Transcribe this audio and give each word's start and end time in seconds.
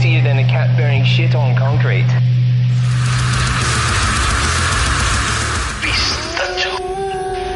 greasier 0.00 0.22
than 0.22 0.38
a 0.38 0.48
cat 0.48 0.74
burning 0.76 1.04
shit 1.04 1.34
on 1.34 1.54
concrete. 1.56 2.06
Pistacho. 5.82 6.70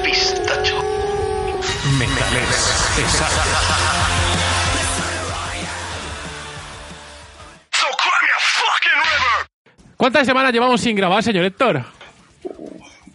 Pistacho. 0.03 0.79
Metales 1.99 2.65
river. 2.97 3.35
¿Cuántas 9.97 10.27
semanas 10.27 10.53
llevamos 10.53 10.81
sin 10.83 10.97
grabar, 10.97 11.23
señor 11.23 11.45
Héctor? 11.47 11.83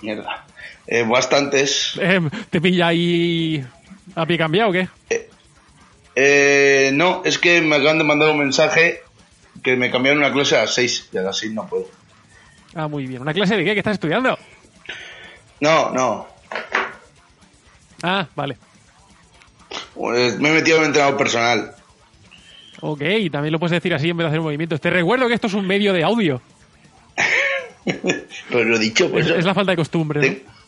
Mierda. 0.02 0.46
Eh, 0.88 1.04
bastantes. 1.08 1.94
Eh, 2.02 2.20
¿Te 2.50 2.60
pilla 2.60 2.88
ahí 2.88 3.64
a 4.16 4.26
pie 4.26 4.38
cambiado 4.40 4.70
o 4.70 4.74
qué? 4.74 4.88
Eh, 6.16 6.90
no, 6.94 7.22
es 7.24 7.38
que 7.38 7.62
me 7.62 7.76
acaban 7.76 8.00
de 8.00 8.04
mandar 8.04 8.32
un 8.32 8.40
mensaje 8.40 9.04
que 9.62 9.76
me 9.76 9.92
cambiaron 9.92 10.20
una 10.20 10.32
clase 10.32 10.58
a 10.58 10.62
las 10.62 10.74
6 10.74 11.10
y 11.14 11.18
a 11.18 11.22
las 11.22 11.38
6 11.38 11.54
no 11.54 11.68
puedo. 11.68 11.88
Ah, 12.76 12.88
muy 12.88 13.06
bien. 13.06 13.22
¿Una 13.22 13.34
clase 13.34 13.58
de 13.58 13.64
qué? 13.64 13.74
¿Qué 13.74 13.80
estás 13.80 13.94
estudiando? 13.94 14.38
No, 15.60 15.92
no. 15.92 16.28
Ah, 18.04 18.28
vale. 18.36 18.58
Pues 19.94 20.40
me 20.40 20.50
he 20.50 20.54
metido 20.54 20.78
en 20.78 20.86
entrenador 20.86 21.18
personal. 21.18 21.76
Ok, 22.82 23.02
también 23.32 23.52
lo 23.52 23.60
puedes 23.60 23.72
decir 23.72 23.94
así 23.94 24.10
en 24.10 24.18
vez 24.18 24.26
de 24.26 24.30
hacer 24.30 24.42
movimientos. 24.42 24.80
Te 24.80 24.90
recuerdo 24.90 25.28
que 25.28 25.34
esto 25.34 25.48
es 25.48 25.54
un 25.54 25.68
medio 25.68 25.92
de 25.92 26.04
audio. 26.04 26.42
Pero 28.50 28.64
lo 28.64 28.78
dicho, 28.78 29.10
pues. 29.12 29.28
Es, 29.28 29.40
es 29.40 29.46
la 29.46 29.54
falta 29.54 29.72
de 29.72 29.78
costumbre. 29.78 30.30
¿no? 30.46 30.59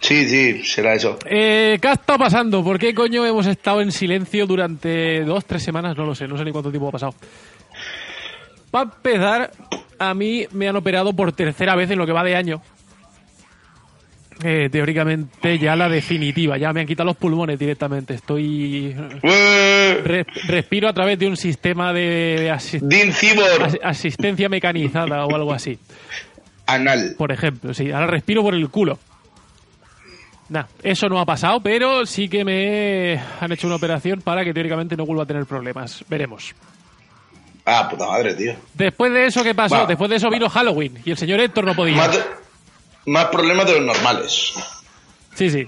Sí. 0.00 0.26
Sí, 0.28 0.64
será 0.64 0.94
eso. 0.94 1.18
Eh, 1.26 1.78
¿Qué 1.80 1.88
ha 1.88 1.92
estado 1.92 2.18
pasando? 2.18 2.64
¿Por 2.64 2.78
qué 2.78 2.94
coño 2.94 3.24
hemos 3.24 3.46
estado 3.46 3.80
en 3.80 3.92
silencio 3.92 4.46
durante 4.46 5.24
dos, 5.24 5.44
tres 5.44 5.62
semanas? 5.62 5.96
No 5.96 6.04
lo 6.04 6.14
sé, 6.14 6.26
no 6.26 6.36
sé 6.36 6.44
ni 6.44 6.50
cuánto 6.52 6.70
tiempo 6.70 6.88
ha 6.88 6.92
pasado. 6.92 7.14
Para 8.70 8.84
empezar, 8.90 9.50
a 9.98 10.14
mí 10.14 10.46
me 10.52 10.68
han 10.68 10.76
operado 10.76 11.12
por 11.14 11.32
tercera 11.32 11.74
vez 11.76 11.90
en 11.90 11.98
lo 11.98 12.06
que 12.06 12.12
va 12.12 12.24
de 12.24 12.36
año. 12.36 12.60
Eh, 14.44 14.68
teóricamente 14.70 15.58
ya 15.58 15.74
la 15.74 15.88
definitiva, 15.88 16.56
ya 16.58 16.72
me 16.72 16.80
han 16.82 16.86
quitado 16.86 17.06
los 17.08 17.16
pulmones 17.16 17.58
directamente. 17.58 18.14
Estoy. 18.14 18.94
¡Eh! 19.22 20.00
re- 20.04 20.26
respiro 20.46 20.88
a 20.88 20.92
través 20.92 21.18
de 21.18 21.26
un 21.26 21.36
sistema 21.36 21.92
de, 21.92 22.48
as- 22.50 22.76
asistencia 23.82 24.48
mecanizada 24.48 25.24
o 25.26 25.34
algo 25.34 25.52
así. 25.52 25.78
anal. 26.66 27.14
Por 27.18 27.32
ejemplo, 27.32 27.74
sí, 27.74 27.90
ahora 27.90 28.06
respiro 28.06 28.42
por 28.42 28.54
el 28.54 28.68
culo. 28.68 28.98
Nah, 30.48 30.64
eso 30.82 31.08
no 31.08 31.20
ha 31.20 31.26
pasado, 31.26 31.60
pero 31.60 32.06
sí 32.06 32.28
que 32.28 32.44
me 32.44 33.20
han 33.40 33.52
hecho 33.52 33.66
una 33.66 33.76
operación 33.76 34.22
para 34.22 34.44
que 34.44 34.54
teóricamente 34.54 34.96
no 34.96 35.04
vuelva 35.04 35.24
a 35.24 35.26
tener 35.26 35.44
problemas. 35.44 36.02
Veremos. 36.08 36.54
Ah, 37.66 37.86
puta 37.90 38.06
madre, 38.06 38.32
tío. 38.34 38.54
Después 38.72 39.12
de 39.12 39.26
eso, 39.26 39.42
¿qué 39.42 39.54
pasó? 39.54 39.86
Después 39.86 40.08
de 40.08 40.16
eso 40.16 40.30
vino 40.30 40.48
Halloween 40.48 41.00
y 41.04 41.10
el 41.10 41.18
señor 41.18 41.40
Héctor 41.40 41.64
no 41.66 41.74
podía. 41.76 41.96
Más, 41.96 42.12
de- 42.16 42.24
más 43.06 43.26
problemas 43.26 43.66
de 43.66 43.72
los 43.74 43.84
normales. 43.84 44.54
Sí, 45.34 45.50
sí. 45.50 45.66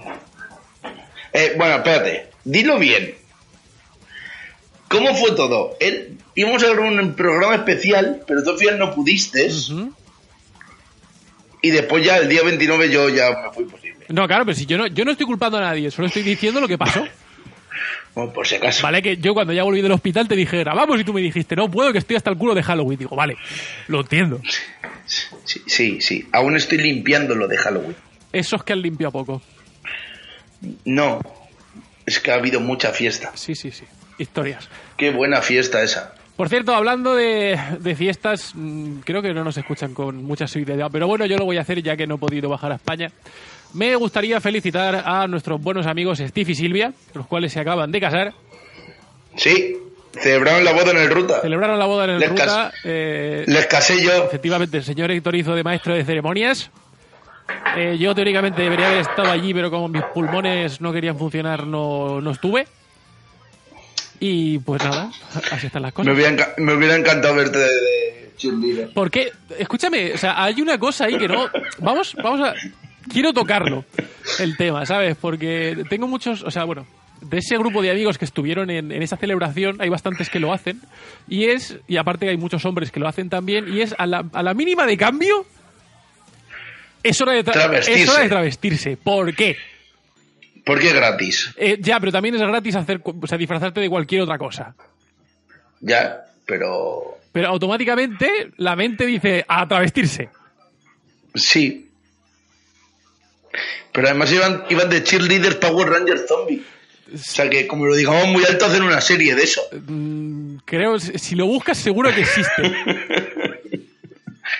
Eh, 1.33 1.53
bueno, 1.57 1.75
espérate. 1.75 2.31
Dilo 2.43 2.79
bien. 2.79 3.13
¿Cómo 4.89 5.13
fue 5.15 5.31
todo? 5.33 5.77
Él, 5.79 6.17
íbamos 6.35 6.63
a 6.63 6.69
grabar 6.73 6.91
un 6.91 7.13
programa 7.13 7.55
especial, 7.55 8.23
pero 8.27 8.43
tú 8.43 8.49
al 8.49 8.57
final 8.57 8.79
no 8.79 8.93
pudiste. 8.95 9.49
Y 11.61 11.69
después 11.69 12.03
ya 12.03 12.17
el 12.17 12.27
día 12.27 12.41
29 12.43 12.89
yo 12.89 13.09
ya 13.09 13.29
me 13.45 13.53
fui 13.53 13.65
posible. 13.65 13.80
No, 14.11 14.27
claro, 14.27 14.45
pero 14.45 14.55
si 14.55 14.65
yo 14.65 14.77
no, 14.77 14.87
yo 14.87 15.05
no 15.05 15.11
estoy 15.11 15.25
culpando 15.25 15.57
a 15.57 15.61
nadie, 15.61 15.91
solo 15.91 16.07
estoy 16.07 16.23
diciendo 16.23 16.59
lo 16.59 16.67
que 16.67 16.77
pasó. 16.77 17.05
Bueno, 18.13 18.33
por 18.33 18.45
si 18.45 18.55
acaso. 18.55 18.83
Vale, 18.83 19.01
que 19.01 19.15
yo 19.15 19.33
cuando 19.33 19.53
ya 19.53 19.63
volví 19.63 19.81
del 19.81 19.93
hospital 19.93 20.27
te 20.27 20.35
dije, 20.35 20.57
grabamos 20.59 20.99
y 20.99 21.05
tú 21.05 21.13
me 21.13 21.21
dijiste, 21.21 21.55
no 21.55 21.71
puedo, 21.71 21.93
que 21.93 21.99
estoy 21.99 22.17
hasta 22.17 22.29
el 22.29 22.37
culo 22.37 22.53
de 22.53 22.61
Halloween. 22.61 22.99
Digo, 22.99 23.15
vale, 23.15 23.37
lo 23.87 24.01
entiendo. 24.01 24.41
Sí, 25.05 25.61
sí, 25.65 26.01
sí. 26.01 26.27
Aún 26.33 26.57
estoy 26.57 26.79
limpiando 26.79 27.35
lo 27.35 27.47
de 27.47 27.55
Halloween. 27.57 27.95
Esos 28.33 28.65
que 28.65 28.73
han 28.73 28.81
limpiado 28.81 29.13
poco. 29.13 29.41
No. 30.83 31.21
Es 32.05 32.19
que 32.19 32.31
ha 32.31 32.35
habido 32.35 32.59
mucha 32.59 32.91
fiesta. 32.91 33.31
Sí, 33.35 33.55
sí, 33.55 33.71
sí. 33.71 33.85
Historias. 34.17 34.69
Qué 34.97 35.11
buena 35.11 35.41
fiesta 35.41 35.81
esa. 35.81 36.13
Por 36.35 36.49
cierto, 36.49 36.75
hablando 36.75 37.15
de, 37.15 37.57
de 37.79 37.95
fiestas, 37.95 38.51
mm, 38.55 38.99
creo 39.05 39.21
que 39.21 39.33
no 39.33 39.43
nos 39.43 39.57
escuchan 39.57 39.93
con 39.93 40.23
mucha 40.23 40.47
seguridad, 40.47 40.89
pero 40.91 41.07
bueno, 41.07 41.25
yo 41.25 41.37
lo 41.37 41.45
voy 41.45 41.57
a 41.57 41.61
hacer 41.61 41.81
ya 41.81 41.95
que 41.95 42.07
no 42.07 42.15
he 42.15 42.17
podido 42.17 42.49
bajar 42.49 42.71
a 42.71 42.75
España. 42.75 43.11
Me 43.73 43.95
gustaría 43.95 44.39
felicitar 44.41 45.03
a 45.05 45.27
nuestros 45.27 45.61
buenos 45.61 45.85
amigos 45.85 46.19
Steve 46.19 46.51
y 46.51 46.55
Silvia, 46.55 46.93
los 47.13 47.25
cuales 47.27 47.53
se 47.53 47.59
acaban 47.59 47.91
de 47.91 47.99
casar. 48.01 48.33
Sí. 49.37 49.77
Celebraron 50.19 50.65
la 50.65 50.73
boda 50.73 50.91
en 50.91 50.97
el 50.97 51.09
ruta. 51.09 51.39
Celebraron 51.41 51.79
la 51.79 51.85
boda 51.85 52.03
en 52.03 52.09
el 52.11 52.19
Les 52.19 52.29
Ruta. 52.29 52.45
cas- 52.45 52.73
eh, 52.83 53.45
Les 53.47 53.65
casé 53.67 54.01
yo. 54.03 54.25
efectivamente, 54.25 54.77
el 54.77 54.83
señor 54.83 55.09
Héctor 55.09 55.35
hizo 55.37 55.55
de 55.55 55.63
maestro 55.63 55.93
de 55.95 56.03
ceremonias. 56.03 56.69
Eh, 57.77 57.97
yo 57.97 58.13
teóricamente 58.13 58.61
debería 58.61 58.87
haber 58.87 58.99
estado 58.99 59.31
allí, 59.31 59.53
pero 59.53 59.71
como 59.71 59.87
mis 59.87 60.03
pulmones 60.13 60.81
no 60.81 60.91
querían 60.91 61.17
funcionar, 61.17 61.65
no, 61.65 62.19
no 62.19 62.31
estuve. 62.31 62.67
Y 64.19 64.59
pues 64.59 64.83
nada, 64.83 65.11
así 65.51 65.67
están 65.67 65.81
las 65.81 65.93
cosas. 65.93 66.07
Me 66.07 66.13
hubiera, 66.13 66.31
enca- 66.35 66.53
me 66.57 66.73
hubiera 66.73 66.95
encantado 66.95 67.33
verte 67.35 67.57
de, 67.57 67.65
de. 67.65 68.91
Porque, 68.93 69.31
escúchame, 69.57 70.13
o 70.13 70.17
sea, 70.17 70.43
hay 70.43 70.61
una 70.61 70.77
cosa 70.77 71.05
ahí 71.05 71.17
que 71.17 71.27
no. 71.27 71.47
Vamos, 71.79 72.15
vamos 72.21 72.41
a. 72.41 72.53
Quiero 73.09 73.33
tocarlo, 73.33 73.85
el 74.39 74.57
tema, 74.57 74.85
¿sabes? 74.85 75.15
Porque 75.19 75.83
tengo 75.89 76.07
muchos. 76.07 76.43
O 76.43 76.51
sea, 76.51 76.63
bueno, 76.65 76.85
de 77.21 77.37
ese 77.39 77.57
grupo 77.57 77.81
de 77.81 77.91
amigos 77.91 78.17
que 78.17 78.25
estuvieron 78.25 78.69
en, 78.69 78.91
en 78.91 79.01
esa 79.01 79.17
celebración, 79.17 79.81
hay 79.81 79.89
bastantes 79.89 80.29
que 80.29 80.39
lo 80.39 80.53
hacen. 80.53 80.79
Y 81.27 81.45
es. 81.45 81.77
Y 81.87 81.97
aparte 81.97 82.29
hay 82.29 82.37
muchos 82.37 82.63
hombres 82.65 82.91
que 82.91 82.99
lo 82.99 83.07
hacen 83.07 83.29
también. 83.29 83.73
Y 83.73 83.81
es 83.81 83.95
a 83.97 84.05
la, 84.05 84.25
a 84.33 84.43
la 84.43 84.53
mínima 84.53 84.85
de 84.85 84.97
cambio. 84.97 85.45
Es 87.03 87.19
hora 87.21 87.33
de, 87.33 87.43
tra- 87.43 87.53
Travestirse. 87.53 88.03
es 88.03 88.09
hora 88.09 88.21
de 88.23 88.29
travestirse. 88.29 88.97
¿Por 88.97 89.33
qué? 89.35 89.57
Porque 90.63 90.89
es 90.89 90.93
gratis. 90.93 91.51
Eh, 91.57 91.77
ya, 91.81 91.99
pero 91.99 92.11
también 92.11 92.35
es 92.35 92.41
gratis 92.41 92.75
hacer, 92.75 93.01
o 93.03 93.25
sea, 93.27 93.37
disfrazarte 93.39 93.79
de 93.81 93.89
cualquier 93.89 94.21
otra 94.21 94.37
cosa. 94.37 94.75
Ya, 95.79 96.21
pero. 96.45 97.17
Pero 97.31 97.47
automáticamente 97.47 98.29
la 98.57 98.75
mente 98.75 99.05
dice 99.07 99.43
a 99.47 99.67
travestirse. 99.67 100.29
Sí. 101.33 101.87
Pero 103.91 104.07
además 104.07 104.31
iban, 104.31 104.63
iban 104.69 104.89
de 104.89 105.03
cheerleaders 105.03 105.55
Power 105.55 105.89
Rangers 105.89 106.23
Zombie. 106.27 106.63
O 107.13 107.17
sea 107.17 107.49
que, 107.49 107.67
como 107.67 107.85
lo 107.87 107.95
digamos 107.95 108.25
muy 108.27 108.43
alto, 108.45 108.65
hacen 108.65 108.83
una 108.83 109.01
serie 109.01 109.35
de 109.35 109.43
eso. 109.43 109.61
Mm, 109.87 110.57
creo, 110.65 110.97
si 110.99 111.35
lo 111.35 111.45
buscas, 111.45 111.77
seguro 111.77 112.13
que 112.15 112.21
existe. 112.21 112.73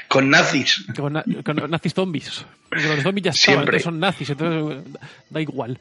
Con 0.10 0.30
nazis. 0.30 0.84
Con, 0.98 1.14
na- 1.14 1.24
con 1.46 1.56
nazis 1.72 1.94
zombies. 1.94 2.46
Porque 2.68 2.84
Los 2.88 3.04
zombies 3.04 3.24
ya 3.26 3.32
estaban, 3.32 3.60
Siempre. 3.60 3.80
son 3.80 4.00
nazis, 4.00 4.30
entonces 4.32 4.84
da 5.30 5.40
igual. 5.42 5.80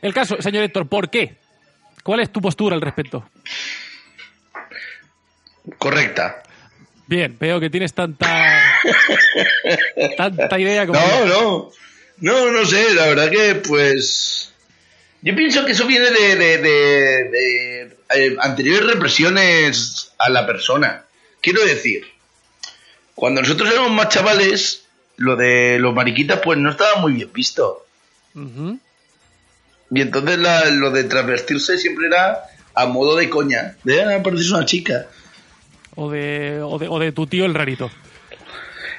El 0.00 0.14
caso, 0.14 0.40
señor 0.40 0.64
Héctor, 0.64 0.88
¿por 0.88 1.10
qué? 1.10 1.36
¿Cuál 2.02 2.20
es 2.20 2.32
tu 2.32 2.40
postura 2.40 2.74
al 2.76 2.80
respecto? 2.82 3.28
Correcta. 5.78 6.42
Bien, 7.06 7.36
veo 7.38 7.60
que 7.60 7.70
tienes 7.70 7.92
tanta 7.94 8.26
tanta 10.16 10.58
idea 10.58 10.86
como 10.86 10.98
No, 10.98 11.26
no. 11.26 11.70
No, 12.18 12.50
no 12.50 12.64
sé. 12.64 12.94
La 12.94 13.06
verdad 13.06 13.30
que, 13.30 13.54
pues. 13.56 14.52
Yo 15.22 15.34
pienso 15.34 15.64
que 15.64 15.72
eso 15.72 15.86
viene 15.86 16.10
de, 16.10 16.36
de, 16.36 16.58
de- 16.58 17.24
de, 17.24 17.96
eh, 18.14 18.36
anteriores 18.40 18.86
represiones 18.86 20.12
a 20.18 20.28
la 20.30 20.46
persona. 20.46 21.04
Quiero 21.40 21.64
decir, 21.64 22.06
cuando 23.14 23.40
nosotros 23.40 23.70
éramos 23.72 23.90
más 23.92 24.08
chavales, 24.10 24.84
lo 25.16 25.34
de 25.36 25.78
los 25.80 25.94
mariquitas, 25.94 26.40
pues 26.44 26.58
no 26.58 26.70
estaba 26.70 26.96
muy 27.00 27.14
bien 27.14 27.30
visto. 27.32 27.84
Y 29.90 30.00
entonces 30.00 30.38
la- 30.38 30.66
lo 30.70 30.90
de 30.90 31.04
transvestirse 31.04 31.78
siempre 31.78 32.06
era 32.08 32.40
a 32.74 32.86
modo 32.86 33.16
de 33.16 33.28
coña. 33.30 33.76
De, 33.84 34.02
ah, 34.02 34.22
pareces 34.22 34.50
una 34.50 34.64
chica. 34.64 35.06
o, 35.94 36.10
de, 36.10 36.60
o, 36.62 36.78
de, 36.78 36.88
o 36.88 36.98
de 36.98 37.10
tu 37.12 37.26
tío 37.26 37.46
el 37.46 37.54
rarito. 37.54 37.90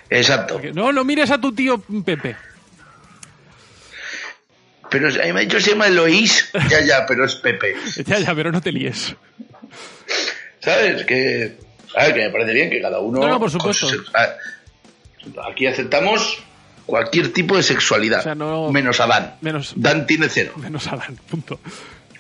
Exacto. 0.09 0.59
No, 0.73 0.91
no 0.91 1.03
mires 1.03 1.29
a 1.31 1.39
tu 1.39 1.53
tío 1.53 1.81
Pepe. 2.03 2.35
Pero 4.89 5.07
a 5.09 5.25
mí 5.25 5.33
me 5.33 5.39
ha 5.39 5.43
dicho 5.43 5.59
se 5.59 5.71
llama 5.71 5.87
Eloís. 5.87 6.49
Ya, 6.69 6.81
ya, 6.81 7.05
pero 7.05 7.25
es 7.25 7.35
Pepe. 7.35 7.75
Ya, 8.05 8.19
ya, 8.19 8.33
pero 8.35 8.51
no 8.51 8.61
te 8.61 8.71
líes. 8.71 9.15
¿Sabes? 10.59 11.05
Que, 11.05 11.57
a 11.95 12.03
ver, 12.05 12.13
que 12.13 12.19
me 12.21 12.29
parece 12.29 12.53
bien 12.53 12.69
que 12.69 12.81
cada 12.81 12.99
uno... 12.99 13.19
No, 13.19 13.27
no, 13.27 13.39
por 13.39 13.51
supuesto. 13.51 13.87
a- 14.13 15.49
Aquí 15.51 15.67
aceptamos 15.67 16.41
cualquier 16.85 17.33
tipo 17.33 17.57
de 17.57 17.63
sexualidad. 17.63 18.19
O 18.21 18.23
sea, 18.23 18.35
no- 18.35 18.71
Menos 18.71 18.99
a 19.01 19.07
Dan. 19.07 19.35
Menos- 19.41 19.73
Dan 19.75 20.07
tiene 20.07 20.29
cero. 20.29 20.53
Menos 20.55 20.87
Alan, 20.87 21.17
punto. 21.29 21.59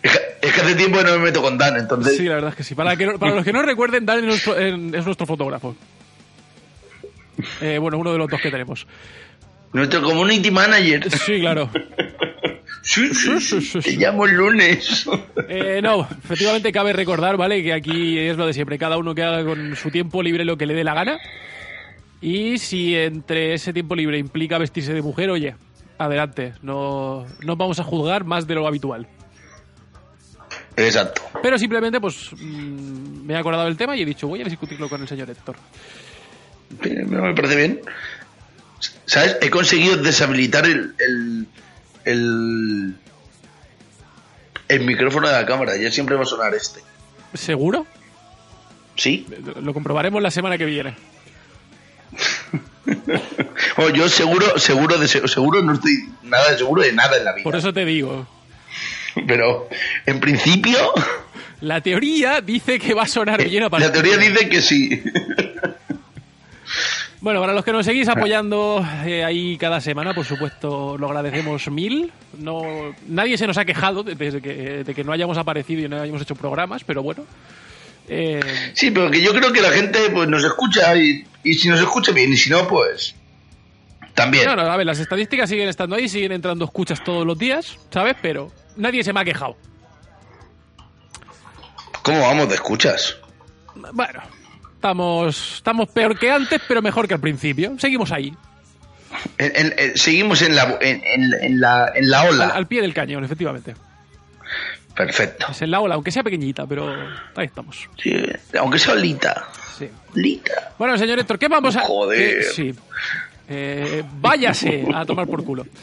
Es 0.03 0.11
que, 0.11 0.19
es 0.47 0.53
que 0.53 0.61
hace 0.61 0.75
tiempo 0.75 0.97
que 0.99 1.05
no 1.05 1.11
me 1.13 1.19
meto 1.19 1.41
con 1.41 1.57
Dan, 1.57 1.77
entonces... 1.77 2.17
Sí, 2.17 2.23
la 2.25 2.35
verdad 2.35 2.49
es 2.51 2.55
que 2.57 2.63
sí. 2.63 2.75
Para, 2.75 2.95
que 2.97 3.07
para 3.17 3.33
los 3.35 3.45
que 3.45 3.53
no 3.53 3.61
recuerden, 3.61 4.05
Dan 4.05 4.19
es 4.19 4.25
nuestro, 4.25 4.57
en- 4.59 4.93
es 4.93 5.05
nuestro 5.05 5.25
fotógrafo. 5.25 5.75
Eh, 7.61 7.77
bueno, 7.77 7.97
uno 7.97 8.11
de 8.11 8.17
los 8.17 8.29
dos 8.29 8.41
que 8.41 8.51
tenemos. 8.51 8.85
Nuestro 9.73 10.01
community 10.01 10.51
manager. 10.51 11.09
Sí, 11.11 11.39
claro. 11.39 11.69
Sí, 12.87 13.09
Te 13.83 13.97
llamo 13.97 14.25
el 14.25 14.35
lunes. 14.35 15.05
Eh, 15.49 15.81
no, 15.81 16.07
efectivamente 16.23 16.71
cabe 16.71 16.93
recordar, 16.93 17.37
¿vale? 17.37 17.63
Que 17.63 17.73
aquí 17.73 18.17
es 18.17 18.35
lo 18.35 18.45
de 18.45 18.53
siempre, 18.53 18.77
cada 18.77 18.97
uno 18.97 19.15
que 19.15 19.23
haga 19.23 19.45
con 19.45 19.75
su 19.75 19.91
tiempo 19.91 20.21
libre 20.21 20.43
lo 20.43 20.57
que 20.57 20.65
le 20.65 20.73
dé 20.73 20.83
la 20.83 20.93
gana. 20.93 21.19
Y 22.21 22.57
si 22.57 22.95
entre 22.95 23.53
ese 23.53 23.71
tiempo 23.71 23.95
libre 23.95 24.17
implica 24.17 24.57
vestirse 24.57 24.93
de 24.93 25.01
mujer, 25.01 25.29
oye, 25.29 25.55
adelante, 25.97 26.53
no, 26.61 27.25
no 27.41 27.55
vamos 27.55 27.79
a 27.79 27.83
juzgar 27.83 28.25
más 28.25 28.45
de 28.47 28.55
lo 28.55 28.67
habitual. 28.67 29.07
Exacto. 30.75 31.21
Pero 31.41 31.57
simplemente, 31.57 32.01
pues, 32.01 32.31
mm, 32.33 33.25
me 33.25 33.33
he 33.33 33.37
acordado 33.37 33.65
del 33.65 33.77
tema 33.77 33.95
y 33.95 34.01
he 34.01 34.05
dicho, 34.05 34.27
voy 34.27 34.41
a 34.41 34.45
discutirlo 34.45 34.89
con 34.89 35.01
el 35.01 35.07
señor 35.07 35.29
Héctor. 35.29 35.55
Me 36.83 37.33
parece 37.33 37.55
bien. 37.55 37.81
¿Sabes? 39.05 39.37
He 39.41 39.49
conseguido 39.49 39.97
deshabilitar 39.97 40.65
el, 40.65 40.93
el, 40.99 41.47
el, 42.07 42.95
el 44.67 44.85
micrófono 44.85 45.27
de 45.27 45.33
la 45.33 45.45
cámara. 45.45 45.77
Ya 45.77 45.91
siempre 45.91 46.15
va 46.15 46.23
a 46.23 46.25
sonar 46.25 46.53
este. 46.55 46.81
¿Seguro? 47.33 47.85
¿Sí? 48.95 49.25
Lo 49.61 49.73
comprobaremos 49.73 50.21
la 50.21 50.31
semana 50.31 50.57
que 50.57 50.65
viene. 50.65 50.95
Oh, 53.79 53.89
yo 53.89 54.07
seguro, 54.07 54.57
seguro, 54.57 54.97
de, 54.97 55.07
seguro 55.07 55.61
no 55.61 55.73
estoy 55.73 56.09
nada 56.23 56.57
seguro 56.57 56.81
de 56.81 56.93
nada 56.93 57.17
en 57.17 57.25
la 57.25 57.33
vida. 57.33 57.43
Por 57.43 57.55
eso 57.55 57.73
te 57.73 57.85
digo, 57.85 58.25
Pero 59.27 59.67
en 60.05 60.19
principio, 60.19 60.93
la 61.61 61.81
teoría 61.81 62.41
dice 62.41 62.79
que 62.79 62.93
va 62.93 63.03
a 63.03 63.07
sonar 63.07 63.43
bien 63.43 63.63
a 63.63 63.79
la 63.79 63.91
teoría 63.91 64.17
dice 64.17 64.49
que 64.49 64.61
sí. 64.61 65.03
Bueno, 67.19 67.39
para 67.41 67.53
los 67.53 67.65
que 67.65 67.71
nos 67.71 67.83
seguís 67.85 68.07
apoyando 68.09 68.85
eh, 69.05 69.23
ahí 69.23 69.57
cada 69.57 69.81
semana, 69.81 70.13
por 70.13 70.23
supuesto, 70.25 70.97
lo 70.99 71.07
agradecemos 71.07 71.67
mil. 71.71 72.11
No, 72.37 72.61
nadie 73.07 73.37
se 73.39 73.47
nos 73.47 73.57
ha 73.57 73.65
quejado 73.65 74.03
de, 74.03 74.13
de 74.13 74.39
que, 74.41 74.83
de 74.83 74.93
que 74.95 75.03
no 75.03 75.11
hayamos 75.11 75.37
aparecido 75.37 75.81
y 75.85 75.89
no 75.89 75.99
hayamos 75.99 76.21
hecho 76.21 76.35
programas, 76.35 76.83
pero 76.83 77.01
bueno. 77.01 77.25
Eh, 78.07 78.39
Sí, 78.73 78.91
pero 78.91 79.09
que 79.09 79.21
yo 79.21 79.33
creo 79.33 79.51
que 79.51 79.61
la 79.61 79.71
gente 79.71 79.99
pues 80.13 80.29
nos 80.29 80.43
escucha 80.43 80.95
y, 80.95 81.25
y 81.43 81.53
si 81.55 81.67
nos 81.69 81.79
escucha 81.79 82.11
bien 82.11 82.31
y 82.31 82.37
si 82.37 82.51
no, 82.51 82.67
pues 82.67 83.15
también. 84.13 84.45
no, 84.45 84.55
no, 84.55 84.61
a 84.61 84.77
ver, 84.77 84.85
las 84.85 84.99
estadísticas 84.99 85.49
siguen 85.49 85.69
estando 85.69 85.95
ahí, 85.95 86.07
siguen 86.07 86.31
entrando 86.31 86.65
escuchas 86.65 87.03
todos 87.03 87.25
los 87.25 87.37
días, 87.37 87.77
¿sabes? 87.91 88.15
Pero 88.21 88.51
nadie 88.75 89.03
se 89.03 89.11
me 89.11 89.19
ha 89.21 89.25
quejado. 89.25 89.57
¿Cómo 92.03 92.21
vamos 92.21 92.47
de 92.47 92.55
escuchas? 92.55 93.17
Bueno, 93.93 94.21
estamos, 94.91 95.55
estamos 95.57 95.89
peor 95.89 96.17
que 96.17 96.31
antes, 96.31 96.61
pero 96.67 96.81
mejor 96.81 97.07
que 97.07 97.13
al 97.13 97.19
principio. 97.19 97.75
Seguimos 97.77 98.11
ahí, 98.11 98.33
En- 99.37 99.51
en- 99.55 99.73
en- 99.77 99.97
seguimos 99.97 100.41
en 100.41 100.55
la, 100.55 100.77
en, 100.79 101.59
la, 101.59 101.91
en 101.93 102.09
la 102.09 102.23
ola. 102.23 102.45
al, 102.45 102.51
al 102.51 102.67
pie 102.67 102.81
del 102.81 102.93
cañón, 102.93 103.23
efectivamente. 103.25 103.75
Perfecto. 104.95 105.47
Es 105.51 105.61
en 105.61 105.71
la 105.71 105.79
ola, 105.81 105.95
aunque 105.95 106.11
sea 106.11 106.23
pequeñita, 106.23 106.65
pero 106.65 106.89
ahí 107.35 107.45
estamos. 107.45 107.87
Sí, 108.01 108.13
aunque 108.59 108.79
sea 108.79 108.93
olita. 108.93 109.47
Sí. 109.77 109.89
Lita. 110.15 110.71
Bueno, 110.79 110.97
señor 110.97 111.19
Héctor, 111.19 111.37
¿qué 111.37 111.47
vamos 111.47 111.75
a...? 111.75 111.81
Joder. 111.81 112.39
Eh, 112.39 112.43
sí. 112.43 112.73
Eh, 113.49 114.03
váyase 114.19 114.85
a 114.93 115.05
tomar 115.05 115.27
por 115.27 115.43
culo. 115.43 115.65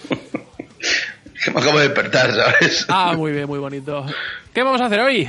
Que 1.44 1.50
me 1.50 1.60
acabo 1.60 1.78
de 1.78 1.88
despertar, 1.88 2.32
¿sabes? 2.34 2.86
Ah, 2.88 3.12
muy 3.14 3.30
bien, 3.32 3.46
muy 3.46 3.58
bonito. 3.58 4.06
¿Qué 4.54 4.62
vamos 4.62 4.80
a 4.80 4.86
hacer 4.86 5.00
hoy? 5.00 5.28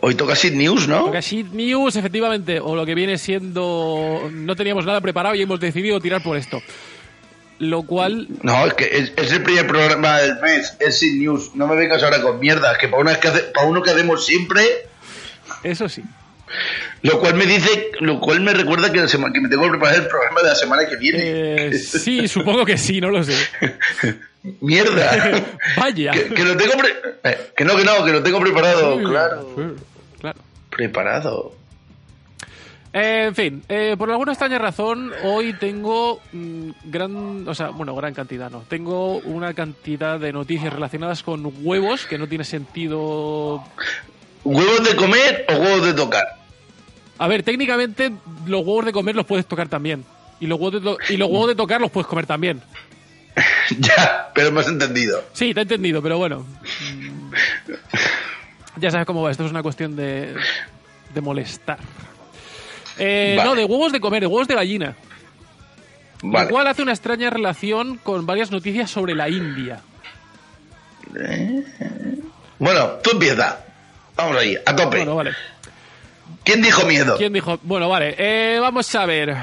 Hoy 0.00 0.14
toca 0.14 0.34
Sid 0.36 0.52
News, 0.54 0.88
¿no? 0.88 1.02
Porque 1.04 1.20
Shit 1.20 1.52
News, 1.52 1.96
efectivamente, 1.96 2.60
o 2.60 2.74
lo 2.76 2.84
que 2.86 2.94
viene 2.94 3.18
siendo... 3.18 4.28
No 4.32 4.56
teníamos 4.56 4.84
nada 4.86 5.00
preparado 5.00 5.34
y 5.34 5.42
hemos 5.42 5.60
decidido 5.60 6.00
tirar 6.00 6.22
por 6.22 6.36
esto. 6.36 6.62
Lo 7.58 7.82
cual... 7.84 8.26
No, 8.42 8.66
es 8.66 8.74
que 8.74 8.84
es, 8.84 9.12
es 9.16 9.32
el 9.32 9.42
primer 9.42 9.66
programa 9.66 10.18
del 10.18 10.40
mes, 10.40 10.76
es 10.80 10.98
Sid 10.98 11.20
News. 11.20 11.54
No 11.54 11.66
me 11.66 11.76
vengas 11.76 12.02
ahora 12.02 12.20
con 12.22 12.40
mierda, 12.40 12.76
que 12.78 12.88
para, 12.88 13.02
una 13.02 13.18
que 13.20 13.28
hace- 13.28 13.42
para 13.54 13.66
uno 13.66 13.82
que 13.82 13.90
hacemos 13.90 14.24
siempre, 14.26 14.64
Eso 15.62 15.88
sí. 15.88 16.02
Lo 17.04 17.20
cual 17.20 17.34
me 17.34 17.46
dice, 17.46 17.90
lo 18.00 18.18
cual 18.18 18.40
me 18.40 18.52
recuerda 18.52 18.90
que, 18.90 18.98
la 19.00 19.08
sema- 19.08 19.32
que 19.32 19.40
me 19.40 19.48
tengo 19.48 19.62
que 19.64 19.70
preparar 19.70 19.96
el 19.96 20.06
programa 20.08 20.40
de 20.42 20.48
la 20.48 20.54
semana 20.54 20.86
que 20.88 20.96
viene. 20.96 21.18
Eh, 21.22 21.72
sí, 21.78 22.26
supongo 22.28 22.64
que 22.64 22.76
sí, 22.78 23.00
no 23.00 23.10
lo 23.10 23.22
sé. 23.22 23.34
Mierda. 24.60 25.44
Vaya. 25.76 26.12
que, 26.12 26.28
que 26.34 26.44
lo 26.44 26.56
tengo 26.56 26.72
pre- 26.74 26.94
eh, 27.24 27.50
que 27.56 27.64
no, 27.64 27.76
que 27.76 27.84
no, 27.84 28.04
que 28.04 28.12
lo 28.12 28.22
tengo 28.22 28.40
preparado, 28.40 28.98
claro. 29.02 29.52
Sí, 29.56 29.84
claro. 30.20 30.38
Preparado. 30.70 31.54
Eh, 32.92 33.24
en 33.26 33.34
fin, 33.34 33.62
eh, 33.68 33.96
por 33.98 34.08
alguna 34.10 34.32
extraña 34.32 34.56
razón, 34.58 35.12
hoy 35.24 35.52
tengo 35.54 36.20
mm, 36.32 36.70
gran, 36.84 37.46
o 37.48 37.54
sea, 37.54 37.68
bueno, 37.70 37.94
gran 37.96 38.14
cantidad, 38.14 38.50
no. 38.50 38.60
Tengo 38.68 39.16
una 39.18 39.52
cantidad 39.52 40.18
de 40.20 40.32
noticias 40.32 40.72
relacionadas 40.72 41.22
con 41.24 41.52
huevos 41.62 42.06
que 42.06 42.18
no 42.18 42.28
tiene 42.28 42.44
sentido. 42.44 43.64
¿Huevos 44.44 44.84
de 44.88 44.94
comer 44.96 45.44
o 45.48 45.54
huevos 45.54 45.84
de 45.86 45.92
tocar? 45.94 46.24
A 47.18 47.28
ver, 47.28 47.42
técnicamente 47.42 48.12
los 48.46 48.60
huevos 48.66 48.84
de 48.86 48.92
comer 48.92 49.14
los 49.16 49.24
puedes 49.26 49.46
tocar 49.46 49.68
también. 49.68 50.04
Y 50.40 50.46
los 50.46 50.58
huevos 50.58 50.74
de, 50.74 50.80
to- 50.80 50.98
y 51.08 51.16
los 51.16 51.28
huevos 51.30 51.48
de 51.48 51.54
tocar 51.54 51.80
los 51.80 51.90
puedes 51.90 52.06
comer 52.08 52.26
también. 52.26 52.60
ya, 53.78 54.30
pero 54.34 54.50
me 54.52 54.60
has 54.60 54.68
entendido. 54.68 55.22
Sí, 55.32 55.54
te 55.54 55.60
he 55.60 55.62
entendido, 55.62 56.02
pero 56.02 56.18
bueno. 56.18 56.44
Ya 58.76 58.90
sabes 58.90 59.06
cómo 59.06 59.22
va, 59.22 59.30
esto 59.30 59.44
es 59.44 59.50
una 59.50 59.62
cuestión 59.62 59.94
de, 59.96 60.34
de 61.14 61.20
molestar. 61.20 61.78
Eh, 62.98 63.34
Vale. 63.36 63.48
No, 63.48 63.54
de 63.56 63.64
huevos 63.64 63.92
de 63.92 64.00
comer, 64.00 64.20
de 64.20 64.26
huevos 64.26 64.48
de 64.48 64.54
gallina. 64.54 64.96
Vale. 66.22 66.44
Lo 66.46 66.50
cual 66.50 66.66
hace 66.66 66.82
una 66.82 66.92
extraña 66.92 67.30
relación 67.30 67.98
con 67.98 68.24
varias 68.26 68.50
noticias 68.50 68.90
sobre 68.90 69.14
la 69.14 69.28
India. 69.28 69.80
Bueno, 72.58 72.86
tú 73.02 73.10
empieza. 73.12 73.60
Vamos 74.16 74.36
ahí, 74.38 74.56
a 74.64 74.74
tope. 74.76 74.98
Bueno, 74.98 75.16
vale. 75.16 75.32
¿Quién 76.44 76.62
dijo 76.62 76.84
miedo? 76.86 77.16
¿Quién 77.16 77.32
dijo? 77.32 77.58
Bueno, 77.62 77.88
vale. 77.88 78.14
eh, 78.18 78.58
vamos 78.60 78.94
a 78.94 79.06
ver. 79.06 79.34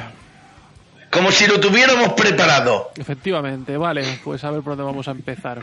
Como 1.09 1.31
si 1.31 1.45
lo 1.47 1.59
tuviéramos 1.59 2.13
preparado. 2.13 2.91
Efectivamente, 2.95 3.75
vale. 3.75 4.19
Pues 4.23 4.43
a 4.43 4.51
ver 4.51 4.61
por 4.61 4.71
dónde 4.77 4.83
vamos 4.83 5.07
a 5.07 5.11
empezar. 5.11 5.61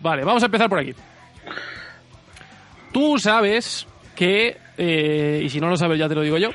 Vale, 0.00 0.22
vamos 0.24 0.42
a 0.42 0.46
empezar 0.46 0.68
por 0.68 0.78
aquí. 0.78 0.94
Tú 2.92 3.18
sabes 3.18 3.86
que, 4.14 4.56
eh, 4.78 5.42
y 5.44 5.48
si 5.48 5.60
no 5.60 5.68
lo 5.68 5.76
sabes 5.76 5.98
ya 5.98 6.08
te 6.08 6.14
lo 6.14 6.20
digo 6.20 6.38
yo, 6.38 6.50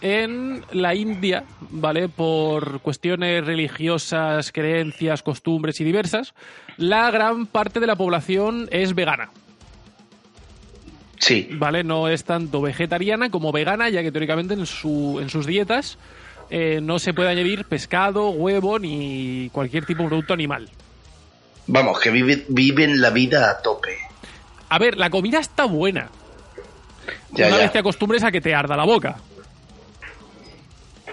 en 0.00 0.64
la 0.72 0.94
India, 0.94 1.44
¿vale? 1.60 2.08
Por 2.08 2.80
cuestiones 2.80 3.44
religiosas, 3.44 4.50
creencias, 4.50 5.22
costumbres 5.22 5.80
y 5.80 5.84
diversas, 5.84 6.34
la 6.76 7.10
gran 7.10 7.46
parte 7.46 7.78
de 7.78 7.86
la 7.86 7.96
población 7.96 8.68
es 8.72 8.94
vegana. 8.94 9.30
Sí. 11.20 11.48
¿vale? 11.52 11.84
No 11.84 12.08
es 12.08 12.24
tanto 12.24 12.60
vegetariana 12.60 13.30
como 13.30 13.52
vegana, 13.52 13.88
ya 13.88 14.02
que 14.02 14.10
teóricamente 14.10 14.54
en, 14.54 14.66
su, 14.66 15.18
en 15.22 15.28
sus 15.30 15.46
dietas 15.46 15.96
eh, 16.50 16.80
no 16.82 16.98
se 16.98 17.14
puede 17.14 17.28
añadir 17.28 17.64
pescado, 17.66 18.30
huevo 18.30 18.78
ni 18.80 19.48
cualquier 19.52 19.86
tipo 19.86 20.02
de 20.02 20.08
producto 20.08 20.32
animal. 20.34 20.68
Vamos, 21.68 22.00
que 22.00 22.10
vive- 22.10 22.44
viven 22.48 23.00
la 23.00 23.10
vida 23.10 23.48
a 23.50 23.62
tope. 23.62 23.96
A 24.70 24.78
ver, 24.78 24.96
la 24.96 25.10
comida 25.10 25.38
está 25.38 25.66
buena. 25.66 26.08
Ya, 27.32 27.46
una 27.48 27.56
ya. 27.58 27.62
vez 27.64 27.72
te 27.72 27.78
acostumbres 27.78 28.24
a 28.24 28.32
que 28.32 28.40
te 28.40 28.54
arda 28.54 28.76
la 28.76 28.84
boca. 28.84 29.16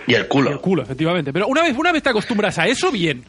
Y 0.07 0.13
el 0.13 0.27
culo. 0.27 0.51
El 0.51 0.59
culo, 0.59 0.83
efectivamente. 0.83 1.33
Pero 1.33 1.47
una 1.47 1.61
vez, 1.63 1.75
una 1.77 1.91
vez 1.91 2.01
te 2.01 2.09
acostumbras 2.09 2.57
a 2.59 2.65
eso, 2.65 2.91
bien. 2.91 3.23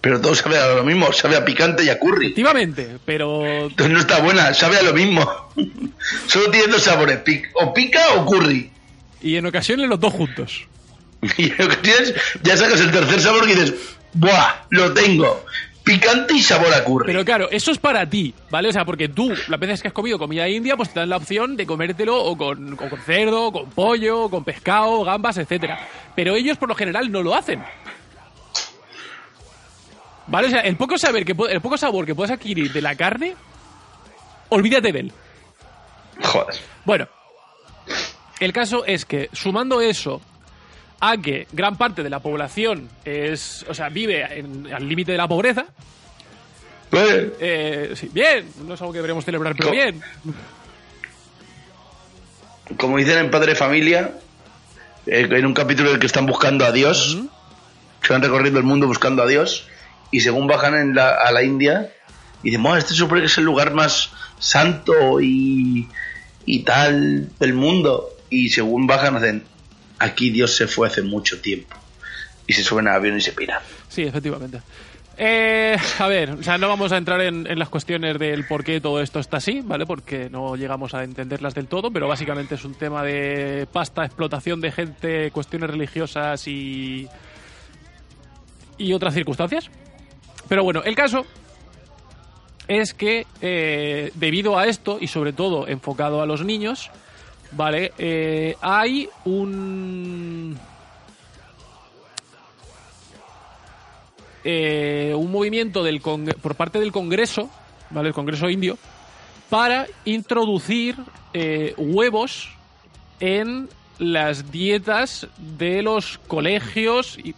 Pero 0.00 0.20
todo 0.20 0.34
sabe 0.34 0.58
a 0.58 0.74
lo 0.74 0.84
mismo, 0.84 1.12
sabe 1.12 1.36
a 1.36 1.44
picante 1.44 1.84
y 1.84 1.88
a 1.88 1.98
curry. 1.98 2.26
Efectivamente. 2.26 2.98
Pero 3.04 3.44
Entonces 3.44 3.90
no 3.90 4.00
está 4.00 4.20
buena, 4.20 4.52
sabe 4.54 4.78
a 4.78 4.82
lo 4.82 4.92
mismo. 4.92 5.28
Solo 6.26 6.50
tiene 6.50 6.68
dos 6.68 6.82
sabores, 6.82 7.20
o 7.54 7.72
pica 7.72 8.00
o 8.16 8.26
curry. 8.26 8.70
Y 9.22 9.36
en 9.36 9.46
ocasiones 9.46 9.88
los 9.88 10.00
dos 10.00 10.12
juntos. 10.12 10.66
Y 11.38 11.48
que 11.48 11.66
tienes, 11.82 12.14
ya 12.42 12.54
sacas 12.54 12.80
el 12.80 12.90
tercer 12.90 13.18
sabor 13.18 13.48
y 13.48 13.54
dices, 13.54 13.72
¡buah! 14.12 14.66
Lo 14.68 14.92
tengo. 14.92 15.46
Picante 15.82 16.34
y 16.34 16.42
sabor 16.42 16.72
a 16.74 16.84
curry. 16.84 17.06
Pero 17.06 17.24
claro, 17.24 17.48
eso 17.50 17.70
es 17.70 17.78
para 17.78 18.08
ti, 18.08 18.34
¿vale? 18.50 18.68
O 18.68 18.72
sea, 18.72 18.84
porque 18.84 19.08
tú, 19.08 19.34
las 19.48 19.58
veces 19.58 19.80
que 19.80 19.88
has 19.88 19.94
comido 19.94 20.18
comida 20.18 20.46
india, 20.48 20.76
pues 20.76 20.92
te 20.92 21.00
dan 21.00 21.08
la 21.08 21.16
opción 21.16 21.56
de 21.56 21.64
comértelo 21.64 22.22
o 22.22 22.36
con, 22.36 22.74
o 22.74 22.76
con 22.76 23.00
cerdo, 23.00 23.46
o 23.46 23.52
con 23.52 23.70
pollo, 23.70 24.24
o 24.24 24.30
con 24.30 24.44
pescado, 24.44 25.02
gambas, 25.04 25.38
etcétera. 25.38 25.88
Pero 26.14 26.34
ellos 26.34 26.58
por 26.58 26.68
lo 26.68 26.74
general 26.74 27.10
no 27.10 27.22
lo 27.22 27.34
hacen. 27.34 27.62
¿Vale? 30.26 30.46
O 30.48 30.50
sea, 30.50 30.60
el 30.60 30.76
poco, 30.76 30.96
saber 30.98 31.24
que, 31.24 31.34
el 31.50 31.60
poco 31.60 31.76
sabor 31.76 32.06
que 32.06 32.14
puedes 32.14 32.30
adquirir 32.32 32.72
de 32.72 32.80
la 32.82 32.94
carne, 32.96 33.34
olvídate 34.48 34.92
de 34.92 35.00
él. 35.00 35.12
Joder. 36.22 36.54
Bueno, 36.84 37.08
el 38.40 38.52
caso 38.52 38.84
es 38.86 39.04
que 39.04 39.28
sumando 39.32 39.80
eso 39.80 40.20
a 41.00 41.16
que 41.18 41.46
gran 41.52 41.76
parte 41.76 42.02
de 42.02 42.08
la 42.10 42.20
población 42.20 42.88
es, 43.04 43.66
o 43.68 43.74
sea, 43.74 43.88
vive 43.90 44.38
en- 44.38 44.72
al 44.72 44.88
límite 44.88 45.12
de 45.12 45.18
la 45.18 45.28
pobreza, 45.28 45.66
Eh, 46.96 47.36
eh, 47.40 47.92
sí, 47.96 48.08
bien, 48.12 48.48
no 48.66 48.74
es 48.74 48.80
algo 48.80 48.92
que 48.92 48.98
deberíamos 48.98 49.24
celebrar, 49.24 49.56
pero 49.56 49.68
Co- 49.70 49.74
bien. 49.74 50.00
Como 52.78 52.96
dicen 52.98 53.18
en 53.18 53.30
Padre 53.30 53.54
Familia, 53.54 54.12
eh, 55.06 55.28
en 55.30 55.44
un 55.46 55.54
capítulo 55.54 55.88
en 55.90 55.94
el 55.96 56.00
que 56.00 56.06
están 56.06 56.24
buscando 56.26 56.64
a 56.64 56.72
Dios, 56.72 57.18
se 58.02 58.12
van 58.12 58.22
recorriendo 58.22 58.58
el 58.60 58.64
mundo 58.64 58.86
buscando 58.86 59.22
a 59.22 59.26
Dios, 59.26 59.66
y 60.16 60.20
según 60.20 60.46
bajan 60.46 60.74
en 60.74 60.94
la- 60.94 61.14
a 61.14 61.30
la 61.32 61.42
India, 61.42 61.90
dicen, 62.42 62.62
bueno, 62.62 62.78
este 62.78 62.94
que 62.94 63.24
es 63.24 63.38
el 63.38 63.44
lugar 63.44 63.72
más 63.74 64.10
santo 64.38 65.20
y, 65.20 65.88
y 66.46 66.62
tal 66.64 67.28
del 67.38 67.54
mundo. 67.54 68.10
Y 68.30 68.48
según 68.50 68.86
bajan, 68.86 69.16
hacen, 69.16 69.44
aquí 69.98 70.30
Dios 70.30 70.54
se 70.56 70.66
fue 70.66 70.88
hace 70.88 71.02
mucho 71.02 71.40
tiempo. 71.40 71.76
Y 72.46 72.52
se 72.52 72.62
suben 72.62 72.88
al 72.88 72.96
avión 72.96 73.16
y 73.16 73.20
se 73.20 73.32
piran. 73.32 73.60
Sí, 73.88 74.02
efectivamente. 74.02 74.60
Eh, 75.16 75.76
a 76.00 76.08
ver, 76.08 76.30
o 76.32 76.42
sea, 76.42 76.58
no 76.58 76.66
vamos 76.68 76.90
a 76.90 76.96
entrar 76.96 77.20
en, 77.20 77.46
en 77.48 77.58
las 77.58 77.68
cuestiones 77.68 78.18
del 78.18 78.44
por 78.48 78.64
qué 78.64 78.80
todo 78.80 79.00
esto 79.00 79.20
está 79.20 79.36
así, 79.36 79.60
¿vale? 79.62 79.86
Porque 79.86 80.28
no 80.28 80.56
llegamos 80.56 80.92
a 80.92 81.04
entenderlas 81.04 81.54
del 81.54 81.68
todo, 81.68 81.92
pero 81.92 82.08
básicamente 82.08 82.56
es 82.56 82.64
un 82.64 82.74
tema 82.74 83.04
de 83.04 83.68
pasta, 83.72 84.04
explotación 84.04 84.60
de 84.60 84.72
gente, 84.72 85.30
cuestiones 85.30 85.70
religiosas 85.70 86.46
y. 86.48 87.06
y 88.76 88.92
otras 88.92 89.14
circunstancias. 89.14 89.70
Pero 90.48 90.62
bueno, 90.64 90.82
el 90.84 90.94
caso 90.94 91.24
es 92.68 92.94
que 92.94 93.26
eh, 93.40 94.10
debido 94.14 94.58
a 94.58 94.66
esto, 94.66 94.98
y 95.00 95.06
sobre 95.08 95.32
todo 95.32 95.68
enfocado 95.68 96.22
a 96.22 96.26
los 96.26 96.44
niños, 96.44 96.90
¿vale? 97.52 97.92
Eh, 97.98 98.56
hay 98.60 99.08
un. 99.24 100.58
eh, 104.44 105.14
un 105.16 105.30
movimiento 105.30 105.82
del 105.82 106.00
por 106.00 106.54
parte 106.54 106.78
del 106.78 106.92
Congreso, 106.92 107.50
¿vale? 107.90 108.08
El 108.08 108.14
Congreso 108.14 108.48
indio, 108.48 108.78
para 109.50 109.86
introducir 110.04 110.96
huevos 111.76 112.50
en 113.18 113.68
las 113.98 114.50
dietas 114.50 115.26
de 115.36 115.82
los 115.82 116.18
colegios. 116.26 117.18
Y, 117.18 117.34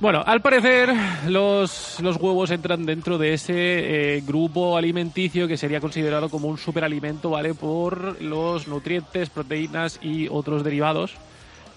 bueno, 0.00 0.22
al 0.24 0.40
parecer 0.40 0.92
los, 1.26 1.98
los 2.00 2.16
huevos 2.16 2.50
entran 2.50 2.86
dentro 2.86 3.18
de 3.18 3.34
ese 3.34 3.54
eh, 4.16 4.22
grupo 4.26 4.76
alimenticio 4.76 5.48
que 5.48 5.56
sería 5.56 5.80
considerado 5.80 6.28
como 6.28 6.48
un 6.48 6.58
superalimento, 6.58 7.30
¿vale? 7.30 7.54
Por 7.54 8.20
los 8.22 8.68
nutrientes, 8.68 9.30
proteínas 9.30 9.98
y 10.02 10.28
otros 10.28 10.64
derivados 10.64 11.14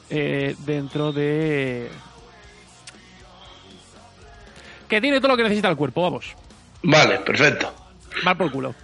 eh, 0.09 0.55
dentro 0.65 1.11
de, 1.11 1.89
que 4.91 4.99
tiene 4.99 5.21
todo 5.21 5.29
lo 5.29 5.37
que 5.37 5.43
necesita 5.43 5.69
el 5.69 5.77
cuerpo, 5.77 6.01
vamos. 6.01 6.35
Vale, 6.83 7.19
perfecto. 7.19 7.73
Mal 8.25 8.35
por 8.35 8.51
culo. 8.51 8.75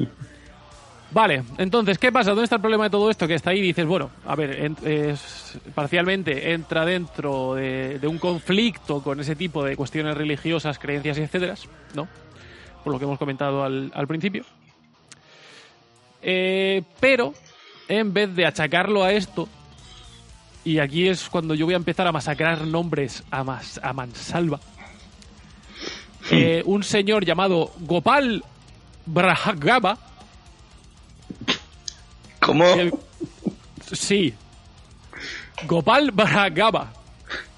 Vale, 1.09 1.43
entonces, 1.57 1.97
¿qué 1.97 2.11
pasa? 2.11 2.31
¿Dónde 2.31 2.43
está 2.43 2.57
el 2.57 2.61
problema 2.61 2.83
de 2.85 2.89
todo 2.89 3.09
esto? 3.09 3.27
Que 3.27 3.35
está 3.35 3.51
ahí 3.51 3.59
y 3.59 3.61
dices, 3.61 3.85
bueno, 3.85 4.09
a 4.25 4.35
ver, 4.35 4.51
en- 4.65 4.77
es- 4.83 5.57
parcialmente 5.73 6.51
entra 6.51 6.85
dentro 6.85 7.55
de, 7.55 7.97
de 7.99 8.07
un 8.07 8.17
conflicto 8.17 9.01
con 9.01 9.19
ese 9.21 9.35
tipo 9.35 9.63
de 9.63 9.77
cuestiones 9.77 10.17
religiosas, 10.17 10.77
creencias 10.77 11.17
etcétera, 11.17 11.55
¿no? 11.95 12.07
Por 12.83 12.91
lo 12.93 12.99
que 12.99 13.05
hemos 13.05 13.17
comentado 13.17 13.63
al, 13.63 13.89
al 13.95 14.05
principio. 14.07 14.43
Eh, 16.21 16.83
pero, 16.99 17.33
en 17.87 18.11
vez 18.13 18.35
de 18.35 18.45
achacarlo 18.45 19.03
a 19.03 19.13
esto, 19.13 19.47
y 20.65 20.79
aquí 20.79 21.07
es 21.07 21.29
cuando 21.29 21.53
yo 21.55 21.65
voy 21.65 21.73
a 21.73 21.77
empezar 21.77 22.05
a 22.07 22.11
masacrar 22.11 22.67
nombres 22.67 23.23
a, 23.31 23.45
mas- 23.45 23.79
a 23.81 23.93
mansalva, 23.93 24.59
eh, 26.31 26.63
un 26.65 26.83
señor 26.83 27.23
llamado 27.23 27.71
Gopal 27.79 28.43
Brahagaba. 29.05 29.97
¿Cómo? 32.47 32.65
el- 32.65 32.93
sí. 33.93 34.33
Gopal 35.65 36.11
Brahagaba. 36.11 36.93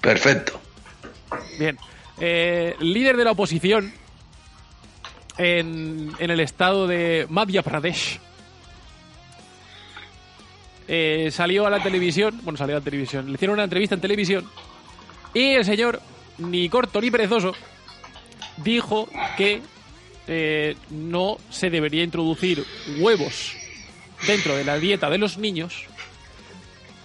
Perfecto. 0.00 0.60
Bien. 1.58 1.78
Eh, 2.18 2.74
líder 2.80 3.16
de 3.16 3.24
la 3.24 3.30
oposición 3.30 3.92
en, 5.38 6.12
en 6.18 6.30
el 6.30 6.40
estado 6.40 6.86
de 6.86 7.26
Madhya 7.30 7.62
Pradesh. 7.62 8.18
Eh, 10.88 11.30
salió 11.30 11.66
a 11.66 11.70
la 11.70 11.80
televisión, 11.82 12.40
bueno, 12.42 12.56
salió 12.56 12.76
a 12.76 12.80
la 12.80 12.84
televisión, 12.84 13.26
le 13.26 13.34
hicieron 13.34 13.54
una 13.54 13.64
entrevista 13.64 13.94
en 13.94 14.00
televisión 14.00 14.44
y 15.32 15.50
el 15.52 15.64
señor, 15.64 16.00
ni 16.38 16.68
corto 16.68 17.00
ni 17.00 17.12
perezoso, 17.12 17.54
dijo 18.56 19.08
que 19.36 19.62
eh, 20.26 20.76
no 20.90 21.36
se 21.48 21.70
debería 21.70 22.02
introducir 22.02 22.64
huevos 22.98 23.52
dentro 24.26 24.56
de 24.56 24.64
la 24.64 24.78
dieta 24.78 25.08
de 25.10 25.18
los 25.18 25.38
niños 25.38 25.84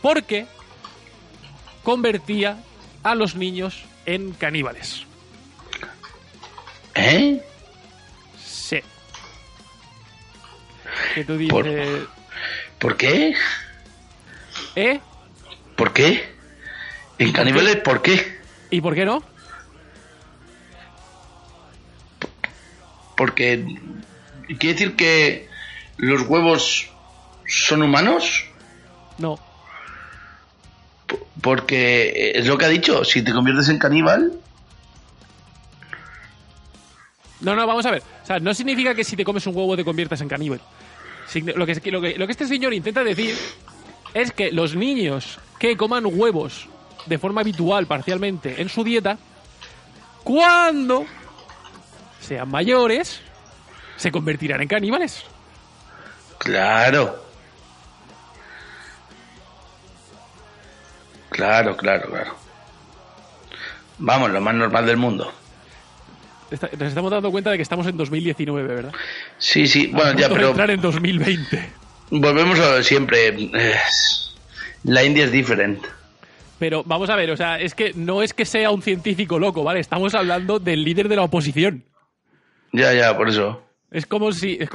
porque 0.01 0.45
convertía 1.83 2.57
a 3.03 3.15
los 3.15 3.35
niños 3.35 3.83
en 4.05 4.31
caníbales. 4.33 5.03
¿Eh? 6.95 7.41
Sí. 8.43 8.79
Que 11.13 11.23
tú 11.25 11.37
Por- 11.49 11.65
dices, 11.65 12.07
¿Por 12.79 12.97
qué? 12.97 13.33
¿eh? 14.75 14.99
¿Por 15.75 15.93
qué? 15.93 16.33
¿En 17.17 17.31
caníbales 17.31 17.77
por 17.77 18.01
qué? 18.01 18.39
¿Y 18.69 18.81
por 18.81 18.93
qué 18.95 19.05
no? 19.05 19.23
Porque 23.15 23.63
quiere 24.59 24.73
decir 24.73 24.95
que 24.95 25.47
los 25.97 26.23
huevos 26.23 26.89
son 27.47 27.81
humanos. 27.83 28.45
No. 29.17 29.39
P- 31.07 31.17
Porque 31.41 32.31
es 32.35 32.45
lo 32.47 32.57
que 32.57 32.65
ha 32.65 32.69
dicho, 32.69 33.03
si 33.03 33.21
te 33.23 33.31
conviertes 33.33 33.69
en 33.69 33.77
caníbal, 33.79 34.33
No, 37.41 37.55
no, 37.55 37.67
vamos 37.67 37.85
a 37.85 37.91
ver. 37.91 38.01
O 38.23 38.25
sea, 38.25 38.39
no 38.39 38.53
significa 38.53 38.95
que 38.95 39.03
si 39.03 39.15
te 39.15 39.23
comes 39.23 39.45
un 39.45 39.55
huevo 39.55 39.75
te 39.75 39.83
conviertas 39.85 40.19
en 40.21 40.27
caníbal. 40.29 40.61
Signi- 41.31 41.53
Lo 41.53 41.65
que, 41.65 41.91
lo, 41.91 42.01
que, 42.01 42.17
lo 42.17 42.25
que 42.25 42.31
este 42.31 42.47
señor 42.47 42.73
intenta 42.73 43.03
decir 43.03 43.37
es 44.13 44.31
que 44.31 44.51
los 44.51 44.75
niños 44.75 45.37
que 45.59 45.75
coman 45.77 46.05
huevos 46.05 46.67
de 47.05 47.19
forma 47.19 47.41
habitual, 47.41 47.85
parcialmente, 47.87 48.61
en 48.61 48.69
su 48.69 48.83
dieta, 48.83 49.17
cuando 50.23 51.05
sean 52.21 52.49
mayores, 52.49 53.19
se 53.97 54.11
convertirán 54.11 54.61
en 54.61 54.67
caníbales. 54.67 55.23
claro. 56.39 57.24
Claro, 61.35 61.75
claro, 61.75 62.09
claro. 62.09 62.33
Vamos, 63.97 64.31
lo 64.31 64.39
más 64.39 64.55
normal 64.55 64.85
del 64.85 64.95
mundo. 64.97 65.31
Está- 66.49 66.69
Nos 66.77 66.87
estamos 66.89 67.11
dando 67.11 67.29
cuenta 67.31 67.51
de 67.51 67.57
que 67.57 67.63
estamos 67.63 67.85
en 67.87 67.97
2019, 67.97 68.73
¿verdad? 68.73 68.93
Sí, 69.37 69.67
sí, 69.67 69.87
bueno, 69.87 70.17
ya, 70.17 70.29
pero 70.29 70.49
entrar 70.49 70.69
en 70.71 70.79
2020. 70.79 71.69
volvemos 72.11 72.57
a 72.59 72.69
lo 72.69 72.75
de 72.77 72.83
siempre. 72.83 73.35
La 74.83 75.03
India 75.03 75.25
es 75.25 75.31
diferente. 75.31 75.87
Pero 76.57 76.83
vamos 76.85 77.09
a 77.09 77.15
ver, 77.17 77.31
o 77.31 77.35
sea, 77.37 77.59
es 77.59 77.75
que 77.75 77.91
no 77.95 78.21
es 78.21 78.33
que 78.33 78.45
sea 78.45 78.71
un 78.71 78.81
científico 78.81 79.37
loco, 79.39 79.63
¿vale? 79.63 79.81
Estamos 79.81 80.13
hablando 80.15 80.57
del 80.59 80.83
líder 80.85 81.09
de 81.09 81.17
la 81.17 81.23
oposición. 81.23 81.83
Ya, 82.71 82.93
ya, 82.93 83.17
por 83.17 83.27
eso. 83.27 83.61
Es 83.91 84.05
como 84.05 84.31
si. 84.31 84.57
es 84.59 84.69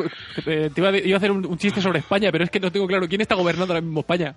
eh, 0.47 0.71
te 0.75 0.81
iba 0.81 0.91
a, 0.91 0.97
iba 0.99 1.17
a 1.17 1.19
hacer 1.19 1.31
un, 1.31 1.47
un 1.47 1.57
chiste 1.57 1.81
sobre 1.81 2.01
España, 2.01 2.31
pero 2.31 2.45
es 2.45 2.51
que 2.51 2.61
no 2.61 2.71
tengo 2.71 2.87
claro 2.87 3.09
quién 3.09 3.23
está 3.23 3.35
gobernando 3.35 3.73
ahora 3.73 3.81
mismo 3.81 4.01
España. 4.01 4.35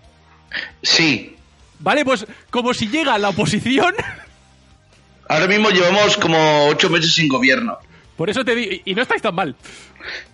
Sí, 0.82 1.36
Vale, 1.84 2.06
pues 2.06 2.26
como 2.50 2.74
si 2.74 2.88
llega 2.88 3.18
la 3.18 3.30
oposición. 3.30 3.94
ahora 5.28 5.48
mismo 5.48 5.70
llevamos 5.70 6.16
como 6.18 6.68
ocho 6.68 6.90
meses 6.90 7.14
sin 7.14 7.28
gobierno. 7.28 7.78
Por 8.16 8.30
eso 8.30 8.46
te 8.46 8.56
digo. 8.56 8.82
Y 8.86 8.96
no 8.96 9.02
estáis 9.02 9.22
tan 9.22 9.36
mal. 9.36 9.54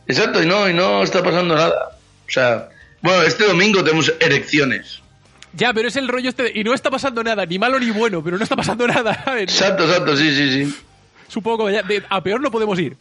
Exacto, 0.07 0.43
y 0.43 0.45
no, 0.45 0.69
y 0.69 0.73
no 0.75 1.01
está 1.01 1.23
pasando 1.23 1.55
nada. 1.55 1.97
O 2.27 2.31
sea, 2.31 2.69
bueno, 3.01 3.23
este 3.23 3.45
domingo 3.45 3.83
tenemos 3.83 4.13
elecciones. 4.19 5.01
Ya, 5.53 5.73
pero 5.73 5.87
es 5.87 5.95
el 5.95 6.07
rollo 6.07 6.29
este. 6.29 6.43
de- 6.43 6.51
y 6.53 6.63
no 6.63 6.75
está 6.75 6.91
pasando 6.91 7.23
nada, 7.23 7.43
ni 7.47 7.57
malo 7.57 7.79
ni 7.79 7.89
bueno, 7.89 8.23
pero 8.23 8.37
no 8.37 8.43
está 8.43 8.55
pasando 8.55 8.85
nada. 8.87 9.23
¿sabes? 9.25 9.43
Exacto, 9.51 9.85
exacto, 9.85 10.15
sí, 10.15 10.29
sí, 10.35 10.65
sí. 10.65 10.75
Supongo 11.27 11.65
que 11.65 11.73
ya- 11.73 11.81
de- 11.83 12.03
a 12.09 12.21
peor 12.21 12.41
no 12.41 12.51
podemos 12.51 12.77
ir. 12.79 12.95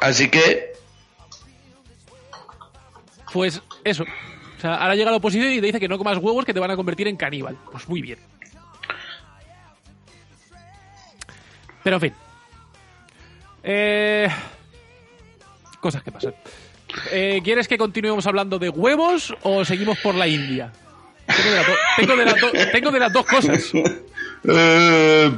Así 0.00 0.28
que, 0.28 0.72
Pues 3.32 3.60
eso. 3.84 4.04
O 4.58 4.60
sea, 4.60 4.74
ahora 4.74 4.94
llega 4.96 5.10
la 5.10 5.16
oposición 5.18 5.50
y 5.52 5.60
te 5.60 5.66
dice 5.66 5.80
que 5.80 5.88
no 5.88 5.96
comas 5.98 6.18
huevos 6.18 6.44
que 6.44 6.52
te 6.52 6.60
van 6.60 6.70
a 6.70 6.76
convertir 6.76 7.06
en 7.08 7.16
caníbal. 7.16 7.56
Pues 7.70 7.88
muy 7.88 8.02
bien. 8.02 8.18
Pero 11.84 11.96
en 11.96 12.00
fin. 12.00 12.14
Eh, 13.62 14.28
cosas 15.80 16.02
que 16.02 16.12
pasan. 16.12 16.34
Eh, 17.12 17.40
¿Quieres 17.44 17.68
que 17.68 17.78
continuemos 17.78 18.26
hablando 18.26 18.58
de 18.58 18.68
huevos 18.68 19.34
o 19.42 19.64
seguimos 19.64 19.98
por 19.98 20.14
la 20.14 20.26
India? 20.26 20.72
Tengo 21.26 21.50
de, 21.50 21.56
las 21.56 21.66
do- 21.66 21.76
tengo 21.96 22.16
de 22.16 22.24
las 22.24 22.40
do- 22.40 22.70
tengo 22.72 22.90
de 22.90 22.98
las 22.98 23.12
dos 23.12 23.26
cosas. 23.26 23.70
eh, 24.44 25.32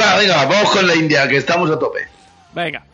va, 0.00 0.16
venga, 0.18 0.44
vamos 0.46 0.70
con 0.70 0.86
la 0.86 0.94
India, 0.94 1.26
que 1.26 1.38
estamos 1.38 1.70
a 1.70 1.78
tope. 1.78 2.06
Venga. 2.54 2.84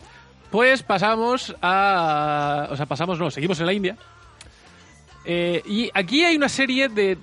Pues 0.55 0.85
pasamos 0.85 1.53
a. 1.61 2.69
O 2.71 2.77
sea, 2.77 2.87
pasamos, 2.87 3.19
no, 3.19 3.29
seguimos 3.29 3.59
en 3.59 3.67
la 3.67 3.73
India. 3.73 3.97
Eh, 5.25 5.61
y 5.67 5.91
aquí 5.93 6.23
hay 6.23 6.37
una 6.37 6.49
serie 6.49 6.89
de. 6.89 7.19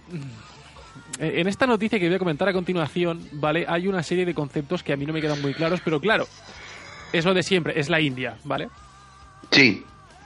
Eh, 1.17 1.39
En 1.39 1.47
esta 1.47 1.65
noticia 1.65 1.97
que 1.97 2.07
voy 2.07 2.15
a 2.15 2.19
comentar 2.19 2.50
a 2.50 2.51
continuación, 2.51 3.25
¿vale? 3.31 3.63
Hay 3.69 3.88
una 3.88 4.03
serie 4.03 4.25
de 4.25 4.33
conceptos 4.33 4.83
que 4.83 4.91
a 4.91 4.97
mí 4.97 5.05
no 5.05 5.13
me 5.13 5.21
quedan 5.21 5.41
muy 5.41 5.53
claros, 5.53 5.79
pero 5.81 6.01
claro, 6.01 6.27
es 7.13 7.23
lo 7.23 7.33
de 7.33 7.41
siempre, 7.41 7.79
es 7.79 7.88
la 7.89 8.01
India, 8.01 8.35
¿vale? 8.43 8.67
Sí. 9.50 9.81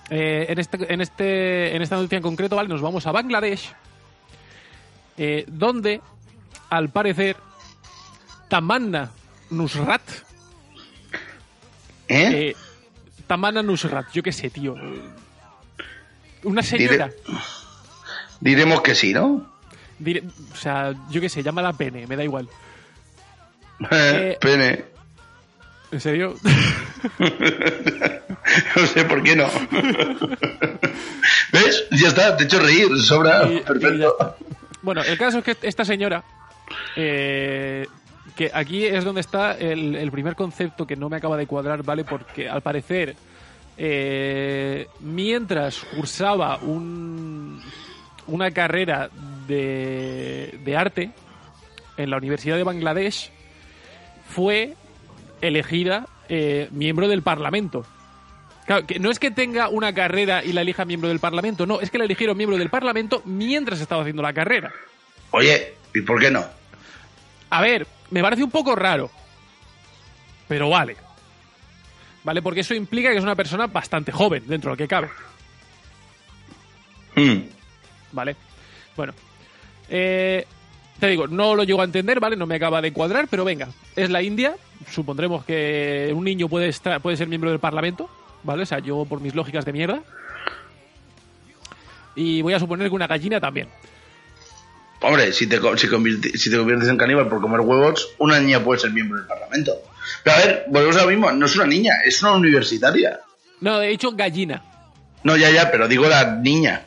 Eh, 0.09 0.47
en, 0.49 0.57
este, 0.57 0.91
en, 0.91 0.99
este, 0.99 1.75
en 1.75 1.83
esta 1.83 1.97
noticia 1.97 2.15
en 2.17 2.23
concreto, 2.23 2.55
¿vale? 2.55 2.69
Nos 2.69 2.81
vamos 2.81 3.05
a 3.05 3.11
Bangladesh, 3.11 3.71
eh, 5.19 5.45
donde, 5.47 6.01
al 6.71 6.89
parecer, 6.89 7.37
Tamanna 8.49 9.11
Nusrat, 9.51 10.01
¿Eh? 12.07 12.55
Eh, 13.25 13.27
Tamanna 13.27 13.61
Nusrat, 13.63 14.11
yo 14.13 14.21
qué 14.23 14.31
sé, 14.31 14.49
tío. 14.49 14.75
Una 16.43 16.61
señora, 16.61 17.07
Dire- 17.09 17.15
Diremos 18.39 18.81
que 18.81 18.93
sí, 18.95 19.13
¿no? 19.13 19.51
dire- 19.99 20.23
o 20.53 20.55
sea, 20.55 20.93
yo 21.09 21.21
qué 21.21 21.29
sé, 21.29 21.41
llámala 21.41 21.73
pene, 21.73 22.05
me 22.07 22.15
da 22.15 22.23
igual. 22.23 22.47
Eh, 23.91 24.37
Pene. 24.39 24.85
¿En 25.91 25.99
serio? 26.01 26.35
no 28.75 28.85
sé 28.87 29.03
por 29.05 29.23
qué 29.23 29.35
no. 29.35 29.47
¿Ves? 31.51 31.85
Ya 31.91 32.07
está, 32.09 32.35
te 32.37 32.43
he 32.43 32.45
hecho 32.47 32.59
reír, 32.59 32.87
sobra. 33.01 33.47
Y- 33.51 33.59
Perfecto. 33.61 34.35
Bueno, 34.81 35.01
el 35.03 35.17
caso 35.17 35.39
es 35.39 35.43
que 35.43 35.57
esta 35.67 35.83
señora, 35.85 36.23
eh, 36.95 37.87
que 38.35 38.51
aquí 38.53 38.85
es 38.85 39.03
donde 39.03 39.21
está 39.21 39.53
el, 39.53 39.95
el 39.95 40.11
primer 40.11 40.35
concepto 40.35 40.85
que 40.85 40.95
no 40.95 41.09
me 41.09 41.17
acaba 41.17 41.37
de 41.37 41.47
cuadrar, 41.47 41.83
¿vale? 41.83 42.03
Porque 42.03 42.49
al 42.49 42.61
parecer, 42.61 43.15
eh, 43.77 44.87
mientras 44.99 45.79
cursaba 45.95 46.57
un, 46.57 47.61
una 48.27 48.51
carrera 48.51 49.09
de, 49.47 50.59
de 50.63 50.77
arte 50.77 51.11
en 51.97 52.09
la 52.09 52.17
Universidad 52.17 52.57
de 52.57 52.63
Bangladesh, 52.63 53.31
fue 54.27 54.75
elegida 55.41 56.07
eh, 56.27 56.67
miembro 56.71 57.07
del 57.07 57.21
Parlamento. 57.21 57.85
Claro, 58.65 58.85
que 58.87 58.99
no 58.99 59.11
es 59.11 59.19
que 59.19 59.29
tenga 59.29 59.69
una 59.69 59.93
carrera 59.93 60.43
y 60.43 60.51
la 60.51 60.61
elija 60.61 60.85
miembro 60.85 61.07
del 61.07 61.19
Parlamento, 61.19 61.65
no, 61.65 61.79
es 61.81 61.91
que 61.91 61.99
la 61.99 62.05
eligieron 62.05 62.35
miembro 62.35 62.57
del 62.57 62.69
Parlamento 62.69 63.21
mientras 63.25 63.79
estaba 63.79 64.01
haciendo 64.01 64.23
la 64.23 64.33
carrera. 64.33 64.73
Oye, 65.31 65.75
¿y 65.93 66.01
por 66.01 66.19
qué 66.19 66.31
no? 66.31 66.43
A 67.51 67.61
ver, 67.61 67.85
me 68.11 68.21
parece 68.21 68.43
un 68.43 68.51
poco 68.51 68.75
raro, 68.75 69.09
pero 70.47 70.69
vale. 70.69 70.95
Vale, 72.23 72.41
porque 72.41 72.61
eso 72.61 72.73
implica 72.73 73.11
que 73.11 73.17
es 73.17 73.23
una 73.23 73.35
persona 73.35 73.67
bastante 73.67 74.11
joven 74.11 74.43
dentro 74.47 74.69
de 74.69 74.73
lo 74.73 74.77
que 74.77 74.87
cabe. 74.87 75.09
Hmm. 77.15 77.55
¿vale? 78.15 78.35
Bueno, 78.95 79.13
eh, 79.89 80.45
te 80.99 81.07
digo, 81.07 81.27
no 81.27 81.53
lo 81.53 81.63
llego 81.63 81.81
a 81.81 81.85
entender, 81.85 82.19
¿vale? 82.19 82.35
No 82.35 82.47
me 82.47 82.55
acaba 82.55 82.81
de 82.81 82.93
cuadrar, 82.93 83.27
pero 83.29 83.45
venga, 83.45 83.67
es 83.95 84.09
la 84.09 84.23
India, 84.23 84.55
supondremos 84.89 85.45
que 85.45 86.11
un 86.15 86.23
niño 86.23 86.47
puede, 86.47 86.69
estar, 86.69 87.01
puede 87.01 87.17
ser 87.17 87.27
miembro 87.27 87.51
del 87.51 87.59
Parlamento, 87.59 88.09
¿vale? 88.43 88.63
O 88.63 88.65
sea, 88.65 88.79
yo 88.79 89.05
por 89.05 89.21
mis 89.21 89.35
lógicas 89.35 89.65
de 89.65 89.73
mierda. 89.73 90.01
Y 92.15 92.41
voy 92.41 92.53
a 92.53 92.59
suponer 92.59 92.87
que 92.87 92.95
una 92.95 93.07
gallina 93.07 93.41
también. 93.41 93.67
Hombre, 95.05 95.31
si 95.33 95.47
te, 95.47 95.59
co- 95.59 95.77
si, 95.77 95.87
convirti- 95.87 96.35
si 96.35 96.49
te 96.49 96.57
conviertes 96.57 96.89
en 96.89 96.97
caníbal 96.97 97.27
por 97.29 97.41
comer 97.41 97.61
huevos, 97.61 98.09
una 98.17 98.39
niña 98.39 98.59
puede 98.63 98.79
ser 98.79 98.91
miembro 98.91 99.17
del 99.19 99.27
Parlamento. 99.27 99.73
Pero 100.23 100.35
a 100.35 100.39
ver, 100.39 100.63
volvemos 100.67 100.95
a 100.97 101.01
lo 101.03 101.07
mismo, 101.09 101.31
no 101.31 101.45
es 101.45 101.55
una 101.55 101.65
niña, 101.65 101.93
es 102.05 102.21
una 102.21 102.33
universitaria. 102.33 103.19
No, 103.61 103.81
he 103.81 103.87
dicho 103.89 104.11
gallina. 104.11 104.61
No, 105.23 105.35
ya, 105.37 105.49
ya, 105.49 105.71
pero 105.71 105.87
digo 105.87 106.07
la 106.07 106.35
niña. 106.35 106.83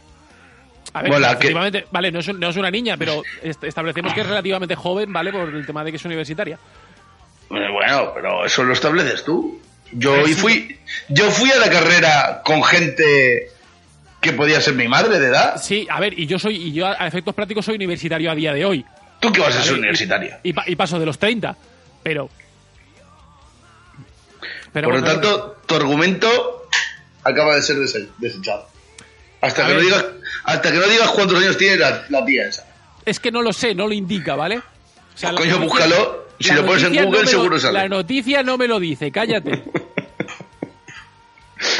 A 0.92 1.02
ver, 1.02 1.10
Bueno, 1.10 1.38
que- 1.38 1.84
vale, 1.90 2.10
no 2.12 2.20
es, 2.20 2.28
un- 2.28 2.40
no 2.40 2.48
es 2.48 2.56
una 2.56 2.70
niña, 2.70 2.96
pero 2.96 3.22
est- 3.42 3.62
establecemos 3.64 4.12
que 4.14 4.20
es 4.22 4.26
relativamente 4.26 4.74
joven, 4.74 5.12
¿vale? 5.12 5.32
Por 5.32 5.48
el 5.54 5.66
tema 5.66 5.84
de 5.84 5.90
que 5.90 5.96
es 5.96 6.04
universitaria. 6.04 6.58
Eh, 7.50 7.68
Bueno, 7.72 8.12
pero 8.14 8.44
eso 8.44 8.62
lo 8.64 8.72
estableces 8.72 9.24
tú. 9.24 9.60
Yo 9.92 10.12
hoy 10.12 10.34
fui, 10.34 10.78
yo 11.08 11.30
fui 11.30 11.50
a 11.50 11.56
la 11.56 11.70
carrera 11.70 12.42
con 12.44 12.62
gente 12.62 13.50
que 14.20 14.32
podía 14.32 14.60
ser 14.60 14.74
mi 14.74 14.88
madre 14.88 15.18
de 15.18 15.28
edad. 15.28 15.60
Sí, 15.62 15.86
a 15.90 16.00
ver, 16.00 16.18
y 16.18 16.26
yo 16.26 16.38
soy, 16.38 16.56
y 16.56 16.72
yo 16.72 16.86
a 16.86 17.06
efectos 17.06 17.34
prácticos 17.34 17.64
soy 17.64 17.76
universitario 17.76 18.30
a 18.30 18.34
día 18.34 18.52
de 18.52 18.64
hoy. 18.64 18.84
¿Tú 19.20 19.32
qué 19.32 19.40
vas 19.40 19.50
a 19.56 19.62
ser 19.62 19.72
Vale, 19.72 19.78
universitaria? 19.80 20.40
Y, 20.42 20.52
pa- 20.52 20.64
y 20.66 20.76
paso 20.76 20.98
de 20.98 21.06
los 21.06 21.18
30, 21.18 21.56
pero... 22.02 22.28
pero 24.72 24.88
Por 24.88 25.00
lo 25.00 25.04
tanto, 25.04 25.56
tu 25.66 25.74
argumento 25.74 26.68
acaba 27.24 27.54
de 27.56 27.62
ser 27.62 27.76
dese- 27.76 28.08
desechado. 28.18 28.68
Hasta 29.40 29.64
A 29.64 29.68
que, 29.68 29.72
no 29.74 29.78
ver. 29.78 29.86
digas, 29.86 30.04
hasta 30.44 30.72
que 30.72 30.78
no 30.78 30.86
digas 30.86 31.08
cuántos 31.10 31.38
años 31.40 31.56
tiene 31.56 31.76
la, 31.76 32.04
la 32.08 32.24
tía 32.24 32.46
esa. 32.48 32.66
Es 33.04 33.20
que 33.20 33.30
no 33.30 33.42
lo 33.42 33.52
sé, 33.52 33.74
no 33.74 33.86
lo 33.86 33.92
indica, 33.94 34.34
¿vale? 34.34 34.58
O 34.58 34.62
sea, 35.14 35.32
la 35.32 35.38
Coño, 35.40 35.58
búscalo. 35.60 36.26
Si 36.40 36.52
lo 36.52 36.64
pones 36.64 36.84
en 36.84 36.94
no 36.94 37.04
Google, 37.06 37.22
lo- 37.22 37.28
seguro 37.28 37.58
sale. 37.60 37.78
La 37.78 37.88
noticia 37.88 38.42
no 38.42 38.56
me 38.58 38.68
lo 38.68 38.78
dice, 38.78 39.10
cállate. 39.10 39.64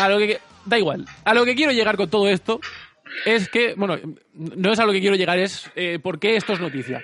A 0.01 0.09
lo 0.09 0.18
que... 0.18 0.40
Da 0.68 0.78
igual. 0.78 1.07
A 1.24 1.35
lo 1.35 1.44
que 1.44 1.54
quiero 1.54 1.72
llegar 1.72 1.96
con 1.96 2.11
todo 2.11 2.28
esto 2.28 2.61
es 3.24 3.48
que... 3.48 3.74
Bueno, 3.74 3.98
no 4.35 4.72
es 4.72 4.78
a 4.78 4.85
lo 4.85 4.92
que 4.92 5.00
quiero 5.00 5.16
llegar, 5.16 5.38
es 5.38 5.70
eh, 5.74 5.98
por 5.98 6.18
qué 6.18 6.37
esto 6.37 6.52
es 6.52 6.61
noticia. 6.61 7.02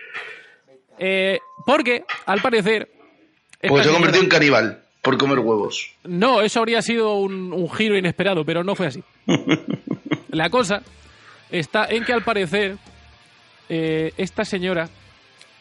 Eh, 0.99 1.39
porque, 1.65 2.05
al 2.27 2.43
parecer... 2.43 2.91
Porque 3.67 3.85
se 3.85 3.91
convertido 3.91 4.23
en 4.23 4.29
caníbal 4.29 4.83
por 5.01 5.17
comer 5.17 5.39
huevos. 5.39 5.93
No, 6.05 6.43
eso 6.43 6.61
habría 6.61 6.83
sido 6.83 7.15
un, 7.15 7.53
un 7.53 7.71
giro 7.71 7.97
inesperado, 7.97 8.45
pero 8.45 8.63
no 8.63 8.75
fue 8.75 8.89
así. 8.89 9.03
La 10.29 10.51
cosa 10.51 10.83
está 11.51 11.87
en 11.87 12.05
que 12.05 12.13
al 12.13 12.23
parecer 12.23 12.77
eh, 13.69 14.13
esta 14.19 14.45
señora 14.45 14.89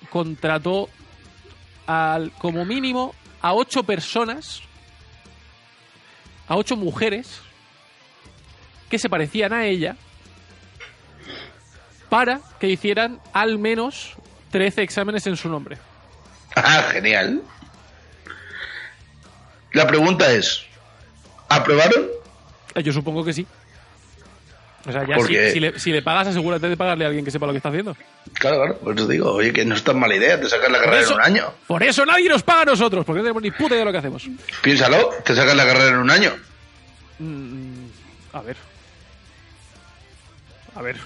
contrató 0.10 0.90
al, 1.88 2.32
como 2.34 2.66
mínimo 2.66 3.16
a 3.42 3.54
ocho 3.54 3.84
personas, 3.84 4.62
a 6.48 6.58
ocho 6.58 6.76
mujeres 6.76 7.42
que 8.94 9.00
se 9.00 9.10
parecían 9.10 9.54
a 9.54 9.66
ella 9.66 9.96
para 12.10 12.40
que 12.60 12.70
hicieran 12.70 13.20
al 13.34 13.58
menos 13.58 14.14
13 14.52 14.84
exámenes 14.84 15.26
en 15.26 15.36
su 15.36 15.50
nombre. 15.50 15.80
Ah, 16.56 16.84
genial. 16.92 17.42
La 19.72 19.88
pregunta 19.88 20.32
es, 20.32 20.64
¿aprobaron? 21.50 22.06
Eh, 22.76 22.84
Yo 22.84 22.94
supongo 22.94 23.26
que 23.26 23.34
sí. 23.34 23.48
O 24.86 24.92
sea, 24.92 25.02
ya 25.08 25.16
si, 25.16 25.22
Porque- 25.22 25.52
si 25.54 25.60
le, 25.60 25.80
si 25.80 25.92
le 25.92 26.04
pagas, 26.04 26.28
asegúrate 26.28 26.70
de 26.70 26.78
pagarle 26.78 27.06
a 27.06 27.08
alguien 27.08 27.26
que 27.26 27.32
sepa 27.32 27.48
lo 27.48 27.52
que 27.54 27.58
está 27.58 27.70
haciendo. 27.70 27.98
Claro, 28.34 28.58
claro, 28.58 28.78
por 28.78 28.96
eso 28.96 29.08
digo, 29.08 29.32
oye, 29.32 29.52
que 29.52 29.66
no 29.66 29.74
es 29.74 29.84
tan 29.84 29.98
mala 29.98 30.16
idea, 30.16 30.40
te 30.40 30.48
sacas 30.48 30.70
la 30.70 30.78
Por 30.78 30.86
carrera 30.86 31.02
eso, 31.02 31.14
en 31.14 31.18
un 31.18 31.24
año. 31.26 31.54
por 31.66 31.82
eso 31.82 32.06
nadie 32.06 32.30
nos 32.30 32.44
paga 32.44 32.62
a 32.62 32.66
nosotros, 32.66 33.04
porque 33.06 33.20
no 33.22 33.24
tenemos 33.24 33.42
ni 33.42 33.50
puta 33.50 33.70
idea 33.74 33.80
de 33.80 33.86
lo 33.86 33.92
que 33.92 33.98
hacemos. 33.98 34.28
Piénsalo, 34.62 35.10
te 35.26 35.34
sacas 35.34 35.56
la 35.56 35.66
carrera 35.66 35.88
en 35.90 35.96
un 35.98 36.12
año. 36.12 36.32
Mm, 37.18 37.86
a 38.34 38.42
ver. 38.42 38.58
A 40.76 40.82
ver. 40.82 40.98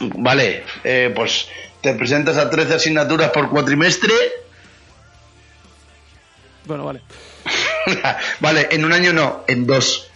Vale, 0.00 0.64
eh, 0.84 1.12
pues 1.14 1.48
te 1.80 1.94
presentas 1.94 2.36
a 2.36 2.48
13 2.50 2.74
asignaturas 2.74 3.30
por 3.30 3.50
cuatrimestre. 3.50 4.12
Bueno, 6.64 6.84
vale. 6.84 7.02
vale, 8.40 8.68
en 8.70 8.84
un 8.84 8.92
año 8.92 9.12
no, 9.12 9.44
en 9.48 9.66
dos. 9.66 10.08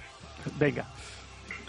Venga. 0.59 0.87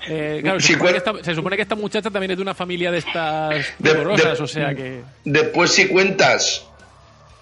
Eh, 0.08 0.40
claro, 0.42 0.60
se, 0.60 0.68
Si 0.68 0.74
supone 0.74 0.92
que 0.92 0.98
esta, 0.98 1.24
se 1.24 1.36
supone 1.36 1.56
que 1.58 1.62
esta 1.64 1.76
muchacha 1.76 2.10
también 2.10 2.32
es 2.32 2.38
de 2.38 2.44
una 2.44 2.54
familia 2.54 2.92
de 2.92 3.00
estas 3.00 3.66
De- 3.80 3.94
de- 3.94 4.06
o 4.40 4.48
sea 4.48 4.74
que... 4.74 5.02
Después 5.26 5.72
si 5.72 5.88
cuentas 5.88 6.66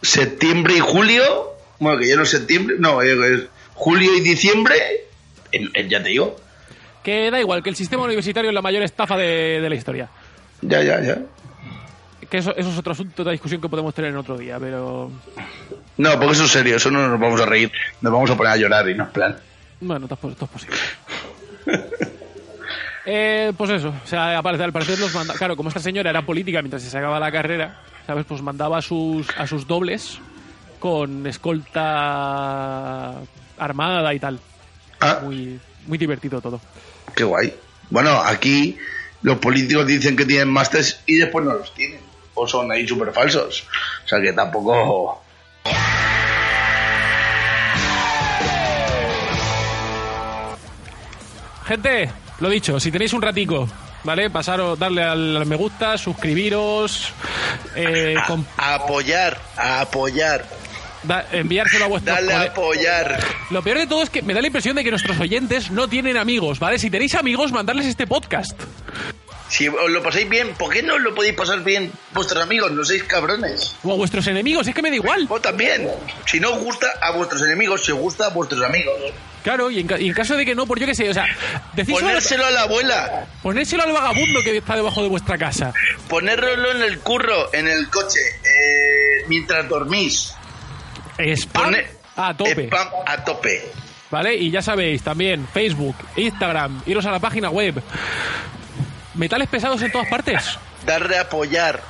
septiembre 0.01 0.75
y 0.75 0.79
julio, 0.79 1.53
bueno, 1.79 1.99
que 1.99 2.07
ya 2.07 2.15
no 2.15 2.23
es 2.23 2.29
septiembre, 2.29 2.77
no, 2.79 3.01
eh, 3.03 3.35
es 3.35 3.41
julio 3.75 4.15
y 4.15 4.21
diciembre, 4.21 4.75
en- 5.51 5.69
en- 5.75 5.89
ya 5.89 6.01
te 6.01 6.09
digo, 6.09 6.37
Que 7.05 7.29
da 7.29 7.39
igual, 7.39 7.61
que 7.61 7.69
el 7.69 7.75
sistema 7.75 8.03
universitario 8.03 8.49
es 8.49 8.53
la 8.55 8.63
mayor 8.63 8.81
estafa 8.81 9.15
de, 9.15 9.61
de 9.61 9.69
la 9.69 9.75
historia. 9.75 10.09
ya, 10.63 10.81
ya, 10.81 10.99
ya. 11.01 11.19
Que 12.27 12.39
eso, 12.39 12.55
eso 12.55 12.69
es 12.71 12.77
otro 12.79 12.93
asunto 12.93 13.23
de 13.23 13.31
discusión 13.33 13.61
que 13.61 13.69
podemos 13.69 13.93
tener 13.93 14.09
en 14.09 14.17
otro 14.17 14.35
día, 14.35 14.57
pero... 14.59 15.11
No, 15.97 16.11
porque 16.19 16.33
eso 16.33 16.45
es 16.45 16.51
serio, 16.51 16.77
eso 16.77 16.89
no 16.89 17.07
nos 17.07 17.19
vamos 17.19 17.39
a 17.39 17.45
reír, 17.45 17.71
nos 18.01 18.11
vamos 18.11 18.31
a 18.31 18.35
poner 18.35 18.53
a 18.53 18.57
llorar 18.57 18.89
y 18.89 18.95
no 18.95 19.03
es 19.03 19.09
plan. 19.11 19.37
Bueno, 19.79 20.07
todo, 20.07 20.31
es 20.31 20.49
posible. 20.49 20.77
Eh, 23.07 23.53
pues 23.55 23.69
eso, 23.69 23.89
o 24.03 24.07
sea, 24.07 24.35
al 24.35 24.41
parecer, 24.41 24.65
al 24.65 24.73
parecer 24.73 24.97
los 24.97 25.13
manda... 25.13 25.35
Claro, 25.35 25.55
como 25.55 25.69
esta 25.69 25.79
señora 25.79 26.09
era 26.09 26.23
política 26.25 26.63
mientras 26.63 26.81
se 26.81 26.89
sacaba 26.89 27.19
la 27.19 27.31
carrera, 27.31 27.81
¿sabes? 28.07 28.25
Pues 28.25 28.41
mandaba 28.41 28.79
a 28.79 28.81
sus, 28.81 29.29
a 29.37 29.45
sus 29.45 29.67
dobles 29.67 30.17
con 30.79 31.27
escolta 31.27 33.13
armada 33.59 34.11
y 34.11 34.19
tal. 34.19 34.39
Ah, 34.99 35.19
Muy, 35.21 35.59
muy 35.85 35.99
divertido 35.99 36.41
todo. 36.41 36.59
Qué 37.15 37.23
guay. 37.23 37.53
Bueno, 37.89 38.11
aquí 38.21 38.77
los 39.21 39.37
políticos 39.39 39.87
dicen 39.87 40.15
que 40.15 40.25
tienen 40.25 40.49
másteres 40.49 40.99
y 41.05 41.15
después 41.17 41.45
no 41.45 41.53
los 41.53 41.73
tienen. 41.73 41.99
O 42.33 42.47
son 42.47 42.71
ahí 42.71 42.87
súper 42.87 43.11
falsos. 43.13 43.63
O 44.03 44.07
sea 44.07 44.21
que 44.21 44.33
tampoco... 44.33 45.21
Gente, 51.67 52.09
lo 52.39 52.49
dicho, 52.49 52.79
si 52.79 52.91
tenéis 52.91 53.13
un 53.13 53.21
ratico 53.21 53.67
¿vale? 54.03 54.29
Pasaros, 54.29 54.77
darle 54.77 55.03
al, 55.03 55.45
me 55.45 55.55
gusta, 55.55 55.97
suscribiros, 55.97 57.11
eh, 57.75 58.15
A, 58.17 58.27
com- 58.27 58.45
a 58.55 58.75
apoyar, 58.75 59.37
a 59.57 59.81
apoyar. 59.81 60.45
Da- 61.07 61.25
enviárselo 61.31 61.85
a 61.85 61.87
vuestros 61.87 62.15
Dale 62.15 62.33
a 62.33 62.41
apoyar. 62.43 63.19
Lo 63.51 63.61
peor 63.63 63.77
de 63.79 63.87
todo 63.87 64.03
es 64.03 64.09
que 64.09 64.21
me 64.21 64.33
da 64.33 64.41
la 64.41 64.47
impresión 64.47 64.75
de 64.75 64.83
que 64.83 64.89
nuestros 64.91 65.19
oyentes 65.19 65.71
no 65.71 65.87
tienen 65.87 66.17
amigos, 66.17 66.59
¿vale? 66.59 66.79
Si 66.79 66.89
tenéis 66.89 67.15
amigos, 67.15 67.51
mandarles 67.51 67.85
este 67.85 68.07
podcast. 68.07 68.59
Si 69.47 69.67
os 69.67 69.89
lo 69.91 70.01
pasáis 70.01 70.27
bien, 70.27 70.55
¿por 70.55 70.73
qué 70.73 70.81
no 70.81 70.97
lo 70.97 71.13
podéis 71.13 71.35
pasar 71.35 71.63
bien 71.63 71.91
vuestros 72.13 72.41
amigos? 72.43 72.71
No 72.71 72.83
seis 72.83 73.03
cabrones. 73.03 73.75
O 73.83 73.93
a 73.93 73.95
vuestros 73.95 74.25
enemigos, 74.25 74.67
es 74.67 74.73
que 74.73 74.81
me 74.81 74.89
da 74.89 74.95
igual. 74.95 75.27
O 75.29 75.39
también, 75.39 75.87
si 76.25 76.39
no 76.39 76.51
os 76.53 76.59
gusta 76.63 76.87
a 76.99 77.11
vuestros 77.11 77.43
enemigos, 77.43 77.85
si 77.85 77.91
os 77.91 77.99
gusta 77.99 78.25
a 78.25 78.29
vuestros 78.29 78.63
amigos. 78.63 78.93
Claro, 79.43 79.69
y 79.69 79.79
en, 79.79 79.85
ca- 79.87 79.99
y 79.99 80.07
en 80.07 80.13
caso 80.15 80.35
de 80.35 80.43
que 80.47 80.55
no, 80.55 80.65
por 80.65 80.79
yo 80.79 80.87
qué 80.87 80.95
sé, 80.95 81.07
o 81.07 81.13
sea, 81.13 81.27
Ponérselo 81.87 82.43
a 82.47 82.49
la 82.49 82.63
abuela, 82.63 83.27
ponérselo 83.43 83.83
al 83.83 83.91
vagabundo 83.93 84.41
que 84.43 84.57
está 84.57 84.75
debajo 84.75 85.03
de 85.03 85.09
vuestra 85.09 85.37
casa. 85.37 85.71
ponéroslo 86.09 86.71
en 86.71 86.81
el 86.81 86.97
curro, 86.99 87.53
en 87.53 87.67
el 87.67 87.87
coche, 87.91 88.19
eh, 88.43 89.25
mientras 89.27 89.69
dormís. 89.69 90.33
Spam 91.17 91.63
Pone- 91.65 91.85
a 92.15 92.33
tope, 92.35 92.65
Spam 92.67 92.87
a 93.05 93.23
tope. 93.23 93.71
¿vale? 94.11 94.35
Y 94.35 94.51
ya 94.51 94.61
sabéis, 94.61 95.01
también 95.03 95.47
Facebook, 95.47 95.95
Instagram, 96.15 96.81
iros 96.85 97.05
a 97.05 97.11
la 97.11 97.19
página 97.19 97.49
web. 97.49 97.81
Metales 99.15 99.47
pesados 99.47 99.81
en 99.81 99.91
todas 99.91 100.07
partes. 100.07 100.57
Darle 100.85 101.17
a 101.17 101.21
apoyar. 101.21 101.81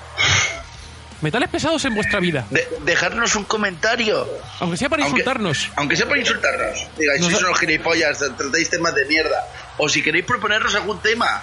Metales 1.22 1.50
pesados 1.50 1.84
en 1.86 1.96
vuestra 1.96 2.20
vida. 2.20 2.46
De- 2.52 2.68
dejarnos 2.82 3.36
un 3.36 3.46
comentario. 3.46 4.28
Aunque 4.60 4.78
sea 4.78 4.90
para 4.90 5.04
Aunque- 5.04 5.22
insultarnos. 5.22 5.70
Aunque 5.76 5.96
sea 5.96 6.08
para 6.08 6.20
insultarnos. 6.20 6.88
Digáis, 6.98 7.22
Nos- 7.22 7.32
sois 7.32 7.44
unos 7.44 7.60
gilipollas, 7.60 8.20
tratáis 8.38 8.70
temas 8.70 8.94
de 8.94 9.06
mierda. 9.06 9.48
O 9.78 9.90
si 9.90 10.04
queréis 10.04 10.26
proponernos 10.26 10.76
algún 10.76 11.00
tema, 11.00 11.42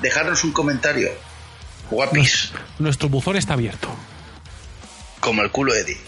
dejarnos 0.00 0.44
un 0.44 0.52
comentario. 0.52 1.10
Guapis, 1.90 2.52
Nuestro 2.78 3.08
buzón 3.08 3.36
está 3.36 3.54
abierto. 3.54 3.88
como 5.20 5.42
el 5.42 5.50
culo 5.50 5.72
de 5.72 5.80
Eddie. 5.80 5.98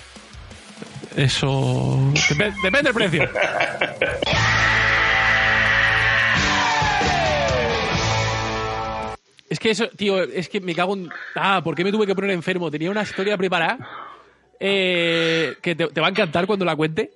Eso. 1.17 1.99
Dep- 2.31 2.55
depende 2.63 2.83
del 2.83 2.95
precio. 2.95 3.29
Es 9.49 9.59
que 9.61 9.71
eso, 9.71 9.89
tío, 9.97 10.23
es 10.23 10.49
que 10.49 10.61
me 10.61 10.75
cago 10.75 10.95
en. 10.95 11.11
Ah, 11.37 11.61
¿por 11.63 11.75
qué 11.77 11.85
me 11.85 11.93
tuve 11.93 12.07
que 12.07 12.15
poner 12.15 12.31
enfermo? 12.31 12.71
Tenía 12.71 12.91
una 12.91 13.03
historia 13.03 13.37
preparada 13.37 13.79
eh, 14.59 15.55
que 15.63 15.75
te, 15.77 15.87
te 15.89 16.01
va 16.01 16.09
a 16.09 16.11
encantar 16.11 16.47
cuando 16.47 16.65
la 16.65 16.75
cuente. 16.75 17.13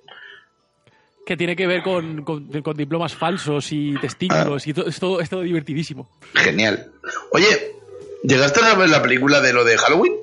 Que 1.25 1.35
tiene 1.37 1.55
que 1.55 1.67
ver 1.67 1.83
con, 1.83 2.23
con- 2.23 2.47
con 2.61 2.75
diplomas 2.77 3.13
falsos 3.13 3.71
y 3.71 3.93
testículos 3.99 4.65
y 4.65 4.73
todo, 4.73 4.87
es, 4.87 4.99
todo, 4.99 5.19
es 5.21 5.29
todo 5.29 5.41
divertidísimo. 5.41 6.09
Genial. 6.33 6.91
Oye, 7.31 7.75
¿llegaste 8.23 8.61
a 8.65 8.73
ver 8.75 8.89
la 8.89 9.01
película 9.03 9.39
de 9.41 9.53
lo 9.53 9.63
de 9.63 9.77
Halloween? 9.77 10.13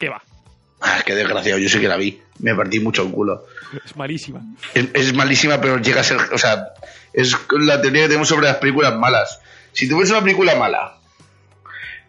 ¿Qué 0.00 0.08
va? 0.08 0.20
Ah, 0.80 1.02
qué 1.04 1.14
desgraciado, 1.14 1.58
yo 1.58 1.68
sí 1.68 1.80
que 1.80 1.88
la 1.88 1.96
vi. 1.96 2.20
Me 2.38 2.54
partí 2.54 2.78
mucho 2.80 3.02
el 3.02 3.10
culo. 3.10 3.46
Es 3.84 3.96
malísima. 3.96 4.40
Es, 4.74 4.88
es 4.94 5.14
malísima, 5.14 5.60
pero 5.60 5.78
llega 5.78 6.00
a 6.00 6.04
ser. 6.04 6.18
O 6.32 6.38
sea, 6.38 6.68
es 7.12 7.36
la 7.50 7.80
teoría 7.80 8.02
que 8.02 8.08
tenemos 8.08 8.28
sobre 8.28 8.46
las 8.46 8.56
películas 8.58 8.96
malas. 8.96 9.40
Si 9.72 9.88
tú 9.88 9.98
ves 9.98 10.10
una 10.10 10.22
película 10.22 10.54
mala, 10.54 10.98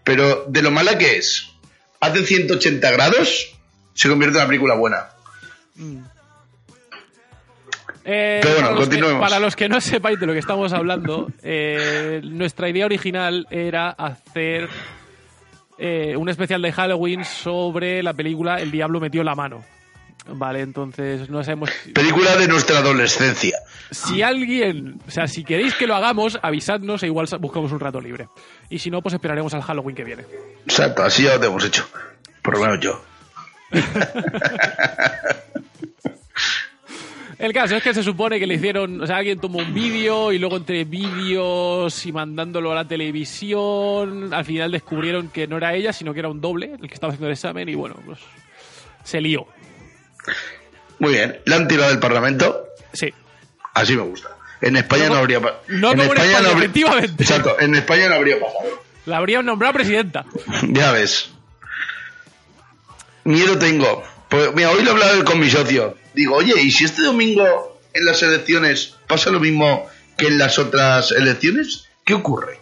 pero 0.04 0.46
de 0.48 0.62
lo 0.62 0.72
mala 0.72 0.98
que 0.98 1.18
es, 1.18 1.52
hace 2.00 2.26
180 2.26 2.92
grados, 2.92 3.56
se 3.94 4.10
convierte 4.10 4.38
en 4.38 4.42
una 4.42 4.48
película 4.48 4.76
buena. 4.76 5.10
Eh, 8.06 8.40
Pero 8.42 8.54
bueno, 8.56 8.70
para, 8.70 8.72
los 8.72 8.80
que, 8.80 8.90
continuemos. 8.90 9.22
para 9.22 9.40
los 9.40 9.56
que 9.56 9.70
no 9.70 9.82
sepáis 9.82 10.20
de 10.20 10.26
lo 10.26 10.34
que 10.34 10.40
estamos 10.40 10.74
hablando, 10.74 11.32
eh, 11.44 12.22
nuestra 12.24 12.70
idea 12.70 12.86
original 12.86 13.46
era 13.52 13.90
hacer 13.92 14.70
eh, 15.80 16.16
un 16.18 16.30
especial 16.30 16.62
de 16.62 16.72
Halloween 16.72 17.24
sobre 17.24 18.04
la 18.04 18.14
película 18.14 18.60
El 18.60 18.70
Diablo 18.70 19.00
metió 19.00 19.24
la 19.24 19.36
mano. 19.36 19.64
Vale, 20.28 20.62
entonces 20.62 21.30
no 21.30 21.44
sabemos 21.44 21.72
Película 21.94 22.36
de 22.36 22.48
nuestra 22.48 22.80
adolescencia. 22.80 23.58
si 23.90 24.22
alguien, 24.22 25.00
o 25.08 25.12
sea, 25.12 25.28
si 25.28 25.44
queréis 25.44 25.74
que 25.76 25.88
lo 25.88 25.96
hagamos, 25.96 26.38
avisadnos 26.42 27.02
e 27.04 27.08
igual 27.08 27.28
buscamos 27.40 27.72
un 27.72 27.80
rato 27.80 28.00
libre. 28.00 28.28
Y 28.70 28.80
si 28.80 28.92
no, 28.92 29.02
pues 29.02 29.16
esperaremos 29.16 29.54
al 29.54 29.62
Halloween 29.62 29.96
que 29.96 30.04
viene. 30.04 30.26
Exacto, 30.66 31.04
así 31.04 31.24
ya 31.24 31.38
lo 31.38 31.46
hemos 31.46 31.66
hecho. 31.66 31.88
Por 32.44 32.56
lo 32.56 32.66
menos 32.66 32.80
yo. 32.82 33.02
El 37.40 37.54
caso 37.54 37.76
es 37.78 37.82
que 37.84 37.94
se 37.94 38.04
supone 38.04 38.38
que 38.38 38.46
le 38.46 38.56
hicieron, 38.56 39.02
o 39.02 39.08
sea, 39.08 39.16
alguien 39.18 39.40
tomó 39.40 39.60
un 39.60 39.74
vídeo 39.74 40.34
y 40.34 40.38
luego 40.40 40.58
entre 40.58 40.84
vídeos 40.84 42.06
y 42.06 42.12
mandándolo 42.12 42.74
a 42.74 42.76
la 42.76 42.86
televisión, 42.88 44.34
al 44.34 44.44
final 44.44 44.72
descubrieron 44.74 45.30
que 45.30 45.48
no 45.48 45.56
era 45.56 45.74
ella, 45.74 45.94
sino 45.94 46.14
que 46.14 46.20
era 46.20 46.28
un 46.28 46.42
doble 46.42 46.74
el 46.82 46.88
que 46.88 46.94
estaba 46.94 47.12
haciendo 47.14 47.28
el 47.28 47.34
examen 47.34 47.70
y 47.70 47.76
bueno, 47.76 47.96
pues 48.06 48.20
se 49.06 49.22
lió. 49.22 49.48
Muy 51.00 51.14
bien. 51.14 51.40
La 51.46 51.56
han 51.56 51.68
tirado 51.70 51.90
del 51.92 52.00
Parlamento. 52.00 52.66
Sí. 52.92 53.14
Así 53.74 53.96
me 53.96 54.02
gusta. 54.04 54.30
En 54.60 54.76
España 54.76 55.06
No 55.08 55.14
no, 55.14 55.20
habría 55.22 55.40
pa- 55.40 55.62
no 55.70 55.94
en 55.94 56.00
España, 56.02 56.38
habría- 56.40 56.52
efectivamente. 56.58 57.24
Exacto, 57.24 57.56
en 57.62 57.74
España 57.76 58.10
no 58.10 58.16
habría 58.16 58.38
pasado. 58.38 58.82
La 59.06 59.16
habrían 59.18 59.46
nombrado 59.46 59.76
presidenta. 59.76 60.26
Ya 60.68 60.92
ves. 60.92 61.32
Miedo 63.24 63.58
tengo. 63.58 64.04
Pues, 64.28 64.54
mira, 64.54 64.72
hoy 64.72 64.84
lo 64.84 64.90
he 64.90 64.94
hablado 64.94 65.24
con 65.24 65.40
mi 65.40 65.50
socio. 65.50 65.96
Digo, 66.14 66.36
oye, 66.36 66.54
¿y 66.62 66.72
si 66.72 66.86
este 66.86 67.04
domingo 67.04 67.80
en 67.94 68.06
las 68.06 68.22
elecciones 68.24 68.96
pasa 69.08 69.30
lo 69.30 69.40
mismo 69.40 69.88
que 70.18 70.28
en 70.28 70.38
las 70.38 70.58
otras 70.60 71.12
elecciones? 71.12 71.88
¿Qué 72.06 72.14
ocurre? 72.14 72.60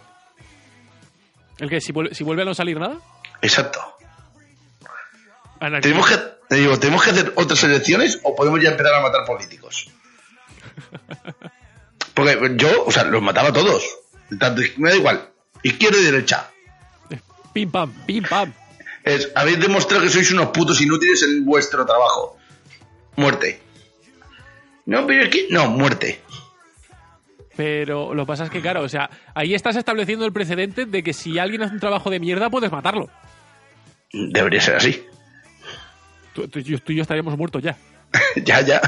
¿El 1.58 1.68
que 1.68 1.80
si, 1.80 1.92
vuel- 1.92 2.12
si 2.12 2.24
vuelve 2.24 2.42
a 2.42 2.44
no 2.44 2.54
salir 2.54 2.78
nada? 2.78 2.98
Exacto. 3.42 3.80
¿Tenemos 5.82 6.08
que, 6.08 6.16
te 6.48 6.56
digo, 6.56 6.78
¿tenemos 6.78 7.02
que 7.02 7.10
hacer 7.10 7.32
otras 7.34 7.62
elecciones 7.64 8.20
o 8.22 8.36
podemos 8.36 8.60
ya 8.62 8.70
empezar 8.70 8.94
a 8.94 9.00
matar 9.00 9.24
políticos? 9.24 9.90
Porque 12.14 12.38
yo, 12.56 12.84
o 12.84 12.90
sea, 12.92 13.04
los 13.04 13.22
mataba 13.22 13.48
a 13.48 13.52
todos. 13.52 13.82
Tanto, 14.38 14.62
me 14.76 14.90
da 14.90 14.96
igual. 14.96 15.28
Izquierda 15.62 15.98
y 15.98 16.04
derecha. 16.04 16.50
Pim 17.52 17.70
pam, 17.70 17.92
pim 18.06 18.22
pam. 18.24 18.52
Es, 19.04 19.30
habéis 19.34 19.58
demostrado 19.58 20.02
que 20.04 20.10
sois 20.10 20.30
unos 20.32 20.48
putos 20.48 20.80
inútiles 20.80 21.22
en 21.22 21.44
vuestro 21.44 21.84
trabajo. 21.86 22.37
Muerte. 23.18 23.60
No, 24.86 25.06
pero 25.06 25.24
es 25.24 25.28
que... 25.30 25.46
No, 25.50 25.66
muerte. 25.68 26.20
Pero 27.56 28.14
lo 28.14 28.22
que 28.22 28.26
pasa 28.28 28.44
es 28.44 28.50
que, 28.50 28.60
claro, 28.60 28.82
o 28.82 28.88
sea, 28.88 29.10
ahí 29.34 29.54
estás 29.54 29.74
estableciendo 29.74 30.24
el 30.24 30.32
precedente 30.32 30.86
de 30.86 31.02
que 31.02 31.12
si 31.12 31.38
alguien 31.38 31.62
hace 31.62 31.74
un 31.74 31.80
trabajo 31.80 32.10
de 32.10 32.20
mierda, 32.20 32.48
puedes 32.48 32.70
matarlo. 32.70 33.10
Debería 34.12 34.60
ser 34.60 34.76
así. 34.76 35.04
Tú, 36.32 36.46
tú- 36.46 36.60
yo- 36.60 36.78
tú 36.78 36.92
y 36.92 36.96
yo 36.96 37.02
estaríamos 37.02 37.36
muertos 37.36 37.60
ya. 37.62 37.76
ya, 38.36 38.60
ya. 38.60 38.80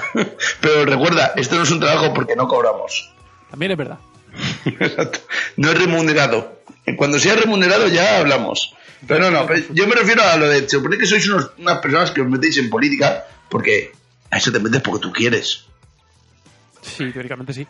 Pero 0.60 0.84
recuerda, 0.84 1.32
esto 1.36 1.56
no 1.56 1.64
es 1.64 1.70
un 1.72 1.80
trabajo 1.80 2.14
porque 2.14 2.36
no 2.36 2.46
cobramos. 2.46 3.12
También 3.50 3.72
es 3.72 3.78
verdad. 3.78 3.98
Exacto. 4.64 5.18
No 5.56 5.70
es 5.72 5.78
remunerado. 5.78 6.60
Cuando 6.96 7.18
sea 7.18 7.34
remunerado 7.34 7.88
ya 7.88 8.18
hablamos. 8.18 8.74
Pero 9.08 9.20
no, 9.24 9.30
no, 9.32 9.46
pero 9.46 9.64
yo 9.70 9.88
me 9.88 9.96
refiero 9.96 10.22
a 10.22 10.36
lo 10.36 10.48
de, 10.48 10.68
supone 10.68 10.96
que 10.98 11.06
sois 11.06 11.28
unos- 11.28 11.50
unas 11.58 11.78
personas 11.80 12.12
que 12.12 12.20
os 12.20 12.28
metéis 12.28 12.56
en 12.58 12.70
política 12.70 13.24
porque 13.48 13.90
a 14.30 14.38
eso 14.38 14.52
te 14.52 14.58
metes 14.58 14.80
porque 14.82 15.00
tú 15.00 15.12
quieres. 15.12 15.66
Sí, 16.82 17.10
teóricamente 17.12 17.52
sí. 17.52 17.66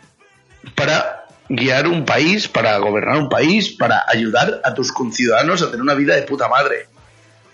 Para 0.75 1.25
guiar 1.49 1.87
un 1.87 2.05
país, 2.05 2.47
para 2.47 2.77
gobernar 2.77 3.17
un 3.17 3.29
país, 3.29 3.69
para 3.69 4.03
ayudar 4.07 4.61
a 4.63 4.73
tus 4.73 4.91
conciudadanos 4.91 5.61
a 5.61 5.65
tener 5.65 5.81
una 5.81 5.95
vida 5.95 6.15
de 6.15 6.23
puta 6.23 6.47
madre. 6.47 6.87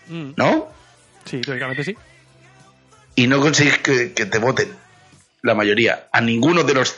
Mm, 0.08 0.32
¿No? 0.36 0.70
sí, 1.26 1.42
teóricamente 1.42 1.84
sí. 1.84 1.98
Y 3.16 3.28
no 3.28 3.40
conseguís 3.40 3.80
que, 3.80 4.14
que 4.14 4.26
te 4.26 4.38
voten 4.38 4.76
la 5.42 5.56
mayoría. 5.56 6.08
A 6.12 6.22
ninguno 6.22 6.64
de 6.64 6.74
los 6.76 6.98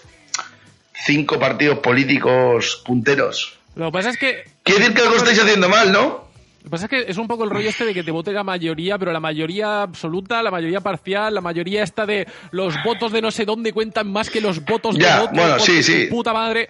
cinco 1.06 1.40
partidos 1.40 1.80
políticos 1.80 2.82
punteros. 2.86 3.58
Lo 3.76 3.86
que 3.86 3.92
pasa 3.92 4.10
es 4.10 4.18
que 4.18 4.44
Quiere 4.64 4.82
decir 4.82 4.96
que 4.96 5.02
algo 5.02 5.16
estáis 5.16 5.40
haciendo 5.40 5.68
mal, 5.68 5.92
¿no? 5.92 6.29
Lo 6.60 6.64
que 6.66 6.70
pasa 6.70 6.86
es 6.86 6.90
que 6.90 7.06
es 7.12 7.18
un 7.18 7.28
poco 7.28 7.46
el 7.46 7.50
rollo 7.50 7.70
este 7.70 7.86
de 7.86 7.94
que 7.94 8.04
te 8.04 8.12
vote 8.12 8.32
la 8.34 8.44
mayoría, 8.44 8.98
pero 8.98 9.14
la 9.14 9.20
mayoría 9.22 9.82
absoluta, 9.84 10.44
la 10.44 10.52
mayoría 10.52 10.82
parcial, 10.82 11.34
la 11.34 11.42
mayoría 11.42 11.84
esta 11.84 12.06
de 12.06 12.28
los 12.52 12.76
votos 12.84 13.12
de 13.14 13.22
no 13.22 13.32
sé 13.32 13.46
dónde 13.46 13.72
cuentan 13.72 14.12
más 14.12 14.30
que 14.30 14.42
los 14.42 14.64
votos 14.66 14.98
Ya, 14.98 15.16
de 15.20 15.24
otro. 15.24 15.36
bueno, 15.36 15.60
sí, 15.60 15.82
sí. 15.82 16.08
Puta 16.10 16.34
madre. 16.34 16.68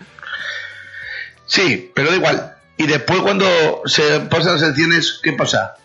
Sí, 1.47 1.91
pero 1.95 2.11
da 2.11 2.15
igual. 2.17 2.55
Y 2.77 2.85
después 2.85 3.19
cuando 3.21 3.81
se 3.85 4.19
pasan 4.21 4.53
las 4.53 4.61
elecciones, 4.61 5.19
¿qué 5.23 5.33
pasa? 5.33 5.75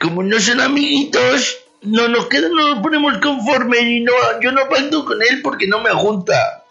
Como 0.00 0.22
no 0.22 0.38
son 0.40 0.60
amiguitos, 0.60 1.56
no 1.82 2.08
nos 2.08 2.26
quedan, 2.26 2.52
no 2.52 2.74
nos 2.74 2.82
ponemos 2.82 3.18
conformes 3.18 3.82
y 3.82 4.00
no, 4.00 4.12
yo 4.40 4.52
no 4.52 4.68
pacto 4.68 5.04
con 5.04 5.20
él 5.20 5.40
porque 5.42 5.66
no 5.66 5.80
me 5.80 5.90
junta. 5.90 6.62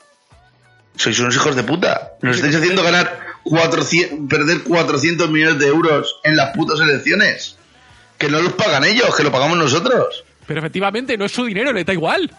Sois 0.96 1.20
unos 1.20 1.36
hijos 1.36 1.56
de 1.56 1.64
puta. 1.64 2.14
Nos 2.22 2.38
estáis 2.38 2.56
haciendo 2.56 2.82
ganar 2.82 3.35
400, 3.46 4.28
perder 4.28 4.64
400 4.64 5.30
millones 5.30 5.60
de 5.60 5.68
euros 5.68 6.20
en 6.24 6.36
las 6.36 6.56
putas 6.56 6.80
elecciones. 6.80 7.58
Que 8.18 8.28
no 8.28 8.42
los 8.42 8.54
pagan 8.54 8.84
ellos, 8.84 9.16
que 9.16 9.24
lo 9.24 9.32
pagamos 9.32 9.58
nosotros. 9.58 10.26
Pero 10.48 10.60
efectivamente, 10.60 11.18
no 11.18 11.26
es 11.26 11.32
su 11.32 11.46
dinero, 11.46 11.72
le 11.72 11.84
da 11.84 11.94
igual. 11.94 12.32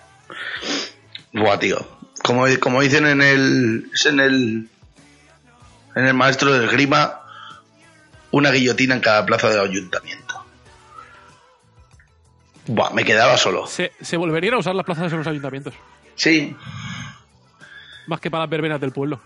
Buah, 1.32 1.58
tío. 1.58 1.78
Como, 2.22 2.46
como 2.60 2.82
dicen 2.82 3.06
en 3.06 3.22
el. 3.22 3.90
En 4.04 4.20
el. 4.20 4.68
En 5.94 6.06
el 6.06 6.14
maestro 6.14 6.52
del 6.52 6.68
grima. 6.68 7.20
una 8.32 8.50
guillotina 8.50 8.94
en 8.94 9.00
cada 9.00 9.24
plaza 9.24 9.48
del 9.48 9.60
ayuntamiento. 9.60 10.44
Buah, 12.66 12.90
me 12.90 13.04
quedaba 13.04 13.36
solo. 13.36 13.66
Se, 13.68 13.92
se 14.00 14.16
volverían 14.16 14.54
a 14.54 14.58
usar 14.58 14.74
las 14.74 14.84
plazas 14.84 15.12
en 15.12 15.18
los 15.18 15.26
ayuntamientos. 15.26 15.74
Sí, 16.16 16.56
Más 18.08 18.18
que 18.20 18.30
para 18.30 18.44
las 18.44 18.50
verbenas 18.50 18.80
del 18.80 18.90
pueblo. 18.90 19.20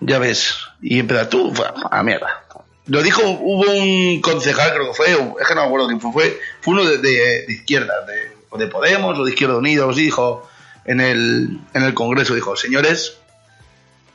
Ya 0.00 0.18
ves. 0.18 0.54
Y 0.82 0.98
empezar 1.00 1.28
tú, 1.28 1.52
a 1.90 2.02
mierda. 2.02 2.42
Lo 2.86 3.02
dijo, 3.02 3.22
hubo 3.22 3.70
un 3.72 4.20
concejal, 4.20 4.72
creo 4.72 4.88
que 4.88 4.94
fue, 4.94 5.10
es 5.10 5.48
que 5.48 5.54
no 5.54 5.62
me 5.62 5.66
acuerdo 5.66 5.88
quién 5.88 6.00
fue, 6.00 6.12
fue, 6.12 6.40
fue 6.60 6.74
uno 6.74 6.84
de, 6.84 6.98
de- 6.98 7.44
de 7.46 7.52
izquierda, 7.52 8.04
de, 8.06 8.36
o 8.50 8.58
de 8.58 8.68
Podemos 8.68 9.18
o 9.18 9.24
de 9.24 9.32
Izquierda 9.32 9.56
Unida, 9.56 9.86
o 9.86 9.90
así, 9.90 10.02
dijo 10.02 10.48
en 10.84 11.00
el, 11.00 11.58
en 11.74 11.82
el 11.82 11.94
Congreso, 11.94 12.34
dijo, 12.34 12.54
señores, 12.56 13.16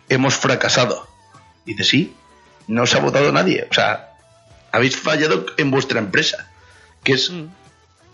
hemos 0.07 0.35
fracasado. 0.35 1.05
Dice, 1.65 1.83
sí, 1.83 2.15
no 2.67 2.83
os 2.83 2.95
ha 2.95 2.99
votado 2.99 3.31
nadie. 3.33 3.67
O 3.69 3.73
sea, 3.73 4.11
habéis 4.71 4.95
fallado 4.95 5.45
en 5.57 5.69
vuestra 5.69 5.99
empresa, 5.99 6.49
que 7.03 7.13
es 7.13 7.29
Mm. 7.29 7.47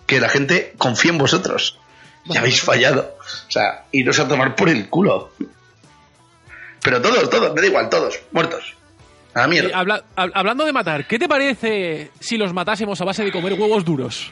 que 0.08 0.20
la 0.20 0.30
gente 0.30 0.74
confía 0.80 1.12
en 1.12 1.18
vosotros. 1.20 1.78
Y 2.26 2.30
Bueno, 2.30 2.42
habéis 2.42 2.62
fallado. 2.62 3.16
O 3.48 3.52
sea, 3.52 3.86
iros 3.92 4.18
a 4.20 4.28
tomar 4.28 4.56
por 4.56 4.70
el 4.70 4.90
culo. 4.90 5.32
Pero 6.90 7.02
todos, 7.02 7.30
todos, 7.30 7.54
me 7.54 7.60
da 7.60 7.68
igual, 7.68 7.90
todos, 7.90 8.18
muertos. 8.32 8.74
A 9.34 9.40
la 9.40 9.46
Eh, 9.46 9.50
mierda. 9.50 9.78
habla- 9.78 10.04
hab- 10.16 10.32
hablando 10.34 10.64
de 10.64 10.72
matar, 10.72 11.06
¿qué 11.06 11.20
te 11.20 11.28
parece 11.28 12.12
si 12.22 12.38
los 12.38 12.54
matásemos 12.54 13.02
a 13.02 13.04
base 13.04 13.26
de 13.26 13.32
comer 13.34 13.54
huevos 13.56 13.84
duros? 13.84 14.32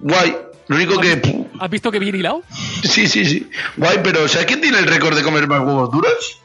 Guay. 0.00 0.36
Lo 0.66 0.74
único 0.74 0.98
que. 0.98 1.46
¿Has 1.60 1.70
visto 1.70 1.92
que 1.92 2.00
bien 2.00 2.16
hilado? 2.16 2.42
Sí, 2.82 3.06
sí, 3.06 3.24
sí. 3.24 3.48
Guay, 3.76 4.00
pero 4.02 4.26
¿sabes 4.26 4.46
quién 4.48 4.60
tiene 4.60 4.80
el 4.80 4.86
récord 4.86 5.14
de 5.16 5.22
comer 5.22 5.46
más 5.46 5.60
huevos 5.60 5.88
duros? 5.92 6.40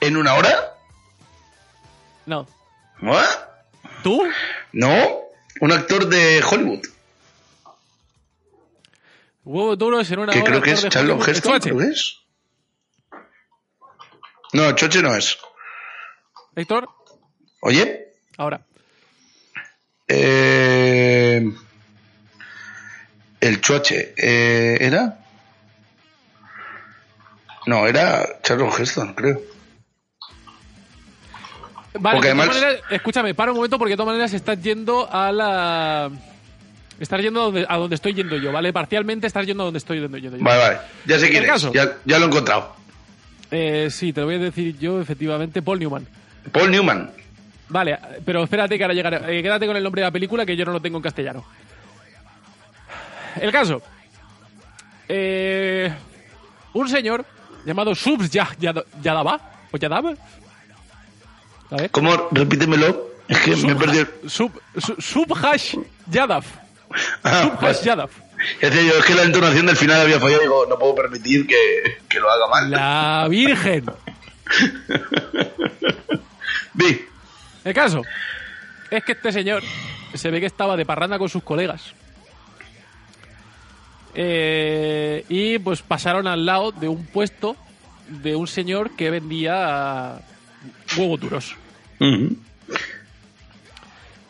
¿En 0.00 0.16
una 0.16 0.32
hora? 0.34 0.72
No. 2.24 2.48
¿What? 3.02 3.26
¿Tú? 4.02 4.22
No. 4.72 5.18
Un 5.60 5.72
actor 5.72 6.08
de 6.08 6.42
Hollywood. 6.50 6.80
Huevos 9.44 9.76
duros 9.78 10.10
en 10.10 10.18
una 10.20 10.32
Que 10.32 10.38
hora, 10.40 10.48
creo 10.50 10.62
que 10.62 10.70
es 10.72 10.84
Hollywood. 10.96 11.28
Heston, 11.28 11.60
Choche. 11.60 11.72
No, 14.56 14.72
Choche 14.72 15.02
no 15.02 15.14
es. 15.14 15.36
Héctor, 16.54 16.88
Oye. 17.60 18.06
ahora. 18.38 18.60
Eh, 20.08 21.52
el 23.40 23.60
Choche. 23.60 24.14
eh, 24.16 24.78
¿Era? 24.80 25.18
No, 27.66 27.86
era 27.86 28.40
Charlon 28.42 28.70
Heston, 28.78 29.12
creo. 29.14 29.42
Vale, 31.98 32.16
Porque 32.16 32.28
de 32.28 32.34
todas 32.34 32.48
además- 32.48 32.48
maneras, 32.48 32.82
escúchame, 32.90 33.34
para 33.34 33.50
un 33.52 33.56
momento 33.56 33.78
porque 33.78 33.92
de 33.92 33.96
todas 33.96 34.06
maneras 34.12 34.32
estás 34.32 34.60
yendo 34.62 35.08
a 35.10 35.32
la... 35.32 36.10
Estás 37.00 37.20
yendo 37.20 37.40
a 37.40 37.44
donde, 37.44 37.66
a 37.68 37.76
donde 37.76 37.94
estoy 37.96 38.14
yendo 38.14 38.36
yo, 38.36 38.52
¿vale? 38.52 38.72
Parcialmente 38.72 39.26
estás 39.26 39.44
yendo 39.46 39.64
a 39.64 39.66
donde 39.66 39.78
estoy 39.78 40.00
yendo 40.00 40.16
yo. 40.16 40.30
Vale, 40.40 40.58
vale. 40.58 40.78
Ya 41.04 41.18
sé 41.18 41.28
quién 41.28 41.44
¿El 41.44 41.50
es. 41.50 41.70
Ya, 41.72 41.98
ya 42.06 42.18
lo 42.18 42.24
he 42.24 42.28
encontrado. 42.28 42.74
Eh, 43.50 43.88
sí, 43.90 44.12
te 44.12 44.20
lo 44.20 44.26
voy 44.26 44.36
a 44.36 44.38
decir 44.38 44.76
yo, 44.78 45.00
efectivamente, 45.00 45.62
Paul 45.62 45.78
Newman. 45.78 46.06
Paul 46.52 46.70
Newman. 46.70 47.10
Vale, 47.68 47.98
pero 48.24 48.44
espérate 48.44 48.76
que 48.78 48.84
ahora 48.84 48.94
llegaré. 48.94 49.38
Eh, 49.38 49.42
quédate 49.42 49.66
con 49.66 49.76
el 49.76 49.82
nombre 49.82 50.00
de 50.02 50.06
la 50.06 50.12
película 50.12 50.46
que 50.46 50.56
yo 50.56 50.64
no 50.64 50.72
lo 50.72 50.80
tengo 50.80 50.98
en 50.98 51.02
castellano. 51.02 51.44
El 53.40 53.52
caso. 53.52 53.82
Eh, 55.08 55.92
un 56.74 56.88
señor 56.88 57.24
llamado 57.64 57.94
Subs 57.94 58.30
Ya- 58.30 58.48
Yad- 58.58 58.84
Yadava. 59.02 59.40
¿O 59.72 59.76
Yadava? 59.76 60.14
A 61.70 61.76
ver. 61.76 61.90
¿Cómo? 61.90 62.28
Repítemelo. 62.30 63.10
Es 63.28 63.38
que 63.40 63.56
me 63.56 63.72
he 63.72 63.74
perdido. 63.76 64.06
Sub, 64.28 64.52
Sub- 64.78 65.00
Subhash 65.02 65.76
Yadav. 66.08 66.44
Ah, 67.24 67.42
Subhash. 67.42 67.82
Yadav. 67.82 68.10
Es 68.60 68.74
yo 68.74 68.98
es 68.98 69.04
que 69.04 69.14
la 69.14 69.22
entonación 69.22 69.66
del 69.66 69.76
final 69.76 70.00
había 70.00 70.20
fallado. 70.20 70.42
Digo, 70.42 70.66
no 70.68 70.78
puedo 70.78 70.94
permitir 70.94 71.46
que, 71.46 71.98
que 72.08 72.20
lo 72.20 72.30
haga 72.30 72.46
mal. 72.48 72.70
La 72.70 73.26
Virgen. 73.28 73.84
Di. 76.74 77.00
El 77.64 77.74
caso 77.74 78.02
es 78.90 79.04
que 79.04 79.12
este 79.12 79.32
señor 79.32 79.62
se 80.14 80.30
ve 80.30 80.40
que 80.40 80.46
estaba 80.46 80.76
de 80.76 80.86
parranda 80.86 81.18
con 81.18 81.28
sus 81.28 81.42
colegas. 81.42 81.94
Eh, 84.14 85.24
y 85.28 85.58
pues 85.58 85.82
pasaron 85.82 86.26
al 86.26 86.46
lado 86.46 86.72
de 86.72 86.88
un 86.88 87.04
puesto 87.06 87.56
de 88.08 88.34
un 88.34 88.46
señor 88.46 88.96
que 88.96 89.10
vendía 89.10 90.20
huevos 90.96 91.20
duros. 91.20 91.56
Ujú. 92.00 92.36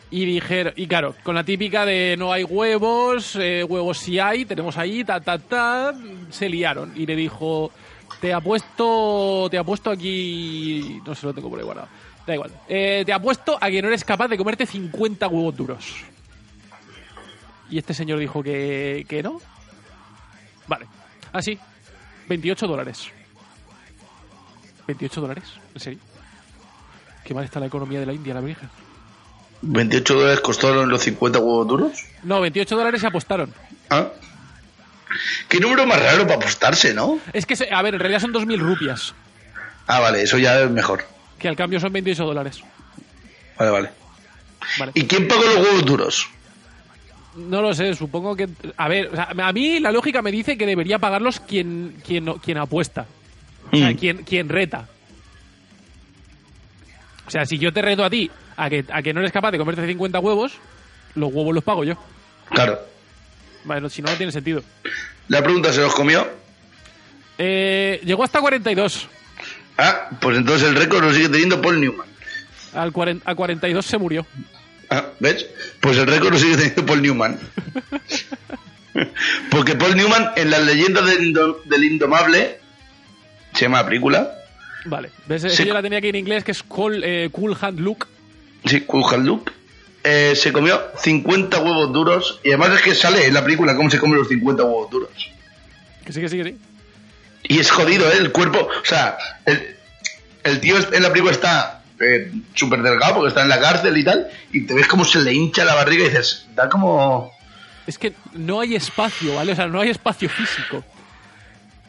Y 0.09 0.25
dijeron, 0.25 0.73
y 0.77 0.87
claro, 0.87 1.15
con 1.23 1.35
la 1.35 1.43
típica 1.43 1.85
de 1.85 2.15
no 2.17 2.31
hay 2.31 2.43
huevos, 2.43 3.35
eh, 3.35 3.63
huevos 3.63 3.97
sí 3.97 4.19
hay, 4.19 4.45
tenemos 4.45 4.77
ahí, 4.77 5.03
ta, 5.03 5.19
ta, 5.19 5.37
ta, 5.37 5.93
se 6.29 6.47
liaron. 6.47 6.93
Y 6.95 7.05
le 7.05 7.15
dijo, 7.15 7.71
te 8.21 8.33
apuesto, 8.33 9.47
te 9.51 9.57
apuesto 9.57 9.91
aquí, 9.91 11.01
no 11.05 11.13
se 11.13 11.25
lo 11.25 11.33
tengo 11.33 11.49
por 11.49 11.59
ahí 11.59 11.65
guardado, 11.65 11.89
da 12.25 12.33
igual. 12.33 12.51
Eh, 12.69 13.03
te 13.05 13.11
apuesto 13.11 13.57
a 13.59 13.69
que 13.69 13.81
no 13.81 13.89
eres 13.89 14.05
capaz 14.05 14.29
de 14.29 14.37
comerte 14.37 14.65
50 14.65 15.27
huevos 15.27 15.55
duros. 15.55 15.95
Y 17.69 17.77
este 17.77 17.93
señor 17.93 18.19
dijo 18.19 18.41
que, 18.41 19.05
que 19.09 19.21
no. 19.21 19.41
Vale, 20.67 20.85
así, 21.33 21.59
28 22.29 22.65
dólares. 22.65 23.11
¿28 24.87 25.09
dólares? 25.15 25.43
¿En 25.73 25.81
serio? 25.81 25.99
Qué 27.25 27.33
mal 27.33 27.43
está 27.43 27.59
la 27.59 27.65
economía 27.65 27.99
de 27.99 28.05
la 28.05 28.13
India, 28.13 28.33
la 28.33 28.39
Virgen. 28.39 28.69
28 29.61 30.13
dólares 30.13 30.39
costaron 30.41 30.89
los 30.89 31.01
50 31.01 31.39
huevos 31.39 31.67
duros. 31.67 31.91
No, 32.23 32.41
28 32.41 32.75
dólares 32.77 33.01
se 33.01 33.07
apostaron. 33.07 33.53
Ah. 33.89 34.07
Qué 35.49 35.59
número 35.59 35.85
más 35.87 35.99
raro 36.01 36.23
para 36.23 36.35
apostarse, 36.35 36.93
¿no? 36.93 37.19
Es 37.33 37.45
que, 37.45 37.55
a 37.71 37.81
ver, 37.81 37.93
en 37.95 37.99
realidad 37.99 38.19
son 38.21 38.33
2.000 38.33 38.59
rupias, 38.59 39.13
Ah, 39.87 39.99
vale, 40.01 40.21
eso 40.21 40.37
ya 40.37 40.59
es 40.61 40.69
mejor. 40.69 41.05
que 41.39 41.47
al 41.47 41.55
cambio 41.55 41.79
son 41.79 41.93
28 41.93 42.25
dólares. 42.25 42.61
Vale, 43.57 43.71
vale. 43.71 43.89
Vale. 44.77 44.91
¿Y 44.95 45.05
quién 45.05 45.27
pagó 45.27 45.43
los 45.43 45.55
huevos 45.57 45.85
duros? 45.85 46.27
No 47.37 47.61
lo 47.61 47.73
sé, 47.73 47.93
supongo 47.93 48.35
que... 48.35 48.49
A 48.75 48.87
ver, 48.89 49.07
o 49.07 49.15
sea, 49.15 49.29
a 49.31 49.53
mí 49.53 49.79
la 49.79 49.91
lógica 49.91 50.21
me 50.21 50.31
dice 50.31 50.57
que 50.57 50.65
debería 50.65 50.99
pagarlos 50.99 51.39
quien, 51.39 52.01
quien, 52.05 52.25
quien 52.39 52.57
apuesta. 52.57 53.05
O 53.71 53.77
sea, 53.77 53.91
Mm. 53.91 53.95
quien, 53.95 54.17
quien 54.23 54.49
reta. 54.49 54.87
O 57.27 57.29
sea, 57.31 57.45
si 57.45 57.57
yo 57.57 57.71
te 57.71 57.81
reto 57.81 58.03
a 58.03 58.09
ti 58.09 58.29
a 58.57 58.69
que, 58.69 58.83
a 58.91 59.01
que 59.01 59.13
no 59.13 59.21
eres 59.21 59.31
capaz 59.31 59.51
de 59.51 59.57
comerte 59.57 59.85
50 59.87 60.19
huevos, 60.19 60.53
los 61.15 61.31
huevos 61.31 61.53
los 61.55 61.63
pago 61.63 61.83
yo. 61.83 61.95
Claro. 62.49 62.79
Bueno, 63.63 63.89
si 63.89 64.01
no, 64.01 64.09
no 64.11 64.17
tiene 64.17 64.31
sentido. 64.31 64.63
La 65.29 65.41
pregunta 65.43 65.71
se 65.71 65.81
los 65.81 65.93
comió. 65.93 66.27
Eh, 67.37 68.01
llegó 68.03 68.23
hasta 68.23 68.39
42. 68.41 69.07
Ah, 69.77 70.09
pues 70.19 70.37
entonces 70.37 70.67
el 70.69 70.75
récord 70.75 71.03
lo 71.03 71.13
sigue 71.13 71.29
teniendo 71.29 71.61
Paul 71.61 71.79
Newman. 71.79 72.07
Al 72.73 72.91
40 72.91 73.29
a 73.29 73.35
42 73.35 73.85
se 73.85 73.97
murió. 73.97 74.25
Ah, 74.89 75.05
¿ves? 75.19 75.45
Pues 75.79 75.97
el 75.97 76.07
récord 76.07 76.33
lo 76.33 76.39
sigue 76.39 76.55
teniendo 76.57 76.85
Paul 76.85 77.01
Newman. 77.01 77.39
Porque 79.51 79.75
Paul 79.75 79.95
Newman 79.95 80.31
en 80.35 80.49
las 80.49 80.63
leyendas 80.65 81.05
del, 81.05 81.27
Indo- 81.27 81.61
del 81.65 81.83
Indomable, 81.83 82.59
se 83.53 83.65
llama 83.65 83.79
la 83.81 83.85
película, 83.87 84.33
Vale. 84.85 85.11
¿Ves? 85.27 85.43
Es 85.43 85.55
Sí. 85.55 85.65
Yo 85.65 85.73
la 85.73 85.81
tenía 85.81 85.99
aquí 85.99 86.07
en 86.07 86.15
inglés, 86.15 86.43
que 86.45 86.51
es 86.51 86.63
Cool, 86.63 87.03
eh, 87.03 87.27
cool 87.31 87.57
Hand 87.59 87.79
Look. 87.79 88.07
Sí, 88.65 88.85
Luke, 89.19 89.51
eh, 90.03 90.33
se 90.35 90.53
comió 90.53 90.81
50 90.97 91.59
huevos 91.59 91.91
duros 91.91 92.39
y 92.43 92.49
además 92.49 92.71
es 92.75 92.81
que 92.81 92.95
sale 92.95 93.25
en 93.25 93.33
la 93.33 93.43
película 93.43 93.75
cómo 93.75 93.89
se 93.89 93.99
comen 93.99 94.19
los 94.19 94.27
50 94.27 94.63
huevos 94.63 94.89
duros. 94.89 95.31
Que 96.05 96.13
sí, 96.13 96.21
que 96.21 96.29
sí, 96.29 96.37
que 96.37 96.43
sí. 96.45 96.57
Y 97.43 97.59
es 97.59 97.71
jodido, 97.71 98.07
¿eh? 98.09 98.17
El 98.19 98.31
cuerpo, 98.31 98.59
o 98.59 98.85
sea, 98.85 99.17
el, 99.45 99.75
el 100.43 100.59
tío 100.59 100.75
en 100.77 101.03
la 101.03 101.09
película 101.09 101.33
está 101.33 101.77
eh, 101.99 102.31
súper 102.53 102.81
delgado 102.81 103.15
porque 103.15 103.29
está 103.29 103.41
en 103.41 103.49
la 103.49 103.59
cárcel 103.59 103.97
y 103.97 104.03
tal, 104.03 104.27
y 104.51 104.65
te 104.65 104.73
ves 104.73 104.87
como 104.87 105.03
se 105.03 105.19
le 105.19 105.33
hincha 105.33 105.65
la 105.65 105.75
barriga 105.75 106.05
y 106.05 106.09
dices, 106.09 106.47
da 106.55 106.69
como... 106.69 107.31
Es 107.85 107.97
que 107.97 108.13
no 108.33 108.59
hay 108.59 108.75
espacio, 108.75 109.35
¿vale? 109.35 109.53
O 109.53 109.55
sea, 109.55 109.67
no 109.67 109.79
hay 109.79 109.89
espacio 109.89 110.29
físico. 110.29 110.83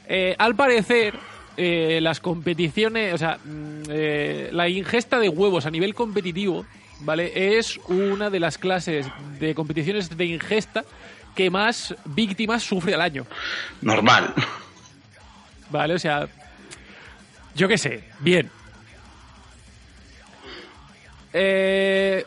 Eh, 0.07 0.35
al 0.39 0.55
parecer, 0.55 1.15
eh, 1.61 1.99
las 2.01 2.21
competiciones, 2.21 3.13
o 3.15 3.19
sea, 3.19 3.39
mm, 3.45 3.83
eh, 3.91 4.49
la 4.53 4.69
ingesta 4.69 5.19
de 5.19 5.29
huevos 5.29 5.67
a 5.67 5.71
nivel 5.71 5.93
competitivo, 5.93 6.65
¿vale? 7.01 7.59
Es 7.59 7.79
una 7.89 8.31
de 8.31 8.39
las 8.39 8.59
clases 8.59 9.09
de 9.41 9.57
competiciones 9.57 10.17
de 10.17 10.25
ingesta 10.25 10.85
que 11.35 11.51
más 11.51 11.97
víctimas 12.05 12.63
sufre 12.63 12.95
al 12.95 13.01
año, 13.01 13.27
normal. 13.83 14.33
¿vale? 15.71 15.95
O 15.95 15.99
sea, 15.99 16.29
yo 17.55 17.67
qué 17.67 17.77
sé, 17.77 18.05
bien. 18.21 18.51
Eh, 21.33 22.25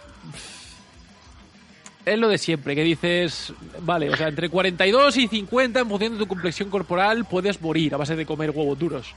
es 2.05 2.17
lo 2.17 2.29
de 2.29 2.37
siempre, 2.37 2.75
que 2.75 2.83
dices, 2.83 3.53
vale, 3.81 4.09
o 4.09 4.17
sea, 4.17 4.27
entre 4.27 4.49
42 4.49 5.17
y 5.17 5.27
50 5.27 5.79
en 5.79 5.89
función 5.89 6.13
de 6.13 6.19
tu 6.19 6.27
complexión 6.27 6.69
corporal 6.69 7.25
puedes 7.25 7.61
morir 7.61 7.93
a 7.93 7.97
base 7.97 8.15
de 8.15 8.25
comer 8.25 8.51
huevos 8.51 8.77
duros. 8.77 9.13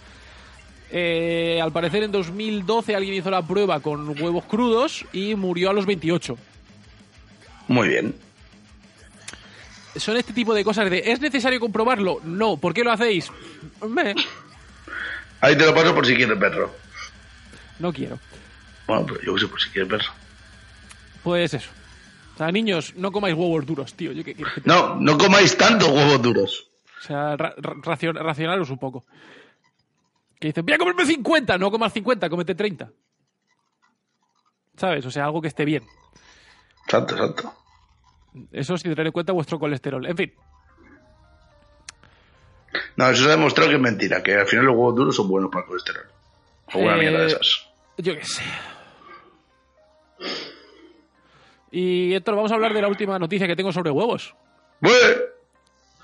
Eh, 0.91 1.61
al 1.63 1.73
parecer 1.73 2.03
en 2.03 2.13
2012 2.13 2.95
alguien 2.95 3.15
hizo 3.15 3.31
la 3.31 3.43
prueba 3.43 3.81
con 3.81 4.09
huevos 4.21 4.45
crudos 4.45 5.05
y 5.13 5.35
murió 5.35 5.71
a 5.71 5.73
los 5.73 5.87
28. 5.87 6.37
Muy 7.69 7.89
bien. 7.89 8.15
Son 9.97 10.17
este 10.17 10.33
tipo 10.33 10.55
de 10.55 10.65
cosas 10.65 10.91
de 10.91 11.03
¿es 11.07 11.21
necesario 11.21 11.61
comprobarlo? 11.61 12.21
No. 12.25 12.57
¿Por 12.57 12.75
qué 12.75 12.85
lo 12.85 12.93
hacéis? 12.93 13.31
Me, 13.89 14.15
Ahí 15.41 15.57
te 15.57 15.67
lo 15.67 15.75
paso 15.75 15.95
por 15.95 16.07
si 16.07 16.15
quieres 16.15 16.39
verlo. 16.39 16.71
no 17.79 17.93
quiero. 17.93 18.19
Bueno, 18.87 19.07
pero 19.07 19.21
yo 19.23 19.39
sé, 19.39 19.47
por 19.47 19.61
si 19.61 19.71
quieres 19.71 19.91
verlo. 19.91 20.11
Pues 21.23 21.55
eso. 21.55 21.71
O 22.35 22.37
sea, 22.37 22.51
niños, 22.51 22.95
no 22.97 23.13
comáis 23.13 23.35
huevos 23.37 23.65
duros, 23.65 23.95
tío. 23.95 24.13
Yo 24.13 24.25
que 24.25 24.37
No, 24.65 24.97
no 24.97 25.17
comáis 25.17 25.57
tantos 25.57 25.89
huevos 25.89 26.21
duros. 26.21 26.69
O 26.99 27.07
sea, 27.07 27.37
ra- 27.37 27.55
ra- 27.57 27.75
racion- 27.83 28.17
racionaros 28.19 28.71
un 28.71 28.79
poco. 28.79 29.05
Que 30.41 30.49
dicen, 30.49 30.65
voy 30.67 30.75
a 30.75 30.79
comerme 30.79 31.07
50. 31.07 31.57
No 31.59 31.71
comas 31.71 31.93
50, 31.93 32.29
cómete 32.29 32.55
30. 32.55 32.91
¿Sabes? 34.77 35.07
O 35.07 35.11
sea, 35.11 35.27
algo 35.27 35.41
que 35.41 35.49
esté 35.49 35.65
bien. 35.65 35.85
Santo, 36.89 37.17
santo. 37.17 37.55
Eso 38.51 38.77
sin 38.77 38.91
tener 38.93 39.07
en 39.07 39.13
cuenta 39.13 39.33
vuestro 39.33 39.59
colesterol. 39.61 40.05
En 40.07 40.17
fin, 40.17 40.33
No, 42.97 43.09
eso 43.09 43.23
se 43.23 43.29
ha 43.29 43.37
demostrado 43.37 43.71
que 43.71 43.77
es 43.77 43.81
mentira, 43.81 44.21
que 44.23 44.35
al 44.35 44.47
final 44.49 44.65
los 44.67 44.75
huevos 44.75 44.97
duros 44.97 45.15
son 45.15 45.29
buenos 45.29 45.51
para 45.53 45.63
el 45.63 45.69
colesterol. 45.69 46.07
Alguna 46.67 46.97
Eh, 46.97 46.99
mierda 46.99 47.21
de 47.21 47.27
esas. 47.29 47.69
yo 47.99 48.17
qué 48.17 48.25
sé. 48.25 48.43
Y 51.77 52.15
Héctor, 52.15 52.37
vamos 52.37 52.53
a 52.53 52.55
hablar 52.55 52.73
de 52.73 52.81
la 52.81 52.87
última 52.89 53.19
noticia 53.19 53.49
que 53.49 53.57
tengo 53.57 53.73
sobre 53.73 53.91
huevos. 53.91 54.33
Bueno, 54.81 54.97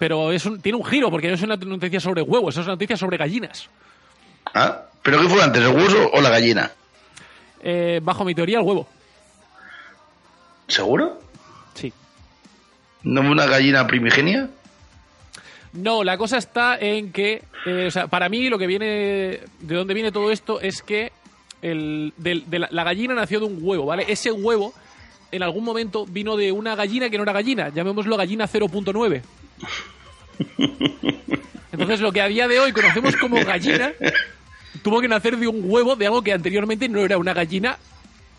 Pero 0.01 0.33
es 0.33 0.45
un- 0.47 0.61
tiene 0.61 0.77
un 0.79 0.85
giro, 0.85 1.11
porque 1.11 1.29
no 1.29 1.35
es 1.35 1.43
una 1.43 1.55
noticia 1.57 2.01
sobre 2.01 2.23
huevos, 2.23 2.57
es 2.57 2.65
una 2.65 2.73
noticia 2.73 2.97
sobre 2.97 3.19
gallinas. 3.19 3.69
¿Ah? 4.55 4.87
¿Pero 5.03 5.21
qué 5.21 5.29
fue 5.29 5.43
antes, 5.43 5.63
el 5.63 5.69
huevo 5.77 6.11
o 6.13 6.21
la 6.21 6.31
gallina? 6.31 6.73
Eh, 7.63 8.01
bajo 8.03 8.25
mi 8.25 8.35
teoría, 8.35 8.59
el 8.59 8.65
huevo. 8.65 8.89
¿Seguro? 10.67 11.21
Sí. 11.75 11.93
¿No 13.03 13.21
una 13.21 13.47
gallina 13.47 13.87
primigenia? 13.87 14.49
No, 15.75 16.03
la 16.03 16.17
cosa 16.19 16.39
está 16.39 16.79
en 16.79 17.13
que, 17.13 17.43
eh, 17.67 17.85
o 17.87 17.91
sea, 17.91 18.07
para 18.09 18.29
mí 18.29 18.49
lo 18.49 18.59
que 18.59 18.67
viene, 18.67 18.87
de 19.61 19.75
dónde 19.77 19.95
viene 19.95 20.11
todo 20.11 20.31
esto 20.33 20.61
es 20.61 20.83
que 20.83 21.13
el, 21.63 22.13
del- 22.17 22.49
de 22.51 22.59
la, 22.59 22.69
la 22.71 22.85
gallina 22.85 23.15
nació 23.15 23.39
de 23.41 23.47
un 23.47 23.59
huevo, 23.61 23.87
¿vale? 23.87 24.07
Ese 24.09 24.33
huevo 24.33 24.73
en 25.33 25.43
algún 25.43 25.65
momento 25.65 26.07
vino 26.07 26.37
de 26.37 26.53
una 26.53 26.75
gallina 26.75 27.09
que 27.11 27.17
no 27.17 27.23
era 27.25 27.33
gallina, 27.33 27.69
llamémoslo 27.69 28.17
gallina 28.17 28.47
0.9. 28.49 29.23
Entonces 31.73 32.01
lo 32.01 32.13
que 32.13 32.21
a 32.21 32.27
día 32.29 32.49
de 32.49 32.59
hoy 32.61 32.73
conocemos 32.73 33.17
como 33.17 33.43
gallina 33.45 33.93
tuvo 34.83 35.01
que 35.01 35.09
nacer 35.09 35.37
de 35.37 35.47
un 35.47 35.63
huevo 35.65 35.97
de 35.97 36.07
algo 36.07 36.23
que 36.23 36.33
anteriormente 36.33 36.89
no 36.89 37.01
era 37.01 37.17
una 37.19 37.33
gallina 37.35 37.79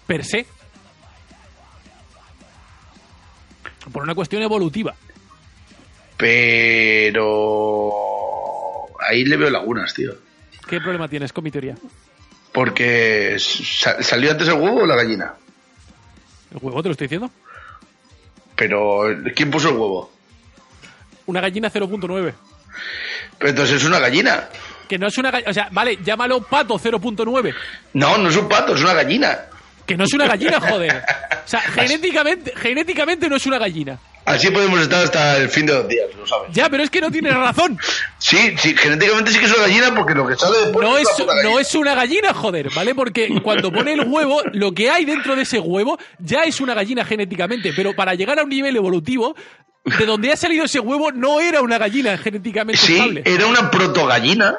per 0.08 0.26
se. 0.26 0.46
Por 3.92 4.04
una 4.04 4.16
cuestión 4.16 4.42
evolutiva. 4.42 4.96
Pero... 6.18 7.92
Ahí 9.00 9.26
le 9.26 9.38
veo 9.38 9.50
lagunas, 9.50 9.94
tío. 9.94 10.14
¿Qué 10.68 10.80
problema 10.80 11.08
tienes 11.08 11.34
con 11.34 11.44
mi 11.44 11.52
teoría? 11.52 11.76
Porque 12.52 13.36
sa- 13.40 14.02
salió 14.04 14.32
antes 14.32 14.48
el 14.48 14.54
huevo 14.54 14.84
o 14.84 14.86
la 14.86 14.96
gallina. 14.96 15.34
¿El 16.52 16.58
huevo 16.62 16.82
te 16.84 16.90
lo 16.90 16.92
estoy 16.94 17.06
diciendo? 17.06 17.30
Pero 18.56 19.04
¿quién 19.36 19.50
puso 19.50 19.70
el 19.70 19.76
huevo? 19.76 20.12
Una 21.26 21.42
gallina 21.42 21.72
0.9. 21.72 22.34
Pero 23.38 23.50
entonces 23.50 23.78
es 23.78 23.88
una 23.88 24.00
gallina. 24.00 24.50
Que 24.88 24.98
no 24.98 25.08
es 25.08 25.18
una 25.18 25.32
gallina. 25.32 25.50
O 25.50 25.54
sea, 25.54 25.70
vale, 25.72 25.98
llámalo 26.04 26.42
pato 26.42 26.78
0.9. 26.78 27.56
No, 27.94 28.18
no 28.18 28.30
es 28.30 28.38
un 28.38 28.48
pato, 28.48 28.76
es 28.76 28.82
una 28.82 28.94
gallina. 28.94 29.46
Que 29.86 29.98
no 29.98 30.04
es 30.04 30.14
una 30.14 30.28
gallina, 30.28 30.60
joder. 30.60 31.04
O 31.44 31.48
sea, 31.48 31.62
genéticamente, 31.62 32.54
genéticamente 32.56 33.30
no 33.30 33.36
es 33.36 33.46
una 33.46 33.58
gallina. 33.58 33.98
Así 34.24 34.52
podemos 34.52 34.80
estar 34.80 35.04
hasta 35.04 35.38
el 35.38 35.50
fin 35.50 35.66
de 35.66 35.74
los 35.74 35.88
días, 35.88 36.06
lo 36.18 36.28
sabes. 36.28 36.50
Ya, 36.54 36.70
pero 36.70 36.84
es 36.84 36.90
que 36.90 37.02
no 37.02 37.10
tienes 37.12 37.34
razón. 37.34 37.78
Sí, 38.20 38.56
sí, 38.58 38.76
genéticamente 38.78 39.32
sí 39.32 39.40
que 39.40 39.46
es 39.46 39.52
una 39.52 39.64
gallina 39.64 39.96
porque 39.96 40.14
lo 40.14 40.28
que 40.28 40.36
sale 40.36 40.58
después 40.60 40.88
No 40.88 40.98
es, 40.98 41.08
una 41.18 41.26
no 41.26 41.34
gallina. 41.42 41.62
es 41.62 41.76
una 41.76 41.96
gallina, 41.96 42.34
joder, 42.34 42.70
¿vale? 42.74 42.94
Porque 42.94 43.42
cuando 43.42 43.72
pone 43.72 43.94
el 43.94 44.02
huevo, 44.02 44.42
lo 44.54 44.74
que 44.74 44.92
hay 44.92 45.06
dentro 45.06 45.36
de 45.36 45.42
ese 45.42 45.60
huevo 45.60 45.98
ya 46.20 46.44
es 46.44 46.62
una 46.62 46.74
gallina 46.76 47.04
genéticamente. 47.04 47.74
Pero 47.76 47.96
para 47.96 48.14
llegar 48.14 48.40
a 48.40 48.44
un 48.44 48.50
nivel 48.50 48.76
evolutivo, 48.76 49.36
de 49.84 50.06
donde 50.06 50.32
ha 50.32 50.38
salido 50.38 50.66
ese 50.66 50.80
huevo 50.80 51.12
no 51.12 51.40
era 51.40 51.62
una 51.62 51.80
gallina 51.80 52.16
genéticamente 52.20 52.80
Sí, 52.80 52.94
estable. 52.94 53.24
era 53.26 53.48
una 53.48 53.72
protogallina. 53.72 54.56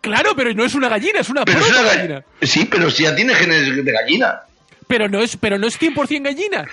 Claro, 0.00 0.34
pero 0.36 0.54
no 0.54 0.64
es 0.64 0.74
una 0.74 0.88
gallina, 0.88 1.20
es 1.20 1.28
una 1.28 1.44
Pero 1.44 1.58
es 1.60 1.68
una 1.70 1.82
gallina. 1.82 1.96
gallina. 2.14 2.24
Sí, 2.42 2.66
pero 2.70 2.88
si 2.90 3.02
ya 3.02 3.14
tiene 3.16 3.34
genes 3.34 3.84
de 3.84 3.92
gallina. 3.92 4.42
Pero 4.86 5.08
no 5.08 5.20
es, 5.20 5.36
pero 5.36 5.58
no 5.58 5.66
es 5.66 5.78
100% 5.80 6.22
gallina. 6.22 6.64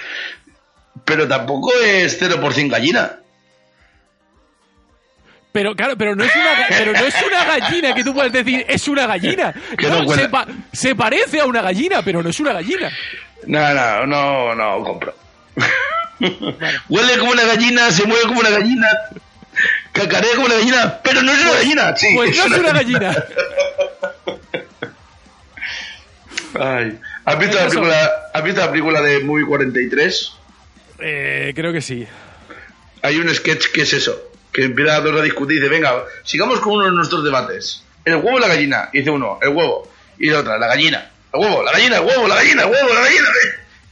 Pero 1.09 1.27
tampoco 1.27 1.71
es 1.83 2.21
0% 2.21 2.69
gallina. 2.69 3.17
Pero 5.51 5.75
claro, 5.75 5.97
pero 5.97 6.15
no 6.15 6.23
es 6.23 6.35
una 6.35 6.49
pero 6.69 6.93
no 6.93 6.99
es 6.99 7.15
una 7.25 7.43
gallina 7.43 7.95
que 7.95 8.03
tú 8.03 8.13
puedes 8.13 8.31
decir 8.31 8.63
es 8.69 8.87
una 8.87 9.07
gallina. 9.07 9.53
No 9.81 10.03
No, 10.03 10.13
se, 10.13 10.29
pa- 10.29 10.45
se 10.71 10.95
parece 10.95 11.39
a 11.41 11.45
una 11.45 11.61
gallina, 11.63 12.03
pero 12.03 12.21
no 12.21 12.29
es 12.29 12.39
una 12.39 12.53
gallina. 12.53 12.91
No, 13.47 13.73
no, 13.73 14.05
no, 14.05 14.53
no 14.55 14.83
compro. 14.83 15.15
Huele 16.89 17.17
como 17.17 17.31
una 17.31 17.43
gallina, 17.45 17.89
se 17.91 18.05
mueve 18.05 18.23
como 18.27 18.41
una 18.41 18.49
gallina, 18.51 18.87
cacarea 19.91 20.35
como 20.35 20.45
una 20.45 20.55
gallina, 20.55 20.99
pero 21.01 21.23
no 21.23 21.31
es 21.31 21.41
una 21.41 21.51
gallina. 21.53 21.95
Sí, 21.97 22.07
Pues 22.15 22.37
no 22.37 22.45
es 22.55 22.59
una 22.61 22.71
gallina. 22.71 23.15
Ay. 26.59 26.99
¿Has 27.25 27.39
visto, 27.39 27.55
la 27.57 27.61
Eso. 27.65 27.69
película, 27.75 28.11
¿Has 28.33 28.43
visto 28.43 28.59
la 28.61 28.69
película 28.71 29.01
de 29.01 29.19
Movie 29.21 29.45
43? 29.45 30.33
Eh, 31.01 31.53
creo 31.55 31.71
que 31.71 31.81
sí. 31.81 32.05
Hay 33.01 33.17
un 33.17 33.33
sketch 33.33 33.71
que 33.71 33.81
es 33.81 33.93
eso, 33.93 34.31
que 34.51 34.65
empieza 34.65 34.95
a 34.95 35.01
dos 35.01 35.19
a 35.19 35.23
discutir 35.23 35.57
y 35.57 35.59
dice, 35.59 35.69
venga, 35.69 36.03
sigamos 36.23 36.59
con 36.59 36.73
uno 36.73 36.85
de 36.85 36.91
nuestros 36.91 37.23
debates. 37.23 37.83
¿El 38.05 38.15
huevo 38.15 38.37
o 38.37 38.39
la 38.39 38.47
gallina? 38.47 38.89
Y 38.91 38.99
dice 38.99 39.11
uno, 39.11 39.39
el 39.41 39.49
huevo. 39.49 39.89
Y 40.17 40.29
la 40.29 40.39
otra, 40.39 40.57
la 40.57 40.67
gallina. 40.67 41.11
El 41.33 41.39
huevo, 41.39 41.63
la 41.63 41.71
gallina, 41.71 41.97
el 41.97 42.05
huevo, 42.05 42.27
la 42.27 42.35
gallina, 42.35 42.63
el 42.63 42.69
huevo, 42.69 42.93
la 42.93 43.01
gallina. 43.01 43.27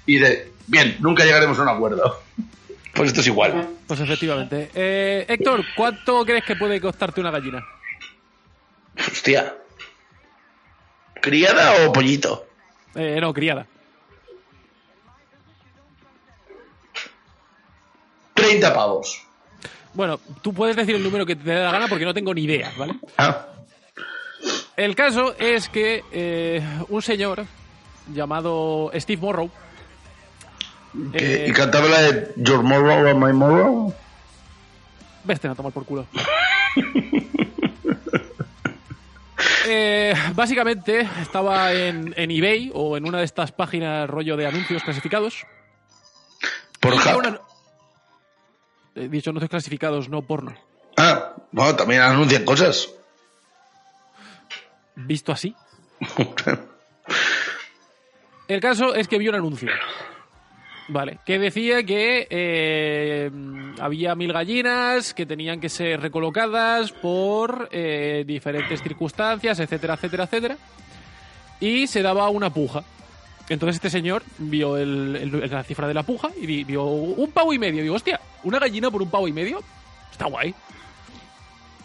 Y 0.06 0.18
dice, 0.18 0.52
bien, 0.68 0.98
nunca 1.00 1.24
llegaremos 1.24 1.58
a 1.60 1.62
un 1.64 1.70
acuerdo. 1.70 2.24
Pues 2.94 3.10
esto 3.10 3.22
es 3.22 3.28
igual. 3.28 3.70
Pues 3.86 4.00
efectivamente. 4.00 4.72
Eh, 4.74 5.24
Héctor, 5.30 5.64
¿cuánto 5.76 6.26
crees 6.26 6.44
que 6.44 6.56
puede 6.56 6.82
costarte 6.82 7.22
una 7.22 7.30
gallina? 7.30 7.64
Hostia. 8.98 9.56
¿Criada 11.22 11.86
o 11.86 11.94
pollito? 11.94 12.48
Eh, 12.96 13.20
no, 13.22 13.32
criada. 13.36 13.68
30 18.50 18.74
pavos. 18.74 19.22
Bueno, 19.94 20.20
tú 20.42 20.54
puedes 20.54 20.76
decir 20.76 20.96
el 20.96 21.04
número 21.04 21.26
que 21.26 21.36
te 21.36 21.44
dé 21.50 21.64
la 21.64 21.72
gana 21.72 21.88
porque 21.88 22.06
no 22.06 22.14
tengo 22.14 22.34
ni 22.34 22.44
idea, 22.44 22.72
¿vale? 22.78 22.96
Ah, 23.18 23.48
El 24.76 24.96
caso 24.96 25.36
es 25.40 25.70
que 25.70 26.04
eh, 26.12 26.62
un 26.90 27.02
señor 27.02 27.46
llamado 28.14 28.92
Steve 28.96 29.22
Morrow. 29.22 29.50
Eh, 31.14 31.48
¿Y 31.50 31.52
cantaba 31.54 31.88
la 31.88 32.02
de 32.02 32.34
Your 32.38 32.64
Morrow 32.64 33.08
or 33.08 33.16
My 33.16 33.34
Morrow? 33.34 33.94
Vete 35.24 35.48
a 35.48 35.56
tomar 35.56 35.72
por 35.74 35.86
culo. 35.86 36.06
Eh, 39.70 40.14
básicamente 40.34 41.08
estaba 41.22 41.74
en, 41.74 42.14
en 42.18 42.32
eBay 42.32 42.72
o 42.74 42.96
en 42.96 43.06
una 43.06 43.18
de 43.20 43.26
estas 43.26 43.52
páginas 43.52 44.10
rollo 44.10 44.38
de 44.38 44.48
anuncios 44.48 44.82
clasificados. 44.82 45.46
Por 46.80 46.94
Y 46.94 46.98
una- 46.98 47.42
He 48.98 49.08
dicho 49.08 49.30
anuncios 49.30 49.50
clasificados, 49.50 50.10
no 50.10 50.24
porno. 50.24 50.56
Ah, 50.98 51.36
bueno, 51.52 51.76
también 51.76 52.02
anuncian 52.02 52.44
cosas. 52.44 52.90
Visto 54.96 55.32
así. 55.32 55.56
El 58.48 58.60
caso 58.60 58.96
es 58.96 59.08
que 59.08 59.20
vi 59.20 59.30
un 59.30 59.36
anuncio. 59.36 59.70
Vale, 60.90 61.20
que 61.26 61.38
decía 61.38 61.84
que 61.84 62.28
eh, 62.30 63.30
había 63.80 64.16
mil 64.16 64.32
gallinas 64.32 65.14
que 65.14 65.26
tenían 65.26 65.60
que 65.60 65.68
ser 65.68 66.00
recolocadas 66.02 66.94
por 66.94 67.68
eh, 67.72 68.24
diferentes 68.26 68.82
circunstancias, 68.82 69.60
etcétera, 69.60 69.96
etcétera, 69.96 70.24
etcétera. 70.24 70.58
Y 71.60 71.88
se 71.88 72.02
daba 72.02 72.30
una 72.30 72.52
puja. 72.52 72.84
Entonces 73.50 73.76
este 73.78 73.90
señor 73.90 74.24
vio 74.40 74.76
el- 74.78 75.16
el- 75.16 75.50
la 75.52 75.64
cifra 75.64 75.88
de 75.88 75.94
la 75.94 76.04
puja 76.04 76.30
y 76.40 76.46
vi- 76.46 76.64
vio 76.64 76.84
un 76.84 77.32
pavo 77.32 77.54
y 77.54 77.60
medio. 77.60 77.82
Digo, 77.82 77.96
hostia, 77.96 78.20
una 78.44 78.60
gallina 78.60 78.92
por 78.92 79.02
un 79.02 79.10
pavo 79.10 79.28
y 79.28 79.32
medio. 79.34 79.62
Está 80.12 80.26
guay. 80.26 80.54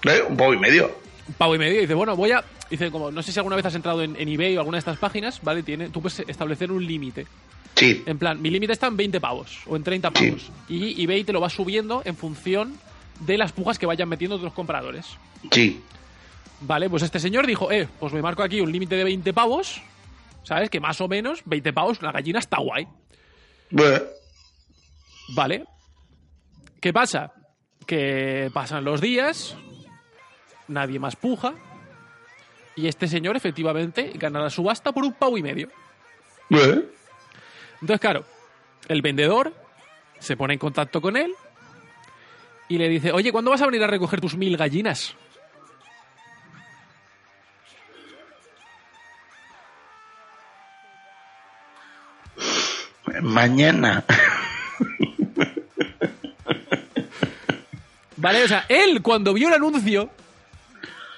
¿Eh? 0.05 0.23
Un 0.29 0.37
pavo 0.37 0.55
y 0.55 0.59
medio. 0.59 0.91
Un 1.29 1.35
pavo 1.35 1.55
y 1.55 1.59
medio. 1.59 1.79
Y 1.79 1.83
dice, 1.83 1.95
bueno, 1.95 2.17
voy 2.17 2.33
a. 2.33 2.45
Dice, 2.69 2.91
como, 2.91 3.11
no 3.11 3.23
sé 3.23 3.33
si 3.33 3.39
alguna 3.39 3.55
vez 3.57 3.65
has 3.67 3.75
entrado 3.75 4.03
en, 4.03 4.17
en 4.19 4.29
eBay 4.29 4.57
o 4.57 4.61
alguna 4.61 4.77
de 4.77 4.81
estas 4.81 4.99
páginas, 4.99 5.41
¿vale? 5.43 5.63
Tiene, 5.63 5.91
tú 5.91 6.01
puedes 6.01 6.21
establecer 6.21 6.73
un 6.73 6.85
límite. 6.85 7.27
Sí. 7.77 8.03
En 8.07 8.19
plan, 8.19 8.41
mi 8.43 8.51
límite 8.51 8.73
está 8.73 8.87
en 8.89 8.97
20 8.97 9.21
pavos 9.21 9.61
o 9.67 9.77
en 9.77 9.83
30 9.85 10.11
Sí. 10.17 10.27
pavos. 10.31 10.51
Y 10.69 11.03
eBay 11.03 11.25
te 11.25 11.33
lo 11.33 11.41
va 11.41 11.49
subiendo 11.51 12.03
en 12.05 12.17
función 12.17 12.77
de 13.21 13.39
las 13.39 13.53
pujas 13.53 13.79
que 13.79 13.87
vayan 13.87 14.09
metiendo 14.09 14.37
otros 14.37 14.53
compradores. 14.53 15.07
Sí. 15.53 15.81
Vale, 16.63 16.89
pues 16.91 17.03
este 17.03 17.19
señor 17.21 17.47
dijo, 17.47 17.71
eh, 17.73 17.89
pues 18.01 18.13
me 18.13 18.23
marco 18.23 18.43
aquí 18.43 18.61
un 18.61 18.71
límite 18.73 18.95
de 18.97 19.05
20 19.05 19.33
pavos, 19.33 19.81
¿sabes? 20.43 20.71
Que 20.71 20.81
más 20.81 21.01
o 21.01 21.09
menos 21.09 21.43
20 21.45 21.73
pavos, 21.73 22.03
la 22.03 22.13
gallina 22.13 22.39
está 22.39 22.59
guay. 22.59 22.87
Bueno, 23.71 24.01
Vale. 25.35 25.65
¿Qué 26.81 26.93
pasa? 26.93 27.33
Que 27.87 28.51
pasan 28.53 28.85
los 28.85 29.01
días, 29.01 29.57
nadie 30.69 30.99
más 30.99 31.17
puja, 31.17 31.55
y 32.75 32.87
este 32.87 33.07
señor 33.07 33.37
efectivamente 33.37 34.13
gana 34.15 34.41
la 34.41 34.51
subasta 34.51 34.93
por 34.93 35.05
un 35.05 35.15
pavo 35.15 35.39
y 35.39 35.43
medio. 35.43 35.69
bueno. 36.49 36.83
Entonces, 37.81 38.01
claro, 38.01 38.25
el 38.89 39.03
vendedor 39.03 39.53
se 40.19 40.37
pone 40.37 40.55
en 40.55 40.59
contacto 40.59 41.01
con 41.01 41.17
él 41.17 41.35
y 42.69 42.79
le 42.79 42.89
dice, 42.89 43.11
oye, 43.13 43.33
¿cuándo 43.33 43.51
vas 43.51 43.63
a 43.63 43.67
venir 43.67 43.83
a 43.83 43.89
recoger 43.89 44.21
tus 44.21 44.37
mil 44.37 44.57
gallinas? 44.57 45.17
Mañana. 53.23 54.05
Vale, 58.17 58.45
o 58.45 58.49
sea, 58.49 58.67
él 58.69 59.03
cuando 59.03 59.33
vio 59.35 59.49
el 59.49 59.55
anuncio 59.55 60.11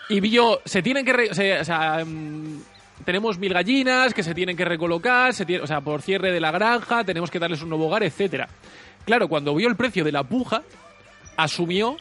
y 0.09 0.21
vio, 0.21 0.61
se 0.65 0.83
tienen 0.83 1.05
que, 1.05 1.13
re- 1.13 1.35
se- 1.35 1.61
o 1.61 1.65
sea, 1.65 2.03
mm, 2.05 2.63
tenemos 3.05 3.39
mil 3.39 3.53
gallinas 3.53 4.15
que 4.15 4.23
se 4.23 4.35
tienen 4.35 4.57
que 4.57 4.65
recolocar, 4.65 5.35
se 5.35 5.45
tiene- 5.45 5.63
o 5.63 5.67
sea, 5.67 5.81
por 5.81 6.01
cierre 6.03 6.33
de 6.33 6.41
la 6.41 6.51
granja, 6.51 7.05
tenemos 7.05 7.31
que 7.31 7.39
darles 7.39 7.63
un 7.63 7.69
nuevo 7.71 7.87
hogar, 7.89 8.03
etcétera. 8.05 8.49
Claro, 9.05 9.29
cuando 9.29 9.55
vio 9.55 9.69
el 9.69 9.77
precio 9.77 10.03
de 10.05 10.13
la 10.13 10.23
puja, 10.23 10.63
asumió 11.37 11.97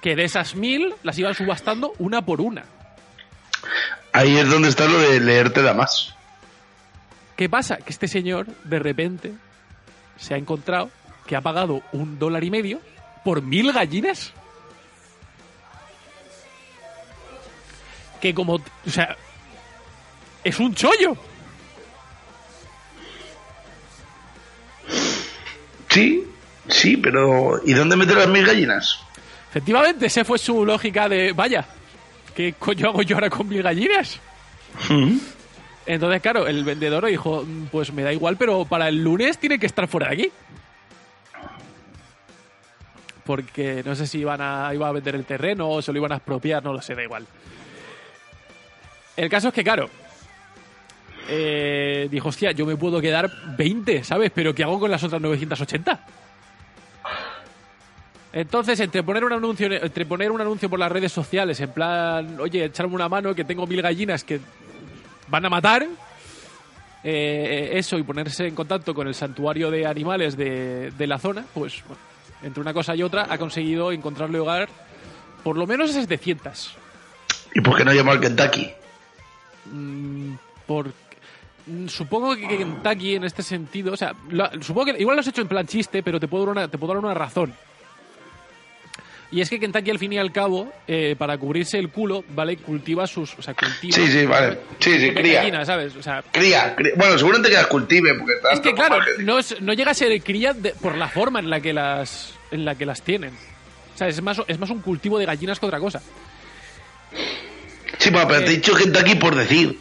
que 0.00 0.14
de 0.14 0.24
esas 0.24 0.54
mil 0.54 0.94
las 1.02 1.18
iban 1.18 1.34
subastando 1.34 1.92
una 1.98 2.22
por 2.22 2.40
una. 2.40 2.64
Ahí 4.12 4.36
es 4.36 4.48
donde 4.48 4.68
está 4.68 4.86
lo 4.86 4.98
de 4.98 5.18
leerte 5.20 5.62
da 5.62 5.74
más. 5.74 6.14
¿Qué 7.36 7.48
pasa? 7.48 7.76
Que 7.76 7.90
este 7.90 8.08
señor, 8.08 8.46
de 8.64 8.78
repente, 8.78 9.34
se 10.16 10.34
ha 10.34 10.38
encontrado 10.38 10.90
que 11.26 11.36
ha 11.36 11.40
pagado 11.40 11.82
un 11.92 12.18
dólar 12.18 12.44
y 12.44 12.50
medio 12.50 12.80
por 13.24 13.42
mil 13.42 13.72
gallinas. 13.72 14.32
Que 18.20 18.32
como, 18.32 18.54
o 18.54 18.90
sea, 18.90 19.16
es 20.42 20.58
un 20.58 20.74
chollo. 20.74 21.16
Sí, 25.90 26.24
sí, 26.68 26.96
pero 26.96 27.60
¿y 27.64 27.72
dónde 27.74 27.96
meter 27.96 28.16
las 28.16 28.28
mil 28.28 28.46
gallinas? 28.46 29.00
Efectivamente, 29.50 30.06
esa 30.06 30.24
fue 30.24 30.38
su 30.38 30.64
lógica 30.64 31.08
de, 31.08 31.32
vaya, 31.32 31.64
¿qué 32.34 32.54
coño 32.58 32.88
hago 32.88 33.02
yo 33.02 33.16
ahora 33.16 33.30
con 33.30 33.48
mil 33.48 33.62
gallinas? 33.62 34.20
Entonces, 35.86 36.20
claro, 36.20 36.46
el 36.46 36.64
vendedor 36.64 37.06
dijo, 37.06 37.44
"Mm, 37.46 37.66
pues 37.66 37.92
me 37.92 38.02
da 38.02 38.12
igual, 38.12 38.36
pero 38.36 38.64
para 38.64 38.88
el 38.88 39.02
lunes 39.02 39.38
tiene 39.38 39.58
que 39.58 39.66
estar 39.66 39.86
fuera 39.86 40.08
de 40.08 40.14
aquí. 40.14 40.32
Porque 43.24 43.82
no 43.84 43.94
sé 43.94 44.06
si 44.06 44.18
iban 44.18 44.40
a, 44.40 44.72
iba 44.74 44.88
a 44.88 44.92
vender 44.92 45.14
el 45.14 45.24
terreno 45.24 45.68
o 45.68 45.82
se 45.82 45.92
lo 45.92 45.98
iban 45.98 46.12
a 46.12 46.16
expropiar, 46.16 46.62
no 46.62 46.72
lo 46.72 46.80
sé, 46.80 46.94
da 46.94 47.02
igual. 47.02 47.26
El 49.16 49.28
caso 49.28 49.48
es 49.48 49.54
que, 49.54 49.64
claro, 49.64 49.88
eh, 51.28 52.08
dijo, 52.10 52.28
hostia, 52.28 52.52
yo 52.52 52.66
me 52.66 52.76
puedo 52.76 53.00
quedar 53.00 53.30
20, 53.56 54.04
¿sabes? 54.04 54.30
Pero 54.34 54.54
¿qué 54.54 54.62
hago 54.62 54.78
con 54.78 54.90
las 54.90 55.02
otras 55.02 55.20
980? 55.20 56.00
Entonces, 58.32 58.78
entre 58.80 59.02
poner 59.02 59.24
un 59.24 59.32
anuncio, 59.32 59.72
entre 59.72 60.04
poner 60.04 60.30
un 60.30 60.40
anuncio 60.40 60.68
por 60.68 60.78
las 60.78 60.92
redes 60.92 61.10
sociales, 61.10 61.58
en 61.60 61.70
plan, 61.70 62.38
oye, 62.38 62.66
echarme 62.66 62.94
una 62.94 63.08
mano 63.08 63.34
que 63.34 63.44
tengo 63.44 63.66
mil 63.66 63.80
gallinas 63.80 64.24
que 64.24 64.40
van 65.28 65.44
a 65.46 65.48
matar, 65.50 65.86
eh, 67.04 67.70
eso 67.74 67.98
y 67.98 68.02
ponerse 68.02 68.46
en 68.46 68.54
contacto 68.54 68.94
con 68.94 69.06
el 69.06 69.14
santuario 69.14 69.70
de 69.70 69.86
animales 69.86 70.36
de, 70.36 70.90
de 70.90 71.06
la 71.06 71.18
zona, 71.18 71.44
pues 71.54 71.82
bueno, 71.86 72.00
entre 72.42 72.60
una 72.60 72.72
cosa 72.72 72.94
y 72.96 73.02
otra 73.02 73.26
ha 73.30 73.38
conseguido 73.38 73.92
encontrarle 73.92 74.38
hogar 74.40 74.68
por 75.44 75.56
lo 75.56 75.66
menos 75.66 75.90
a 75.90 75.94
700. 75.94 76.74
¿Y 77.54 77.60
por 77.60 77.76
qué 77.76 77.84
no 77.84 77.92
llamó 77.92 78.10
al 78.12 78.20
Kentucky? 78.20 78.70
Mm, 79.72 80.34
por, 80.66 80.88
mm, 81.66 81.86
supongo 81.88 82.34
que 82.36 82.46
Kentucky 82.48 83.14
en 83.16 83.24
este 83.24 83.42
sentido, 83.42 83.92
o 83.92 83.96
sea, 83.96 84.14
lo- 84.30 84.50
supongo 84.62 84.92
que 84.92 85.00
igual 85.00 85.16
lo 85.16 85.20
has 85.20 85.26
hecho 85.28 85.42
en 85.42 85.48
plan 85.48 85.66
chiste, 85.66 86.02
pero 86.02 86.18
te 86.20 86.28
puedo 86.28 86.44
dar 86.46 86.52
una, 86.52 86.68
te 86.68 86.78
puedo 86.78 86.94
dar 86.94 87.04
una 87.04 87.14
razón. 87.14 87.54
Y 89.32 89.40
es 89.40 89.50
que 89.50 89.58
Kentucky 89.58 89.90
al 89.90 89.98
fin 89.98 90.12
y 90.12 90.18
al 90.18 90.30
cabo, 90.30 90.72
eh, 90.86 91.16
para 91.18 91.36
cubrirse 91.36 91.78
el 91.78 91.88
culo, 91.90 92.24
¿vale? 92.28 92.56
Cultiva 92.58 93.06
sus, 93.08 93.36
o 93.36 93.42
sea, 93.42 93.54
cultiva 93.54 93.94
Sí, 93.96 94.06
sí, 94.06 94.24
vale. 94.24 94.58
Sí, 94.78 94.98
sí, 95.00 95.10
cría. 95.12 95.40
gallinas, 95.40 95.66
¿sabes? 95.66 95.96
O 95.96 96.02
sea, 96.02 96.22
Cría, 96.30 96.74
cría. 96.76 96.92
Bueno, 96.96 97.18
seguramente 97.18 97.48
que 97.50 97.56
las 97.56 97.66
cultive, 97.66 98.14
porque 98.14 98.34
es 98.52 98.60
que 98.60 98.72
claro, 98.72 98.98
no, 99.18 99.38
es- 99.40 99.60
no 99.60 99.72
llega 99.72 99.90
a 99.90 99.94
ser 99.94 100.22
cría 100.22 100.52
de- 100.52 100.70
por 100.74 100.96
la 100.96 101.08
forma 101.08 101.40
en 101.40 101.50
la 101.50 101.60
que 101.60 101.72
las 101.72 102.34
en 102.52 102.64
la 102.64 102.76
que 102.76 102.86
las 102.86 103.02
tienen. 103.02 103.32
O 103.94 103.98
sea, 103.98 104.06
es 104.08 104.22
más, 104.22 104.40
es 104.46 104.58
más 104.60 104.70
un 104.70 104.80
cultivo 104.80 105.18
de 105.18 105.26
gallinas 105.26 105.58
que 105.58 105.66
otra 105.66 105.80
cosa. 105.80 106.00
Sí, 107.98 108.10
pero 108.12 108.26
te 108.28 108.36
he 108.46 108.50
dicho 108.50 108.74
Kentucky 108.74 109.14
por 109.16 109.34
decir. 109.34 109.78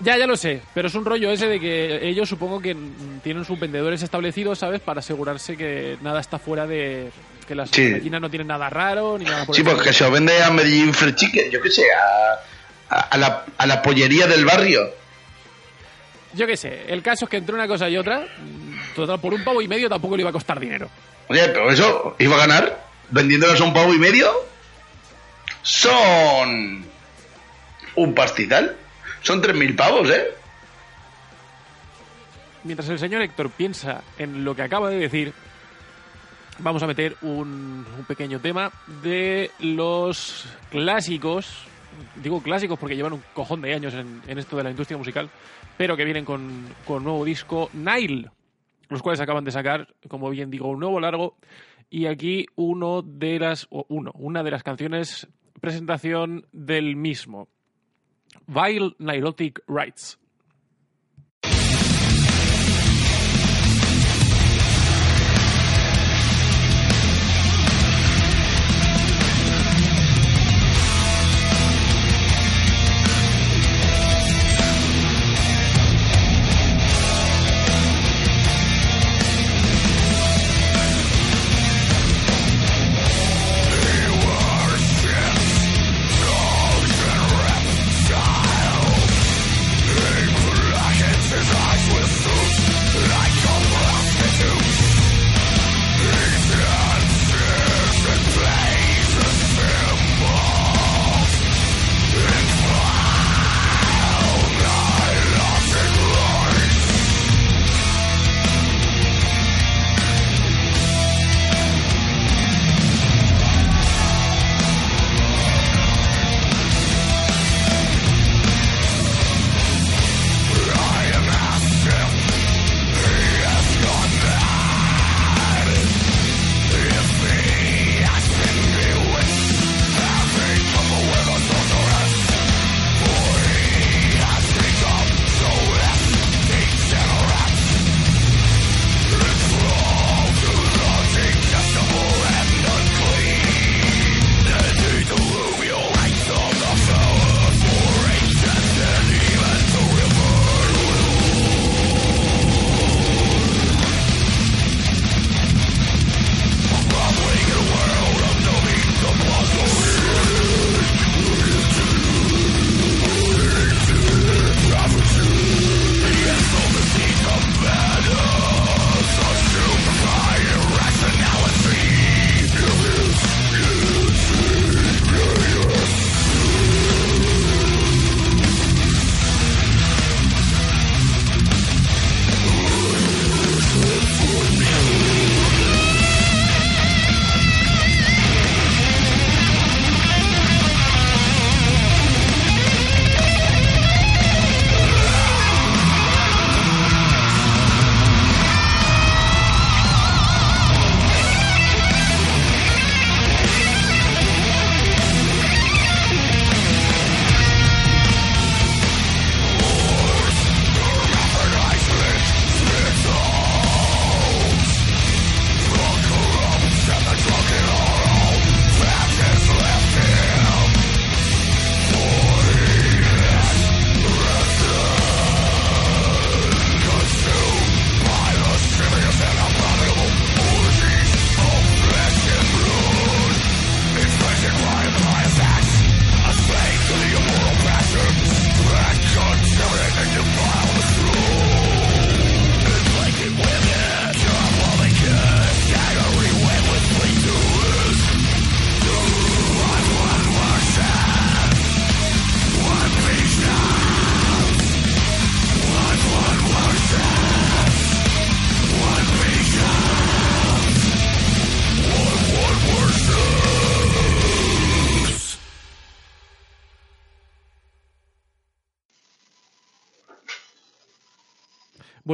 Ya, 0.00 0.16
ya 0.16 0.26
lo 0.26 0.36
sé, 0.36 0.62
pero 0.74 0.86
es 0.88 0.94
un 0.94 1.04
rollo 1.04 1.30
ese 1.32 1.48
de 1.48 1.58
que 1.58 2.06
ellos 2.08 2.28
supongo 2.28 2.60
que 2.60 2.76
tienen 3.24 3.44
sus 3.44 3.58
vendedores 3.58 4.02
establecidos, 4.02 4.60
¿sabes? 4.60 4.80
Para 4.80 5.00
asegurarse 5.00 5.56
que 5.56 5.98
nada 6.02 6.20
está 6.20 6.38
fuera 6.38 6.66
de... 6.68 7.10
que 7.48 7.54
las 7.56 7.70
Sí. 7.70 7.98
no 8.08 8.30
tienen 8.30 8.46
nada 8.46 8.70
raro 8.70 9.18
ni 9.18 9.24
nada 9.24 9.44
por 9.44 9.56
Sí, 9.56 9.62
el 9.62 9.66
porque 9.68 9.92
se 9.92 10.04
lo 10.04 10.12
vende 10.12 10.40
a 10.42 10.50
Medellín 10.50 10.94
Fried 10.94 11.16
Chicken, 11.16 11.50
yo 11.50 11.60
qué 11.60 11.70
sé, 11.70 11.82
a, 11.92 12.96
a, 12.96 13.00
a 13.00 13.16
la, 13.18 13.44
a 13.56 13.66
la 13.66 13.82
pollería 13.82 14.28
del 14.28 14.44
barrio. 14.44 14.88
Yo 16.34 16.46
qué 16.46 16.56
sé, 16.56 16.84
el 16.88 17.02
caso 17.02 17.24
es 17.24 17.30
que 17.30 17.38
entre 17.38 17.54
una 17.54 17.66
cosa 17.66 17.88
y 17.88 17.96
otra, 17.96 18.24
total, 18.94 19.18
por 19.20 19.34
un 19.34 19.42
pavo 19.42 19.60
y 19.62 19.66
medio 19.66 19.88
tampoco 19.88 20.16
le 20.16 20.22
iba 20.22 20.30
a 20.30 20.32
costar 20.32 20.60
dinero. 20.60 20.88
Oye, 21.26 21.48
pero 21.48 21.72
eso 21.72 22.14
iba 22.20 22.36
a 22.36 22.46
ganar 22.46 22.84
vendiéndolas 23.10 23.60
a 23.60 23.64
un 23.64 23.74
pavo 23.74 23.92
y 23.94 23.98
medio. 23.98 24.30
Son 25.62 26.84
un 27.96 28.14
pastizal. 28.14 28.76
Son 29.28 29.42
3.000 29.42 29.76
pavos, 29.76 30.08
¿eh? 30.08 30.24
Mientras 32.64 32.88
el 32.88 32.98
señor 32.98 33.20
Héctor 33.20 33.50
piensa 33.50 34.02
en 34.16 34.42
lo 34.42 34.56
que 34.56 34.62
acaba 34.62 34.88
de 34.88 34.96
decir, 34.96 35.34
vamos 36.60 36.82
a 36.82 36.86
meter 36.86 37.14
un, 37.20 37.84
pequeño 38.08 38.40
tema 38.40 38.72
de 39.02 39.50
los 39.58 40.48
clásicos. 40.70 41.66
Digo 42.22 42.42
clásicos 42.42 42.78
porque 42.78 42.96
llevan 42.96 43.12
un 43.12 43.22
cojón 43.34 43.60
de 43.60 43.74
años 43.74 43.92
en, 43.92 44.22
en 44.26 44.38
esto 44.38 44.56
de 44.56 44.62
la 44.62 44.70
industria 44.70 44.96
musical, 44.96 45.28
pero 45.76 45.94
que 45.94 46.06
vienen 46.06 46.24
con, 46.24 46.64
con 46.86 47.04
nuevo 47.04 47.22
disco 47.22 47.68
Nile, 47.74 48.30
los 48.88 49.02
cuales 49.02 49.20
acaban 49.20 49.44
de 49.44 49.50
sacar, 49.50 49.88
como 50.08 50.30
bien 50.30 50.50
digo, 50.50 50.68
un 50.68 50.80
nuevo 50.80 51.00
largo. 51.00 51.36
Y 51.90 52.06
aquí 52.06 52.46
uno 52.56 53.02
de 53.02 53.38
las, 53.40 53.66
o 53.68 53.84
uno, 53.90 54.10
una 54.14 54.42
de 54.42 54.52
las 54.52 54.62
canciones 54.62 55.28
presentación 55.60 56.46
del 56.50 56.96
mismo. 56.96 57.50
while 58.48 58.90
Nilotic 59.00 59.58
Rights. 59.66 60.16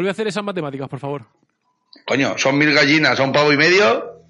Vuelve 0.05 0.11
a 0.11 0.13
hacer 0.13 0.27
esas 0.29 0.45
matemáticas, 0.45 0.87
por 0.87 0.99
favor. 0.99 1.25
Coño, 2.05 2.37
son 2.37 2.59
mil 2.59 2.75
gallinas 2.75 3.19
a 3.19 3.23
un 3.23 3.33
pavo 3.33 3.51
y 3.55 3.57
medio. 3.57 4.21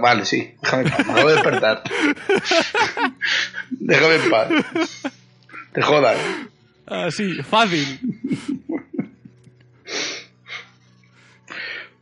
Vale, 0.00 0.24
sí. 0.24 0.52
Déjame 0.60 0.82
en 0.82 0.90
paz. 0.90 1.06
Me 1.06 1.12
acabo 1.12 1.28
de 1.28 1.34
despertar. 1.34 1.82
Déjame 3.70 4.14
en 4.16 4.30
paz. 4.30 4.48
Te 5.72 5.82
jodas. 5.82 6.18
Así, 6.86 7.34
fácil. 7.44 8.00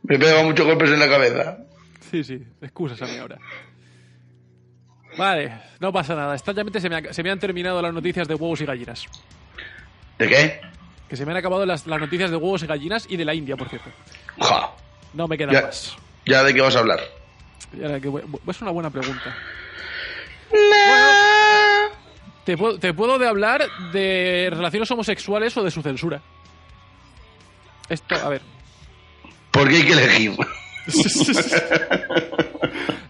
Me 0.01 0.17
pega 0.17 0.41
muchos 0.43 0.65
golpes 0.65 0.89
en 0.89 0.99
la 0.99 1.07
cabeza. 1.07 1.57
Sí, 2.09 2.23
sí, 2.23 2.43
excusas 2.61 2.99
a 3.03 3.05
mí 3.05 3.15
ahora. 3.17 3.37
Vale, 5.19 5.53
no 5.79 5.93
pasa 5.93 6.15
nada. 6.15 6.33
Extrañamente 6.33 6.81
se 6.81 6.89
me, 6.89 6.95
ha- 6.95 7.13
se 7.13 7.21
me 7.21 7.29
han 7.29 7.37
terminado 7.39 7.79
las 7.79 7.93
noticias 7.93 8.27
de 8.27 8.33
huevos 8.33 8.59
y 8.61 8.65
gallinas. 8.65 9.05
¿De 10.21 10.27
qué? 10.29 10.61
Que 11.09 11.15
se 11.17 11.25
me 11.25 11.31
han 11.31 11.37
acabado 11.37 11.65
las, 11.65 11.87
las 11.87 11.99
noticias 11.99 12.29
de 12.29 12.37
huevos 12.37 12.61
y 12.61 12.67
gallinas 12.67 13.07
y 13.09 13.17
de 13.17 13.25
la 13.25 13.33
India, 13.33 13.57
por 13.57 13.67
cierto. 13.67 13.89
Ja. 14.39 14.69
No 15.15 15.27
me 15.27 15.35
queda 15.35 15.51
Ya, 15.51 15.61
más. 15.63 15.97
¿Ya 16.27 16.43
de 16.43 16.53
qué 16.53 16.61
vas 16.61 16.75
a 16.75 16.79
hablar? 16.79 16.99
Es 17.73 18.61
una 18.61 18.69
buena 18.69 18.91
pregunta. 18.91 19.35
Bueno, 20.51 21.89
te 22.45 22.55
puedo, 22.55 22.77
te 22.77 22.93
puedo 22.93 23.17
de 23.17 23.27
hablar 23.27 23.67
de 23.91 24.49
relaciones 24.51 24.91
homosexuales 24.91 25.57
o 25.57 25.63
de 25.63 25.71
su 25.71 25.81
censura. 25.81 26.21
Esto, 27.89 28.13
a 28.15 28.29
ver. 28.29 28.43
Porque 29.49 29.77
hay 29.77 29.85
que 29.87 29.93
elegir. 29.93 30.35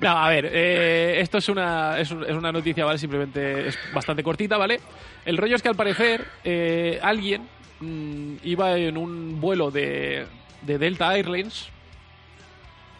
No, 0.01 0.09
a 0.17 0.29
ver, 0.29 0.49
eh, 0.51 1.21
esto 1.21 1.37
es 1.37 1.47
una, 1.47 1.99
es, 1.99 2.09
es 2.09 2.35
una 2.35 2.51
noticia, 2.51 2.85
¿vale? 2.85 2.97
Simplemente 2.97 3.67
es 3.67 3.77
bastante 3.93 4.23
cortita, 4.23 4.57
¿vale? 4.57 4.79
El 5.25 5.37
rollo 5.37 5.55
es 5.55 5.61
que 5.61 5.69
al 5.69 5.75
parecer 5.75 6.25
eh, 6.43 6.99
alguien 7.03 7.47
mm, 7.79 8.37
iba 8.43 8.75
en 8.77 8.97
un 8.97 9.39
vuelo 9.39 9.69
de, 9.69 10.25
de 10.63 10.77
Delta 10.79 11.15
Airlines, 11.15 11.67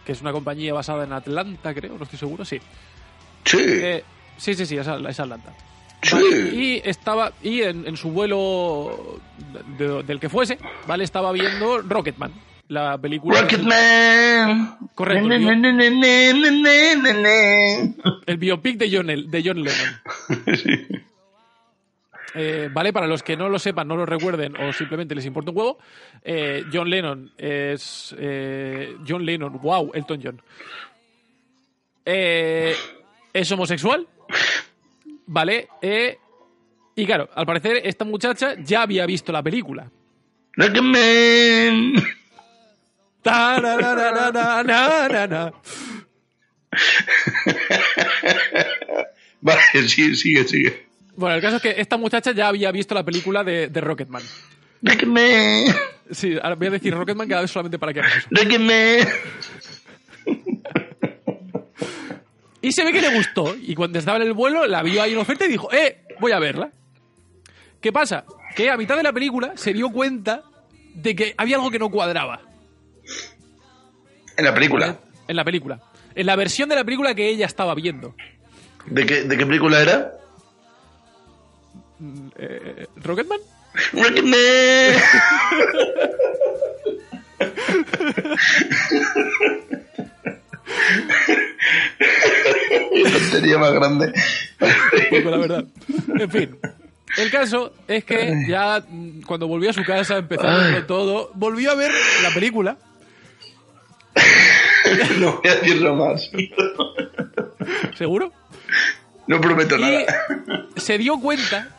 que 0.05 0.11
es 0.11 0.21
una 0.21 0.31
compañía 0.31 0.75
basada 0.75 1.03
en 1.03 1.13
Atlanta, 1.13 1.73
creo, 1.73 1.97
no 1.97 2.03
estoy 2.03 2.19
seguro, 2.19 2.45
sí. 2.45 2.59
Sí. 3.45 3.57
Eh, 3.59 4.03
sí, 4.37 4.53
sí, 4.53 4.67
sí, 4.67 4.77
es, 4.77 4.87
Atlanta. 4.87 5.55
Sí. 6.03 6.13
Vale, 6.15 6.49
y 6.53 6.81
estaba 6.85 7.31
y 7.41 7.63
en, 7.63 7.87
en 7.87 7.97
su 7.97 8.11
vuelo 8.11 9.19
de- 9.79 10.03
del 10.03 10.19
que 10.19 10.29
fuese, 10.29 10.59
¿vale? 10.85 11.03
Estaba 11.03 11.31
viendo 11.31 11.79
Rocketman, 11.81 12.31
la 12.71 12.97
película 12.97 13.41
Rocketman. 13.41 14.77
Correcto, 14.95 15.27
Ne, 15.27 15.39
ne, 15.39 15.73
ne, 17.13 17.95
el 18.25 18.37
biopic 18.37 18.77
de 18.77 18.89
John, 18.89 19.07
de 19.07 19.43
John 19.45 19.61
Lennon. 19.61 21.01
Eh, 22.33 22.69
vale, 22.71 22.93
para 22.93 23.07
los 23.07 23.23
que 23.23 23.35
no 23.35 23.49
lo 23.49 23.59
sepan, 23.59 23.89
no 23.89 23.97
lo 23.97 24.05
recuerden 24.05 24.55
o 24.55 24.71
simplemente 24.71 25.13
les 25.13 25.25
importa 25.25 25.51
un 25.51 25.57
huevo, 25.57 25.79
eh, 26.23 26.63
John 26.71 26.89
Lennon 26.89 27.29
es. 27.37 28.15
eh, 28.17 28.95
John 29.05 29.25
Lennon, 29.25 29.59
wow, 29.61 29.91
Elton 29.93 30.21
John. 30.23 30.41
Es 32.05 33.51
homosexual, 33.51 34.07
¿vale? 35.25 35.67
Eh, 35.81 36.17
y 36.95 37.05
claro, 37.05 37.29
al 37.35 37.45
parecer 37.45 37.81
esta 37.83 38.05
muchacha 38.05 38.55
ya 38.63 38.83
había 38.83 39.05
visto 39.05 39.33
la 39.33 39.43
película. 39.43 39.91
Rocketman. 40.53 42.01
Vale, 49.41 49.61
sigue, 49.87 50.15
sigue, 50.15 50.47
sigue. 50.47 50.87
Bueno, 51.15 51.35
el 51.35 51.41
caso 51.41 51.57
es 51.57 51.61
que 51.61 51.75
esta 51.77 51.97
muchacha 51.97 52.31
ya 52.31 52.47
había 52.47 52.71
visto 52.71 52.95
la 52.95 53.03
película 53.03 53.43
de, 53.43 53.67
de 53.67 53.81
Rocketman. 53.81 54.23
Rocketman. 54.81 55.65
Sí, 56.09 56.37
ahora 56.41 56.55
voy 56.55 56.67
a 56.67 56.71
decir 56.71 56.93
Rocketman 56.93 57.27
cada 57.27 57.41
vez 57.41 57.51
solamente 57.51 57.77
para 57.77 57.93
que 57.93 57.99
hagas 57.99 58.17
eso. 58.17 58.27
Rocketman. 58.31 59.07
Y 62.61 62.71
se 62.71 62.83
ve 62.83 62.91
que 62.91 63.01
le 63.01 63.15
gustó. 63.15 63.55
Y 63.59 63.73
cuando 63.75 63.97
estaba 63.97 64.17
en 64.17 64.23
el 64.23 64.33
vuelo, 64.33 64.67
la 64.67 64.83
vio 64.83 65.01
ahí 65.01 65.13
en 65.13 65.17
oferta 65.17 65.45
y 65.45 65.49
dijo, 65.49 65.71
¡eh! 65.73 66.03
Voy 66.19 66.31
a 66.31 66.39
verla. 66.39 66.71
¿Qué 67.81 67.91
pasa? 67.91 68.23
Que 68.55 68.69
a 68.69 68.77
mitad 68.77 68.95
de 68.95 69.03
la 69.03 69.11
película 69.11 69.53
se 69.55 69.73
dio 69.73 69.89
cuenta 69.89 70.43
de 70.93 71.15
que 71.15 71.33
había 71.37 71.55
algo 71.55 71.71
que 71.71 71.79
no 71.79 71.89
cuadraba 71.89 72.50
En 74.37 74.45
la 74.45 74.53
película. 74.53 74.97
en 75.27 75.35
la 75.35 75.43
película. 75.43 75.79
En 76.15 76.25
la 76.25 76.35
versión 76.35 76.69
de 76.69 76.75
la 76.75 76.83
película 76.83 77.15
que 77.15 77.29
ella 77.29 77.45
estaba 77.45 77.73
viendo. 77.75 78.15
¿De 78.85 79.05
qué, 79.05 79.23
de 79.23 79.37
qué 79.37 79.45
película 79.45 79.81
era? 79.81 80.13
Eh, 82.37 82.87
¿Rocketman? 82.97 83.39
Rocketman. 83.93 84.39
Tontería 93.11 93.57
más 93.57 93.73
grande. 93.73 94.13
Poco, 95.09 95.29
la 95.29 95.37
verdad. 95.37 95.65
En 96.19 96.31
fin. 96.31 96.57
El 97.17 97.29
caso 97.29 97.73
es 97.87 98.03
que 98.05 98.45
ya 98.47 98.83
mm, 98.87 99.21
cuando 99.21 99.47
volvió 99.47 99.69
a 99.69 99.73
su 99.73 99.83
casa, 99.83 100.21
verlo 100.21 100.85
todo, 100.85 101.31
volvió 101.33 101.71
a 101.71 101.75
ver 101.75 101.91
la 102.23 102.29
película 102.29 102.77
No 105.19 105.39
voy 105.41 105.51
a 105.51 105.55
decirlo 105.55 105.95
más. 105.95 106.29
¿Seguro? 107.95 108.31
No 109.27 109.39
prometo 109.39 109.77
Y 109.77 109.81
nada. 109.81 110.25
se 110.75 110.97
dio 110.97 111.19
cuenta 111.19 111.69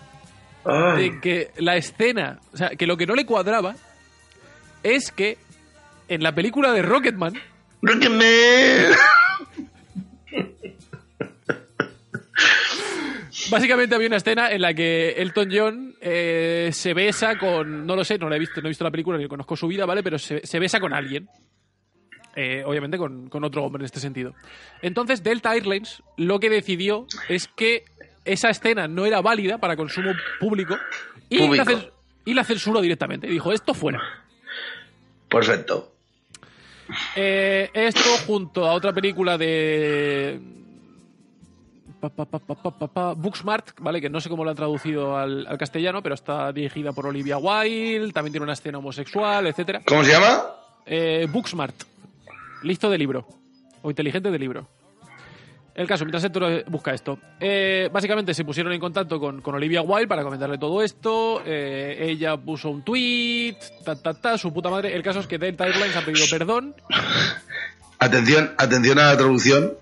Ay. 0.64 1.10
de 1.10 1.20
que 1.20 1.50
la 1.58 1.76
escena, 1.76 2.38
o 2.52 2.56
sea, 2.56 2.70
que 2.70 2.86
lo 2.86 2.96
que 2.96 3.06
no 3.06 3.14
le 3.14 3.26
cuadraba 3.26 3.74
es 4.82 5.10
que 5.10 5.36
en 6.08 6.22
la 6.22 6.32
película 6.34 6.72
de 6.72 6.82
Rocketman, 6.82 7.34
Rocketman. 7.82 8.22
básicamente 13.50 13.94
había 13.94 14.08
una 14.08 14.16
escena 14.16 14.50
en 14.50 14.62
la 14.62 14.72
que 14.74 15.10
Elton 15.18 15.48
John 15.52 15.94
eh, 16.00 16.70
se 16.72 16.94
besa 16.94 17.36
con, 17.38 17.86
no 17.86 17.96
lo 17.96 18.04
sé, 18.04 18.18
no 18.18 18.28
la 18.28 18.36
he 18.36 18.38
visto, 18.38 18.60
no 18.60 18.68
he 18.68 18.70
visto 18.70 18.84
la 18.84 18.90
película 18.90 19.18
ni 19.18 19.26
conozco 19.28 19.56
su 19.56 19.66
vida, 19.66 19.84
¿vale? 19.86 20.02
Pero 20.02 20.18
se, 20.18 20.46
se 20.46 20.58
besa 20.58 20.80
con 20.80 20.94
alguien. 20.94 21.28
Eh, 22.34 22.62
obviamente 22.64 22.96
con, 22.96 23.28
con 23.28 23.44
otro 23.44 23.62
hombre 23.64 23.82
en 23.82 23.84
este 23.84 24.00
sentido. 24.00 24.34
Entonces 24.80 25.22
Delta 25.22 25.54
Airlines 25.54 26.02
lo 26.16 26.40
que 26.40 26.48
decidió 26.48 27.06
es 27.28 27.46
que 27.48 27.84
esa 28.24 28.48
escena 28.48 28.88
no 28.88 29.04
era 29.04 29.20
válida 29.20 29.58
para 29.58 29.76
consumo 29.76 30.12
público 30.40 30.76
y, 31.28 31.38
Público. 31.38 31.70
La, 31.70 31.84
y 32.24 32.34
la 32.34 32.44
censuró 32.44 32.80
directamente. 32.80 33.26
Y 33.26 33.30
dijo, 33.30 33.52
esto 33.52 33.74
fuera. 33.74 34.00
Perfecto. 35.28 35.92
Eh, 37.16 37.70
esto 37.72 38.10
junto 38.26 38.66
a 38.66 38.72
otra 38.72 38.92
película 38.92 39.38
de... 39.38 40.40
pa, 42.00 42.10
pa, 42.10 42.26
pa, 42.26 43.14
Booksmart, 43.14 43.70
¿vale? 43.80 44.00
Que 44.00 44.10
no 44.10 44.20
sé 44.20 44.28
cómo 44.28 44.44
lo 44.44 44.50
han 44.50 44.56
traducido 44.56 45.16
al, 45.16 45.46
al 45.46 45.56
castellano, 45.56 46.02
pero 46.02 46.14
está 46.14 46.52
dirigida 46.52 46.92
por 46.92 47.06
Olivia 47.06 47.38
Wilde, 47.38 48.12
también 48.12 48.32
tiene 48.32 48.44
una 48.44 48.52
escena 48.52 48.78
homosexual, 48.78 49.46
etcétera. 49.46 49.82
¿Cómo 49.86 50.04
se 50.04 50.12
llama? 50.12 50.42
Eh, 50.84 51.26
Booksmart, 51.30 51.76
listo 52.62 52.90
de 52.90 52.98
libro, 52.98 53.26
o 53.82 53.90
inteligente 53.90 54.30
de 54.30 54.38
libro. 54.38 54.68
El 55.74 55.86
caso, 55.86 56.04
mientras 56.04 56.22
Héctor 56.24 56.64
busca 56.68 56.92
esto. 56.92 57.18
Eh, 57.40 57.88
básicamente 57.90 58.34
se 58.34 58.44
pusieron 58.44 58.74
en 58.74 58.80
contacto 58.80 59.18
con, 59.18 59.40
con 59.40 59.54
Olivia 59.54 59.80
Wilde 59.80 60.06
para 60.06 60.22
comentarle 60.22 60.58
todo 60.58 60.82
esto. 60.82 61.42
eh, 61.46 61.96
ella 62.10 62.36
puso 62.36 62.68
un 62.68 62.82
tweet, 62.82 63.56
ta, 63.82 63.96
ta, 63.96 64.12
ta, 64.12 64.36
su 64.36 64.52
puta 64.52 64.68
madre. 64.68 64.94
El 64.94 65.02
caso 65.02 65.20
es 65.20 65.26
que 65.26 65.38
Delta 65.38 65.64
Airlines 65.64 65.96
ha 65.96 66.02
pedido 66.04 66.26
perdón. 66.30 66.74
Atención, 67.98 68.52
atención 68.58 68.98
a 68.98 69.06
la 69.12 69.16
traducción 69.16 69.72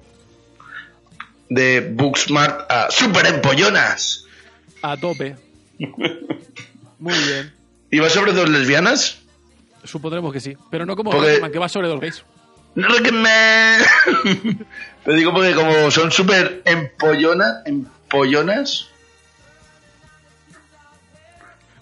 de 1.49 1.81
Booksmart 1.93 2.71
a 2.71 2.89
Super 2.93 3.27
Empollonas. 3.27 4.27
A 4.83 4.97
tope. 4.97 5.35
Muy 7.01 7.15
bien. 7.27 7.53
¿Y 7.91 7.99
va 7.99 8.09
sobre 8.09 8.33
dos 8.33 8.49
lesbianas? 8.49 9.21
Supondremos 9.83 10.33
que 10.33 10.39
sí. 10.39 10.57
Pero 10.71 10.87
no 10.87 10.95
como 10.95 11.11
Porque- 11.11 11.27
Rocketman, 11.27 11.51
que 11.53 11.59
va 11.59 11.69
sobre 11.69 11.89
dos 11.89 11.99
gays. 12.01 12.25
Rocketman. 12.75 13.81
Te 15.05 15.13
digo 15.15 15.33
porque 15.33 15.55
como 15.55 15.91
son 15.91 16.11
súper 16.11 16.63
empollonas, 16.65 17.63
empollonas, 17.67 18.91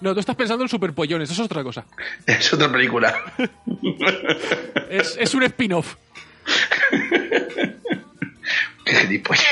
No, 0.01 0.15
tú 0.15 0.21
estás 0.21 0.37
pensando 0.37 0.63
en 0.63 0.69
superpollones, 0.69 1.29
eso 1.31 1.43
es 1.43 1.47
otra 1.47 1.63
cosa. 1.65 1.85
es 2.27 2.53
otra 2.53 2.71
película. 2.71 3.15
Es, 4.91 5.19
es 5.19 5.35
un 5.35 5.43
spin-off. 5.43 5.97
Qué 8.87 8.95
gilipollas. 8.95 9.45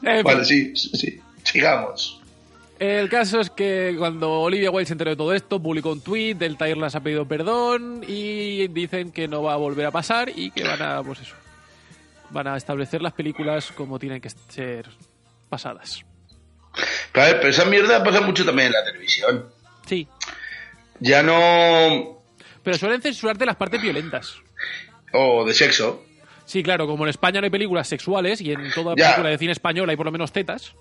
Fin. 0.00 0.24
Vale, 0.24 0.44
sí, 0.44 0.74
sí, 0.74 0.90
sí. 0.94 1.20
Sigamos. 1.44 2.21
El 2.84 3.08
caso 3.08 3.38
es 3.38 3.48
que 3.48 3.94
cuando 3.96 4.40
Olivia 4.40 4.68
Wilde 4.72 4.86
se 4.88 4.94
enteró 4.94 5.10
de 5.12 5.16
todo 5.16 5.32
esto, 5.32 5.62
publicó 5.62 5.92
un 5.92 6.00
tweet, 6.00 6.34
Delta 6.34 6.66
Airlines 6.66 6.96
ha 6.96 7.00
pedido 7.00 7.28
perdón 7.28 8.02
y 8.04 8.66
dicen 8.66 9.12
que 9.12 9.28
no 9.28 9.40
va 9.44 9.52
a 9.52 9.56
volver 9.56 9.86
a 9.86 9.92
pasar 9.92 10.32
y 10.34 10.50
que 10.50 10.64
van 10.64 10.82
a, 10.82 11.00
pues 11.00 11.20
eso, 11.20 11.36
van 12.30 12.48
a 12.48 12.56
establecer 12.56 13.00
las 13.00 13.12
películas 13.12 13.70
como 13.70 14.00
tienen 14.00 14.20
que 14.20 14.30
ser 14.30 14.88
pasadas. 15.48 16.04
Ver, 17.14 17.36
pero 17.36 17.50
esa 17.50 17.64
mierda 17.66 18.02
pasa 18.02 18.20
mucho 18.20 18.44
también 18.44 18.66
en 18.66 18.72
la 18.72 18.84
televisión. 18.84 19.46
Sí. 19.86 20.08
Ya 20.98 21.22
no. 21.22 22.20
Pero 22.64 22.78
suelen 22.78 23.00
censurarte 23.00 23.46
las 23.46 23.54
partes 23.54 23.80
violentas. 23.80 24.34
O 25.12 25.44
de 25.44 25.54
sexo. 25.54 26.04
Sí, 26.46 26.64
claro, 26.64 26.88
como 26.88 27.04
en 27.04 27.10
España 27.10 27.40
no 27.40 27.44
hay 27.44 27.50
películas 27.50 27.86
sexuales 27.86 28.40
y 28.40 28.50
en 28.50 28.72
toda 28.72 28.96
Ya. 28.96 29.10
película 29.10 29.28
de 29.30 29.38
cine 29.38 29.52
español 29.52 29.88
hay 29.88 29.96
por 29.96 30.06
lo 30.06 30.10
menos 30.12 30.32
tetas, 30.32 30.74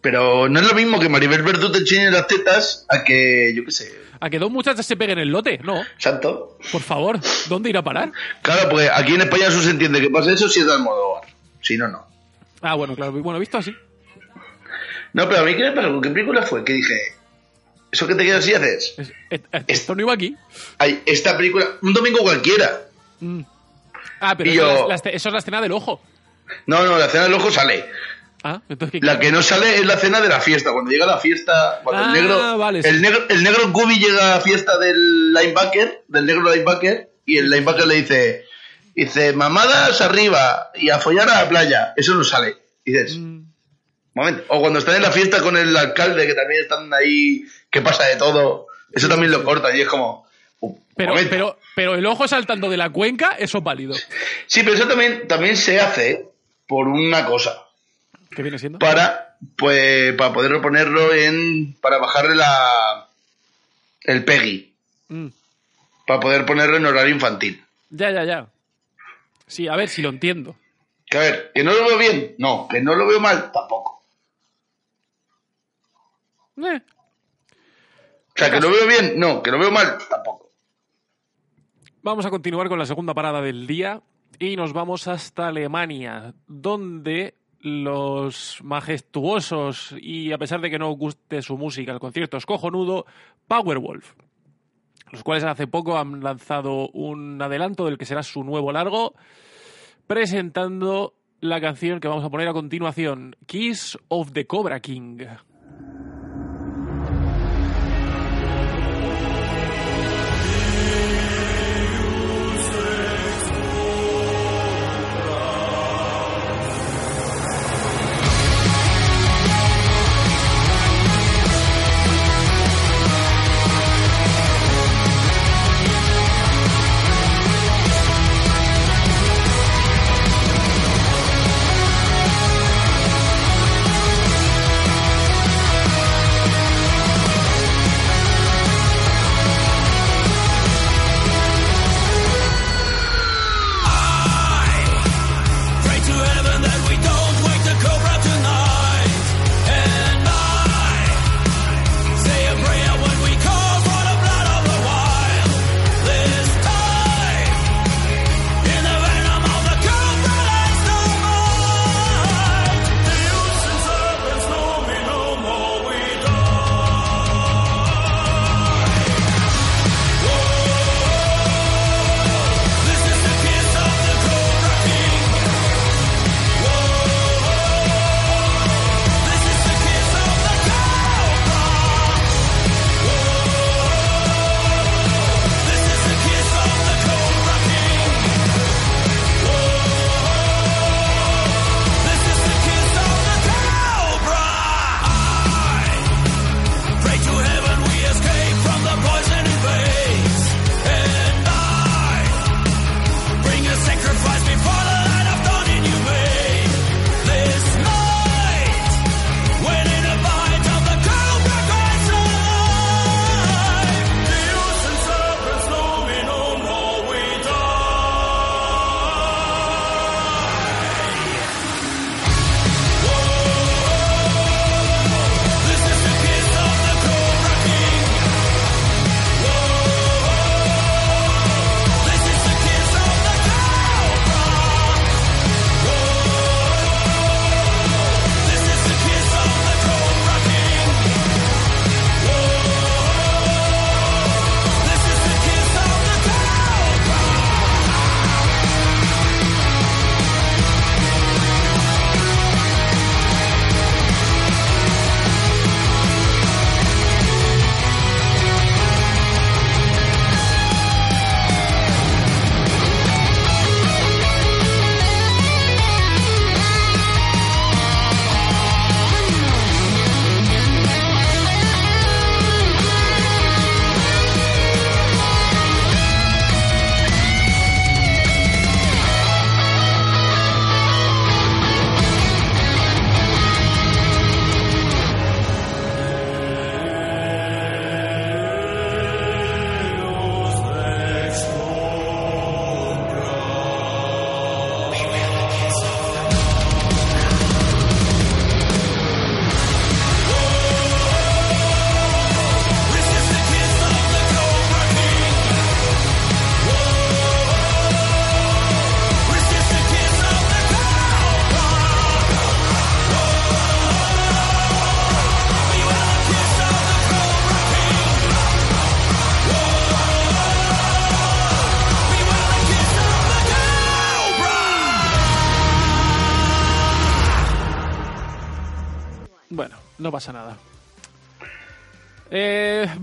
Pero 0.00 0.48
no 0.48 0.60
es 0.60 0.66
lo 0.66 0.74
mismo 0.74 0.98
que 0.98 1.08
Maribel 1.08 1.42
Verdú 1.42 1.70
te 1.70 1.78
enseñe 1.78 2.10
las 2.10 2.26
tetas 2.26 2.86
a 2.88 3.04
que, 3.04 3.52
yo 3.54 3.64
qué 3.66 3.70
sé, 3.70 3.92
a 4.18 4.30
que 4.30 4.38
dos 4.38 4.50
muchachas 4.50 4.86
se 4.86 4.96
peguen 4.96 5.18
el 5.18 5.28
lote. 5.28 5.58
No, 5.62 5.82
santo. 5.98 6.58
por 6.72 6.80
favor, 6.80 7.20
¿dónde 7.48 7.68
ir 7.70 7.76
a 7.76 7.82
parar? 7.82 8.10
Claro, 8.42 8.68
porque 8.70 8.88
aquí 8.90 9.14
en 9.14 9.22
España 9.22 9.48
eso 9.48 9.60
se 9.62 9.70
entiende 9.70 10.00
que 10.00 10.08
pasa 10.10 10.32
eso 10.32 10.48
si 10.48 10.60
es 10.60 10.66
de 10.66 10.72
Almodóvar. 10.72 11.24
Si 11.60 11.76
no, 11.76 11.88
no. 11.88 12.06
Ah, 12.62 12.74
bueno, 12.74 12.94
claro, 12.96 13.12
bueno, 13.12 13.38
visto 13.38 13.58
así. 13.58 13.74
No, 15.12 15.28
pero 15.28 15.40
a 15.40 15.44
mí, 15.44 15.54
¿qué 15.56 15.64
me 15.64 15.72
pasó? 15.72 16.00
¿Qué 16.00 16.10
película 16.10 16.42
fue? 16.42 16.64
Que 16.64 16.74
dije, 16.74 16.98
¿eso 17.90 18.06
que 18.06 18.14
te 18.14 18.24
quedas 18.24 18.46
y 18.48 18.54
haces? 18.54 18.94
Es- 18.98 19.12
esto 19.66 19.94
no 19.94 20.02
iba 20.02 20.12
aquí. 20.12 20.36
Hay 20.78 21.02
esta 21.06 21.36
película, 21.36 21.66
un 21.82 21.92
domingo 21.92 22.20
cualquiera. 22.20 22.82
Mm. 23.20 23.40
Ah, 24.20 24.34
pero 24.36 24.50
eso, 24.50 24.60
yo- 24.60 24.70
es 24.72 24.80
la- 24.82 24.86
la 24.88 24.94
esce- 24.96 25.14
eso 25.14 25.28
es 25.28 25.32
la 25.32 25.38
escena 25.40 25.60
del 25.60 25.72
ojo. 25.72 26.00
No, 26.66 26.84
no, 26.84 26.98
la 26.98 27.08
cena 27.08 27.24
del 27.24 27.34
ojo 27.34 27.50
sale. 27.50 27.86
Ah, 28.42 28.62
entonces 28.68 29.00
¿qué 29.00 29.06
La 29.06 29.18
que 29.18 29.30
no 29.32 29.42
sale 29.42 29.76
es 29.76 29.84
la 29.86 29.96
cena 29.96 30.20
de 30.20 30.28
la 30.28 30.40
fiesta. 30.40 30.72
Cuando 30.72 30.90
llega 30.90 31.04
la 31.06 31.18
fiesta, 31.18 31.80
cuando 31.84 32.02
Ah, 32.04 32.06
el 32.06 32.12
negro, 32.22 32.58
vale, 32.58 32.82
sí. 32.82 32.88
el 32.88 33.02
negro, 33.02 33.24
el 33.28 33.42
negro 33.42 33.70
Gubi 33.70 33.98
llega 33.98 34.32
a 34.32 34.36
la 34.36 34.40
fiesta 34.40 34.78
del 34.78 35.32
linebacker, 35.34 36.04
del 36.08 36.26
negro 36.26 36.50
linebacker, 36.52 37.10
y 37.26 37.36
el 37.38 37.50
linebacker 37.50 37.86
le 37.86 37.94
dice, 37.96 38.44
dice, 38.94 39.32
mamadas 39.34 40.00
arriba 40.00 40.70
y 40.74 40.90
a 40.90 40.98
follar 40.98 41.28
a 41.28 41.42
la 41.42 41.48
playa. 41.48 41.92
Eso 41.96 42.14
no 42.14 42.24
sale. 42.24 42.56
Y 42.84 42.92
dices, 42.92 43.16
Mm. 43.18 43.40
momento. 44.14 44.44
O 44.48 44.60
cuando 44.60 44.78
están 44.78 44.96
en 44.96 45.02
la 45.02 45.12
fiesta 45.12 45.40
con 45.40 45.56
el 45.56 45.76
alcalde, 45.76 46.26
que 46.26 46.34
también 46.34 46.62
están 46.62 46.92
ahí, 46.94 47.44
que 47.70 47.82
pasa 47.82 48.04
de 48.06 48.16
todo. 48.16 48.66
Eso 48.92 49.08
también 49.08 49.30
lo 49.32 49.44
cortan 49.44 49.76
y 49.76 49.82
es 49.82 49.88
como, 49.88 50.26
"Uh, 50.60 50.76
Pero, 50.96 51.10
momento". 51.10 51.30
pero, 51.30 51.58
pero 51.76 51.94
el 51.94 52.04
ojo 52.06 52.26
saltando 52.26 52.68
de 52.70 52.76
la 52.76 52.90
cuenca, 52.90 53.36
eso 53.38 53.58
es 53.58 53.64
válido. 53.64 53.94
Sí, 54.46 54.62
pero 54.64 54.74
eso 54.74 54.88
también, 54.88 55.28
también 55.28 55.56
se 55.56 55.78
hace 55.80 56.26
por 56.66 56.88
una 56.88 57.24
cosa. 57.26 57.62
¿Qué 58.30 58.42
viene 58.42 58.58
siendo? 58.58 58.78
para 58.78 59.36
pues 59.56 60.14
para 60.14 60.32
poder 60.32 60.60
ponerlo 60.60 61.12
en 61.14 61.74
para 61.80 61.98
bajarle 61.98 62.34
la 62.36 63.08
el 64.02 64.24
PEGI 64.24 64.74
Mm. 65.08 65.26
para 66.06 66.20
poder 66.20 66.46
ponerlo 66.46 66.76
en 66.76 66.86
horario 66.86 67.12
infantil 67.14 67.64
Ya, 67.90 68.10
ya, 68.12 68.24
ya. 68.24 68.46
Sí, 69.48 69.66
a 69.66 69.74
ver 69.74 69.88
si 69.88 70.02
lo 70.02 70.08
entiendo. 70.10 70.54
que 71.06 71.18
a 71.18 71.20
ver 71.22 71.50
que 71.54 71.64
no 71.64 71.72
lo 71.72 71.84
veo 71.86 71.98
bien 71.98 72.34
no 72.38 72.68
que 72.68 72.80
no 72.80 72.94
lo 72.94 73.06
veo 73.08 73.18
mal 73.20 73.50
tampoco 73.52 74.04
Eh, 76.58 76.80
o 76.82 78.32
sea 78.36 78.50
que 78.50 78.60
lo 78.60 78.70
veo 78.70 78.86
bien 78.86 79.18
no 79.18 79.42
que 79.42 79.50
lo 79.50 79.58
veo 79.58 79.70
mal 79.70 79.98
tampoco 80.08 80.50
Vamos 82.02 82.24
a 82.24 82.30
continuar 82.30 82.68
con 82.68 82.78
la 82.78 82.86
segunda 82.86 83.12
parada 83.12 83.42
del 83.42 83.66
día 83.66 84.00
y 84.38 84.56
nos 84.56 84.72
vamos 84.72 85.06
hasta 85.06 85.48
Alemania, 85.48 86.32
donde 86.46 87.34
los 87.60 88.58
majestuosos 88.62 89.94
y 90.00 90.32
a 90.32 90.38
pesar 90.38 90.60
de 90.60 90.70
que 90.70 90.78
no 90.78 90.90
guste 90.92 91.42
su 91.42 91.56
música, 91.56 91.92
el 91.92 92.00
concierto 92.00 92.36
es 92.36 92.46
cojonudo, 92.46 93.06
Powerwolf, 93.46 94.14
los 95.12 95.22
cuales 95.22 95.44
hace 95.44 95.66
poco 95.66 95.98
han 95.98 96.20
lanzado 96.20 96.88
un 96.90 97.40
adelanto 97.40 97.84
del 97.84 97.98
que 97.98 98.06
será 98.06 98.22
su 98.22 98.44
nuevo 98.44 98.72
largo, 98.72 99.14
presentando 100.06 101.14
la 101.40 101.60
canción 101.60 102.00
que 102.00 102.08
vamos 102.08 102.24
a 102.24 102.30
poner 102.30 102.48
a 102.48 102.52
continuación, 102.52 103.36
Kiss 103.46 103.98
of 104.08 104.32
the 104.32 104.46
Cobra 104.46 104.80
King. 104.80 105.18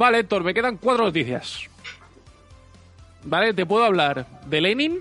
Vale, 0.08 0.20
Héctor, 0.20 0.44
me 0.44 0.54
quedan 0.54 0.78
cuatro 0.78 1.06
noticias. 1.06 1.62
Vale, 3.24 3.54
te 3.54 3.66
puedo 3.66 3.84
hablar 3.84 4.26
de 4.46 4.62
Lenin, 4.62 5.00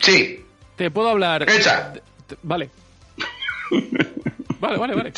Sí, 0.00 0.44
te 0.76 0.90
puedo 0.90 1.08
hablar... 1.08 1.48
Echa. 1.48 1.90
de- 1.90 2.02
vale. 2.42 2.68
Vale, 4.60 4.76
vale, 4.78 4.94
vale. 4.94 5.12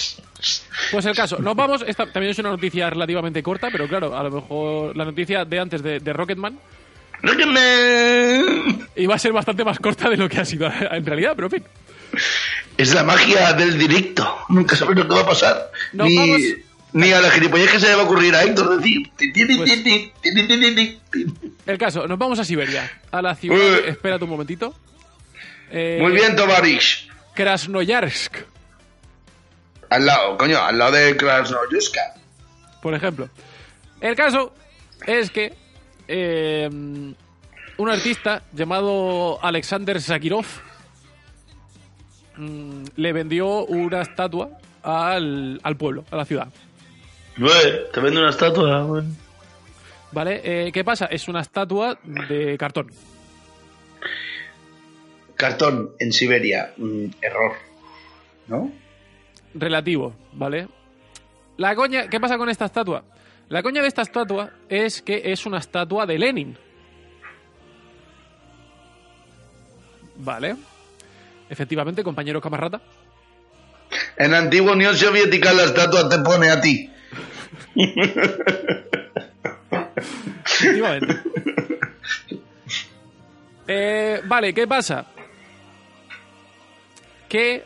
Pues 0.92 1.06
el 1.06 1.14
caso, 1.16 1.38
nos 1.38 1.56
vamos. 1.56 1.82
Esta 1.86 2.04
también 2.12 2.30
es 2.32 2.38
una 2.38 2.50
noticia 2.50 2.90
relativamente 2.90 3.42
corta, 3.42 3.68
pero 3.72 3.88
claro, 3.88 4.16
a 4.16 4.22
lo 4.22 4.30
mejor 4.30 4.96
la 4.96 5.04
noticia 5.04 5.44
de 5.44 5.58
antes 5.58 5.82
de, 5.82 5.98
de 6.00 6.12
Rocketman 6.12 6.58
Rocketman. 7.22 8.88
iba 8.96 9.14
a 9.14 9.18
ser 9.18 9.32
bastante 9.32 9.64
más 9.64 9.78
corta 9.78 10.08
de 10.10 10.16
lo 10.16 10.28
que 10.28 10.38
ha 10.40 10.44
sido 10.44 10.70
en 10.90 11.06
realidad, 11.06 11.32
pero 11.34 11.46
en 11.46 11.52
fin. 11.52 11.64
Es 12.76 12.94
la 12.94 13.02
magia 13.02 13.52
del 13.54 13.78
directo. 13.78 14.36
Nunca 14.50 14.76
sabes 14.76 14.96
lo 14.96 15.08
que 15.08 15.14
va 15.14 15.20
a 15.22 15.26
pasar. 15.26 15.70
Nos 15.94 16.06
ni, 16.08 16.16
vamos- 16.16 16.42
ni 16.96 17.12
a 17.12 17.20
la 17.20 17.30
gilipollez 17.30 17.70
que 17.70 17.78
se 17.78 17.88
le 17.88 17.94
va 17.94 18.02
a 18.02 18.04
ocurrir 18.06 18.34
a 18.34 18.42
Héctor 18.42 18.78
decir. 18.78 19.10
El 21.66 21.76
caso, 21.78 22.06
nos 22.08 22.18
vamos 22.18 22.38
a 22.38 22.44
Siberia, 22.44 22.90
a 23.10 23.20
la 23.20 23.34
ciudad. 23.34 23.58
Eh. 23.58 23.90
Espérate 23.90 24.24
un 24.24 24.30
momentito. 24.30 24.74
Eh, 25.70 25.98
Muy 26.00 26.12
bien, 26.12 26.34
Tovarish. 26.34 27.08
Krasnoyarsk, 27.34 28.36
Al 29.90 30.06
lado, 30.06 30.38
coño, 30.38 30.58
al 30.58 30.78
lado 30.78 30.92
de 30.92 31.14
Krasnoyarsk. 31.18 31.96
por 32.80 32.94
ejemplo. 32.94 33.28
El 34.00 34.16
caso 34.16 34.54
es 35.06 35.30
que 35.30 35.52
eh, 36.08 36.66
un 36.70 37.90
artista 37.90 38.42
llamado 38.54 39.38
Alexander 39.44 40.00
Sakirov 40.00 40.46
mm, 42.36 42.84
le 42.96 43.12
vendió 43.12 43.66
una 43.66 44.00
estatua 44.00 44.48
al, 44.82 45.60
al 45.62 45.76
pueblo, 45.76 46.04
a 46.10 46.16
la 46.16 46.24
ciudad. 46.24 46.48
Te 47.92 48.00
vendo 48.00 48.20
una 48.20 48.30
estatua. 48.30 49.04
¿Vale? 50.12 50.40
Eh, 50.44 50.72
¿Qué 50.72 50.84
pasa? 50.84 51.06
Es 51.06 51.28
una 51.28 51.40
estatua 51.40 51.98
de 52.02 52.56
cartón. 52.58 52.90
Cartón 55.34 55.90
en 55.98 56.12
Siberia. 56.12 56.72
Mm, 56.76 57.06
error. 57.20 57.52
¿No? 58.48 58.70
relativo, 59.58 60.14
¿vale? 60.32 60.68
La 61.56 61.74
coña, 61.74 62.08
¿qué 62.08 62.20
pasa 62.20 62.36
con 62.36 62.48
esta 62.48 62.66
estatua? 62.66 63.04
La 63.48 63.62
coña 63.62 63.82
de 63.82 63.88
esta 63.88 64.02
estatua 64.02 64.50
es 64.68 65.02
que 65.02 65.22
es 65.24 65.46
una 65.46 65.58
estatua 65.58 66.06
de 66.06 66.18
Lenin. 66.18 66.58
Vale. 70.16 70.56
Efectivamente, 71.48 72.02
compañero 72.02 72.40
camarata. 72.40 72.80
En 74.18 74.32
la 74.32 74.38
antigua 74.38 74.72
Unión 74.72 74.96
Soviética 74.96 75.52
la 75.52 75.64
estatua 75.64 76.08
te 76.08 76.18
pone 76.18 76.50
a 76.50 76.60
ti. 76.60 76.90
Efectivamente. 80.44 81.20
Eh, 83.68 84.20
vale, 84.24 84.54
¿qué 84.54 84.66
pasa? 84.66 85.06
Que 87.28 87.64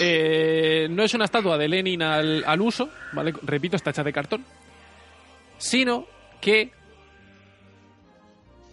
eh, 0.00 0.88
no 0.90 1.02
es 1.02 1.14
una 1.14 1.24
estatua 1.26 1.56
de 1.56 1.68
Lenin 1.68 2.02
al, 2.02 2.44
al 2.44 2.60
uso, 2.60 2.90
¿vale? 3.12 3.32
Repito, 3.42 3.76
está 3.76 3.90
hecha 3.90 4.02
de 4.02 4.12
cartón. 4.12 4.44
Sino 5.58 6.06
que 6.40 6.70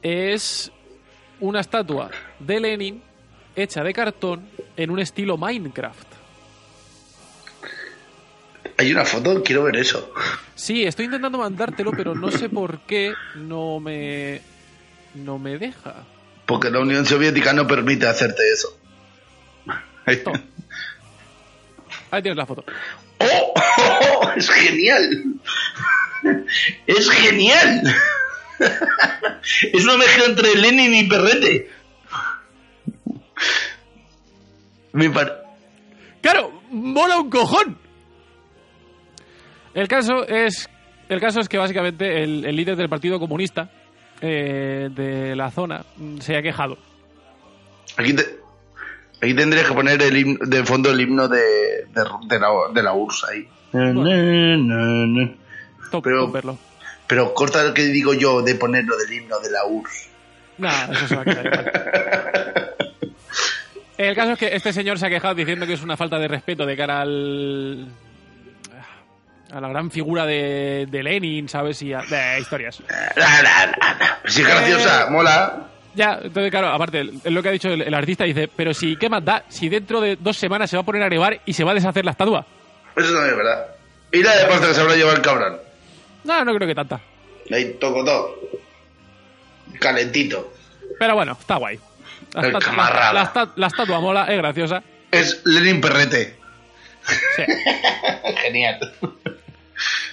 es 0.01 0.71
una 1.39 1.59
estatua 1.61 2.09
de 2.39 2.59
Lenin 2.59 3.01
hecha 3.55 3.83
de 3.83 3.93
cartón 3.93 4.49
en 4.75 4.89
un 4.91 4.99
estilo 4.99 5.37
Minecraft. 5.37 6.14
Hay 8.77 8.91
una 8.91 9.05
foto, 9.05 9.41
quiero 9.43 9.63
ver 9.63 9.77
eso. 9.77 10.13
Sí, 10.55 10.83
estoy 10.83 11.05
intentando 11.05 11.37
mandártelo, 11.37 11.91
pero 11.91 12.13
no 12.13 12.29
sé 12.31 12.49
por 12.49 12.79
qué 12.81 13.13
no 13.35 13.79
me 13.79 14.41
no 15.13 15.39
me 15.39 15.57
deja. 15.57 16.03
Porque 16.45 16.69
la 16.69 16.79
Unión 16.79 17.05
Soviética 17.05 17.53
no 17.53 17.65
permite 17.65 18.05
hacerte 18.07 18.43
eso. 18.51 18.77
Ahí 22.11 22.21
tienes 22.21 22.37
la 22.37 22.45
foto. 22.45 22.63
¡Oh! 23.19 23.53
¡Oh! 23.77 24.31
¡Es 24.35 24.49
genial! 24.49 25.35
¡Es 26.85 27.09
genial! 27.09 27.95
Es 29.73 29.83
una 29.83 29.97
mezcla 29.97 30.25
entre 30.25 30.55
Lenin 30.55 30.93
y 30.93 31.03
Perrete. 31.09 31.71
Me 34.93 35.09
par- 35.09 35.43
¡Claro! 36.21 36.61
¡Mola 36.71 37.17
un 37.19 37.29
cojón! 37.29 37.77
El 39.75 39.87
caso 39.87 40.27
es. 40.27 40.67
El 41.07 41.19
caso 41.21 41.39
es 41.39 41.47
que 41.47 41.59
básicamente 41.59 42.23
el, 42.23 42.43
el 42.45 42.55
líder 42.55 42.75
del 42.75 42.89
Partido 42.89 43.19
Comunista 43.19 43.69
eh, 44.21 44.89
de 44.91 45.35
la 45.35 45.51
zona 45.51 45.85
mm, 45.97 46.17
se 46.17 46.35
ha 46.35 46.41
quejado. 46.41 46.77
Aquí, 47.97 48.13
te- 48.15 48.39
aquí 49.21 49.35
tendrías 49.35 49.67
que 49.67 49.73
poner 49.75 50.01
el 50.01 50.15
himno- 50.17 50.39
de 50.45 50.63
fondo 50.65 50.89
el 50.91 50.99
himno 50.99 51.27
de, 51.27 51.37
de, 51.37 52.03
de 52.27 52.39
la, 52.39 52.47
de 52.73 52.81
la 52.83 52.93
URSS 52.93 53.23
ahí. 53.31 53.47
Top, 55.91 56.03
Pero- 56.03 56.31
top. 56.31 56.57
Pero 57.07 57.33
corta 57.35 57.63
lo 57.63 57.73
que 57.73 57.83
digo 57.83 58.15
yo 58.15 58.41
de 58.41 58.55
ponerlo 58.55 58.97
del 58.97 59.13
himno 59.13 59.39
de 59.39 59.51
la 59.51 59.63
URSS. 59.67 60.09
Nah, 60.57 60.91
eso 60.91 61.07
se 61.07 61.15
va 61.17 61.21
a 61.21 61.25
quedar 61.25 61.45
igual. 61.45 61.71
El 63.97 64.15
caso 64.15 64.31
es 64.33 64.39
que 64.39 64.55
este 64.55 64.73
señor 64.73 64.97
se 64.99 65.05
ha 65.05 65.09
quejado 65.09 65.35
diciendo 65.35 65.65
que 65.67 65.73
es 65.73 65.83
una 65.83 65.95
falta 65.95 66.17
de 66.17 66.27
respeto 66.27 66.65
de 66.65 66.75
cara 66.75 67.01
al. 67.01 67.87
A 69.51 69.61
la 69.61 69.67
gran 69.69 69.91
figura 69.91 70.25
de, 70.25 70.87
de 70.89 71.03
Lenin, 71.03 71.47
¿sabes? 71.49 71.81
Y 71.81 71.93
a, 71.93 72.01
de 72.01 72.39
historias. 72.39 72.81
La, 73.15 73.41
la, 73.41 73.65
la, 73.65 73.97
la. 73.99 74.19
Si 74.25 74.41
es 74.41 74.47
graciosa, 74.47 75.03
Eh. 75.07 75.11
mola. 75.11 75.67
Ya, 75.93 76.19
entonces, 76.21 76.51
claro, 76.51 76.67
aparte, 76.67 77.09
es 77.23 77.31
lo 77.31 77.41
que 77.41 77.49
ha 77.49 77.51
dicho 77.53 77.69
el, 77.69 77.81
el 77.81 77.93
artista, 77.93 78.25
dice, 78.25 78.49
pero 78.53 78.73
si, 78.73 78.97
¿qué 78.97 79.07
más 79.07 79.23
da? 79.23 79.43
Si 79.47 79.69
dentro 79.69 80.01
de 80.01 80.17
dos 80.19 80.35
semanas 80.35 80.69
se 80.69 80.75
va 80.75 80.81
a 80.81 80.85
poner 80.85 81.03
a 81.03 81.09
nevar 81.09 81.39
y 81.45 81.53
se 81.53 81.63
va 81.63 81.71
a 81.71 81.73
deshacer 81.73 82.03
la 82.03 82.11
estatua. 82.11 82.45
Eso 82.97 83.13
también 83.13 83.31
es 83.31 83.37
verdad. 83.37 83.65
Y 84.11 84.21
la 84.21 84.35
de 84.35 84.45
pasta 84.45 84.67
que 84.67 84.73
se 84.73 84.81
habrá 84.81 84.95
llevado 84.95 85.15
el 85.15 85.21
cabrón. 85.21 85.57
No, 86.25 86.43
no 86.43 86.53
creo 86.55 86.67
que 86.67 86.75
tanta. 86.75 86.99
Ahí 87.49 87.77
toco 87.79 88.03
todo. 88.03 88.35
Calentito. 89.79 90.53
Pero 90.99 91.15
bueno, 91.15 91.37
está 91.39 91.55
guay. 91.57 91.79
La, 92.33 92.41
El 92.41 92.55
estatua- 92.55 93.13
la 93.13 93.23
esta- 93.23 93.49
la 93.55 93.67
estatua 93.67 93.99
mola, 93.99 94.25
es 94.25 94.37
graciosa. 94.37 94.83
Es 95.11 95.41
Lenin 95.45 95.79
Perrete. 95.79 96.35
Sí. 97.35 97.43
Genial. 98.41 98.79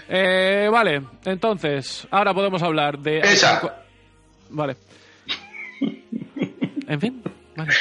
Eh, 0.09 0.69
vale, 0.71 1.03
entonces, 1.25 2.07
ahora 2.11 2.35
podemos 2.35 2.63
hablar 2.63 2.99
de... 2.99 3.21
Esa. 3.21 3.61
Vale. 4.51 4.77
En 6.89 7.01
fin, 7.01 7.23
vale. 7.57 7.73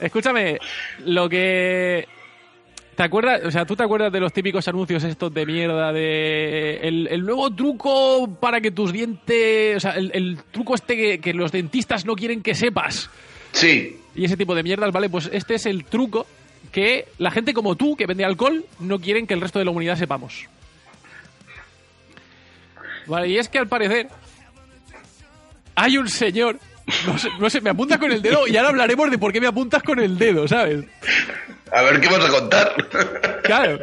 Escúchame, 0.00 0.58
lo 1.04 1.28
que... 1.28 2.06
¿Te 2.96 3.02
acuerdas? 3.02 3.42
O 3.44 3.50
sea, 3.50 3.64
¿tú 3.64 3.74
te 3.74 3.82
acuerdas 3.82 4.12
de 4.12 4.20
los 4.20 4.32
típicos 4.32 4.66
anuncios 4.68 5.02
estos 5.04 5.32
de 5.34 5.46
mierda 5.46 5.92
de... 5.92 6.76
El, 6.76 7.08
el 7.08 7.24
nuevo 7.24 7.52
truco 7.54 8.36
para 8.40 8.60
que 8.60 8.70
tus 8.70 8.92
dientes... 8.92 9.76
O 9.76 9.80
sea, 9.80 9.92
el, 9.92 10.10
el 10.14 10.38
truco 10.50 10.74
este 10.74 10.96
que, 10.96 11.20
que 11.20 11.34
los 11.34 11.50
dentistas 11.52 12.04
no 12.04 12.14
quieren 12.14 12.42
que 12.42 12.54
sepas. 12.54 13.10
Sí. 13.52 13.98
Y 14.14 14.24
ese 14.24 14.36
tipo 14.36 14.54
de 14.54 14.62
mierdas, 14.62 14.92
¿vale? 14.92 15.08
Pues 15.08 15.28
este 15.32 15.54
es 15.54 15.66
el 15.66 15.84
truco 15.84 16.26
que 16.72 17.08
la 17.18 17.30
gente 17.30 17.52
como 17.54 17.76
tú, 17.76 17.96
que 17.96 18.06
vende 18.06 18.24
alcohol, 18.24 18.64
no 18.80 18.98
quieren 19.00 19.26
que 19.26 19.34
el 19.34 19.40
resto 19.40 19.58
de 19.58 19.64
la 19.64 19.70
humanidad 19.70 19.96
sepamos. 19.96 20.46
Vale, 23.06 23.28
y 23.28 23.38
es 23.38 23.48
que 23.48 23.58
al 23.58 23.68
parecer 23.68 24.08
hay 25.74 25.98
un 25.98 26.08
señor... 26.08 26.58
No 27.06 27.16
sé, 27.16 27.28
no 27.38 27.48
sé, 27.48 27.62
me 27.62 27.70
apuntas 27.70 27.98
con 27.98 28.12
el 28.12 28.20
dedo 28.20 28.46
y 28.46 28.56
ahora 28.58 28.68
hablaremos 28.68 29.10
de 29.10 29.16
por 29.16 29.32
qué 29.32 29.40
me 29.40 29.46
apuntas 29.46 29.82
con 29.82 29.98
el 30.00 30.18
dedo, 30.18 30.46
¿sabes? 30.46 30.84
A 31.72 31.80
ver 31.80 31.98
qué 31.98 32.08
vas 32.08 32.22
a 32.24 32.28
contar. 32.28 32.74
Claro. 33.42 33.78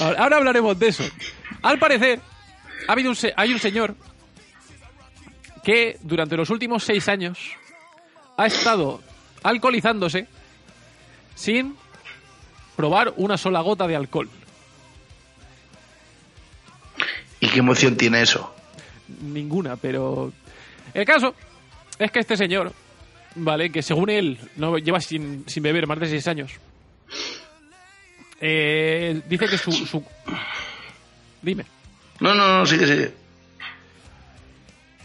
Ahora, 0.00 0.22
ahora 0.22 0.36
hablaremos 0.36 0.78
de 0.78 0.88
eso. 0.88 1.04
Al 1.62 1.78
parecer, 1.78 2.20
ha 2.86 2.92
habido 2.92 3.08
un 3.08 3.16
se- 3.16 3.32
hay 3.34 3.50
un 3.50 3.58
señor 3.58 3.94
que 5.64 5.96
durante 6.02 6.36
los 6.36 6.50
últimos 6.50 6.84
seis 6.84 7.08
años 7.08 7.38
ha 8.36 8.46
estado 8.46 9.02
alcoholizándose 9.42 10.26
sin 11.34 11.76
probar 12.76 13.12
una 13.16 13.36
sola 13.36 13.60
gota 13.60 13.86
de 13.86 13.96
alcohol. 13.96 14.28
¿Y 17.40 17.48
qué 17.48 17.58
emoción 17.60 17.96
tiene 17.96 18.22
eso? 18.22 18.54
Ninguna, 19.22 19.76
pero... 19.76 20.32
El 20.94 21.04
caso 21.04 21.34
es 21.98 22.10
que 22.10 22.20
este 22.20 22.36
señor, 22.36 22.72
¿vale? 23.36 23.70
Que 23.70 23.82
según 23.82 24.10
él 24.10 24.38
no 24.56 24.78
lleva 24.78 25.00
sin, 25.00 25.44
sin 25.48 25.62
beber 25.62 25.86
más 25.86 26.00
de 26.00 26.08
seis 26.08 26.26
años. 26.26 26.52
eh, 28.40 29.20
dice 29.28 29.46
que 29.46 29.58
su, 29.58 29.72
su... 29.72 30.04
Dime. 31.42 31.64
No, 32.20 32.34
no, 32.34 32.58
no, 32.58 32.66
sigue, 32.66 32.86
sigue. 32.86 33.12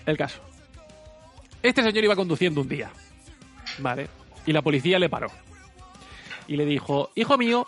El 0.06 0.18
caso. 0.18 0.40
Este 1.62 1.84
señor 1.84 2.04
iba 2.04 2.16
conduciendo 2.16 2.62
un 2.62 2.68
día. 2.68 2.92
¿Vale? 3.78 4.08
Y 4.46 4.52
la 4.54 4.62
policía 4.62 5.00
le 5.00 5.10
paró. 5.10 5.28
y 6.48 6.58
le 6.58 6.66
dijo, 6.66 7.12
hijo 7.16 7.38
mío, 7.38 7.66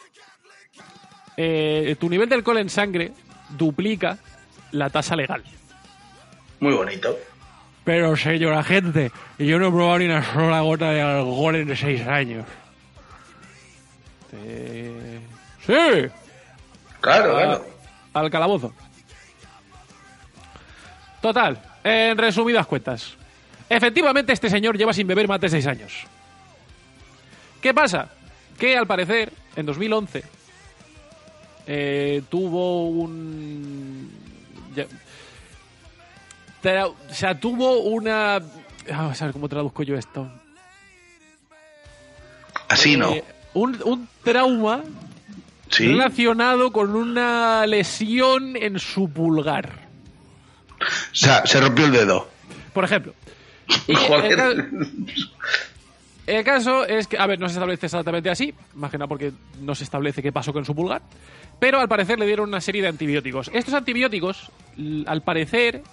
eh, 1.38 1.95
tu 1.99 2.09
nivel 2.09 2.28
de 2.28 2.36
alcohol 2.36 2.57
en 2.57 2.69
sangre 2.69 3.11
duplica 3.49 4.17
la 4.71 4.89
tasa 4.89 5.15
legal. 5.15 5.43
Muy 6.59 6.73
bonito. 6.73 7.17
Pero 7.86 8.15
señora 8.17 8.63
gente, 8.63 9.11
yo 9.39 9.57
no 9.59 9.67
he 9.67 9.71
probado 9.71 9.99
ni 9.99 10.05
una 10.05 10.23
sola 10.34 10.59
gota 10.61 10.89
de 10.91 11.01
alcohol 11.01 11.55
en 11.55 11.76
seis 11.78 12.05
años. 12.05 12.45
Eh, 14.34 15.19
Sí, 15.65 15.73
Claro, 17.01 17.38
a- 17.38 17.41
claro. 17.43 17.65
al 18.13 18.30
calabozo. 18.30 18.73
Total, 21.21 21.59
en 21.84 22.17
resumidas 22.17 22.67
cuentas. 22.67 23.15
Efectivamente, 23.69 24.32
este 24.34 24.49
señor 24.49 24.78
lleva 24.78 24.93
sin 24.93 25.07
beber 25.07 25.28
más 25.28 25.39
de 25.41 25.49
seis 25.49 25.65
años. 25.65 26.05
¿Qué 27.66 27.74
pasa? 27.74 28.09
Que 28.59 28.78
al 28.78 28.86
parecer, 28.86 29.34
en 29.55 29.66
2011, 29.66 30.24
eh, 31.66 32.22
tuvo 32.30 32.89
un. 32.89 34.07
ya- 34.76 34.86
tra- 36.61 36.89
o 37.09 37.11
sea, 37.11 37.39
tuvo 37.39 37.80
una. 37.80 38.39
Vamos 38.88 39.20
a 39.20 39.26
ver 39.26 39.34
cómo 39.34 39.49
traduzco 39.49 39.82
yo 39.82 39.97
esto. 39.97 40.32
Así 42.70 42.97
no. 42.97 43.09
Eh, 43.13 43.24
un, 43.55 43.82
un 43.84 44.07
trauma 44.24 44.84
Sí. 45.72 45.88
relacionado 45.88 46.72
con 46.72 46.95
una 46.95 47.66
lesión 47.66 48.55
en 48.57 48.78
su 48.78 49.09
pulgar. 49.09 49.88
O 50.80 50.86
sea, 51.16 51.43
se 51.47 51.59
rompió 51.59 51.86
el 51.88 51.93
dedo. 51.93 52.30
Por 52.76 52.84
ejemplo. 52.84 53.16
Y 53.88 53.91
el, 53.93 53.97
Joder. 53.97 54.70
El 56.28 56.43
caso 56.43 56.86
es 56.86 57.07
que, 57.07 57.17
a 57.19 57.28
ver, 57.28 57.39
no 57.39 57.47
se 57.47 57.53
establece 57.53 57.86
exactamente 57.86 58.30
así, 58.30 58.53
más 58.73 58.91
porque 59.07 59.32
no 59.61 59.76
se 59.76 59.84
establece 59.84 60.23
qué 60.23 60.32
pasó 60.32 60.51
con 60.53 60.65
su 60.65 60.73
pulgar, 60.73 61.03
pero 61.59 61.80
al 61.80 61.88
parecer 61.88 62.17
le 62.17 62.26
dieron 62.26 62.49
una 62.49 62.61
serie 62.61 62.82
de 62.82 62.88
antibióticos. 62.88 63.51
Estos 63.53 63.73
antibióticos, 63.73 64.51
al 65.05 65.21
parecer, 65.21 65.84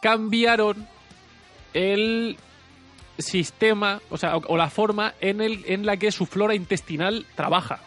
cambiaron 0.00 0.88
el 1.74 2.36
sistema, 3.18 4.00
o 4.10 4.16
sea, 4.16 4.36
o 4.36 4.56
la 4.56 4.68
forma 4.68 5.14
en, 5.20 5.40
el, 5.40 5.64
en 5.66 5.86
la 5.86 5.96
que 5.96 6.10
su 6.10 6.26
flora 6.26 6.54
intestinal 6.54 7.24
trabaja. 7.36 7.80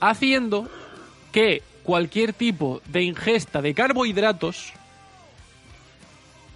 Haciendo 0.00 0.68
que 1.30 1.62
cualquier 1.82 2.32
tipo 2.32 2.80
de 2.86 3.02
ingesta 3.02 3.60
de 3.60 3.74
carbohidratos 3.74 4.72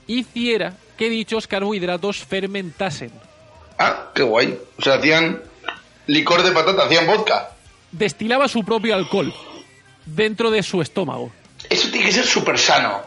hiciera 0.07 0.75
que 1.01 1.09
dichos 1.09 1.47
carbohidratos 1.47 2.19
fermentasen. 2.19 3.11
Ah, 3.79 4.11
qué 4.15 4.23
guay. 4.23 4.59
O 4.77 4.83
sea, 4.83 4.97
hacían 4.97 5.41
licor 6.07 6.43
de 6.43 6.53
patata, 6.53 6.85
hacían 6.85 7.07
vodka. 7.07 7.49
Destilaba 7.91 8.49
su 8.49 8.63
propio 8.65 8.95
alcohol 8.95 9.33
dentro 10.05 10.51
de 10.51 10.63
su 10.63 10.83
estómago. 10.83 11.33
Eso 11.71 11.91
tiene 11.91 12.05
que 12.05 12.13
ser 12.13 12.27
súper 12.27 12.59
sano. 12.59 13.01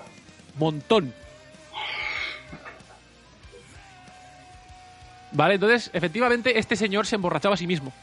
Montón. 0.57 1.13
Vale, 5.31 5.53
entonces, 5.53 5.91
efectivamente, 5.93 6.57
este 6.57 6.75
señor 6.75 7.05
se 7.05 7.17
emborrachaba 7.17 7.53
a 7.53 7.57
sí 7.59 7.67
mismo. 7.67 7.93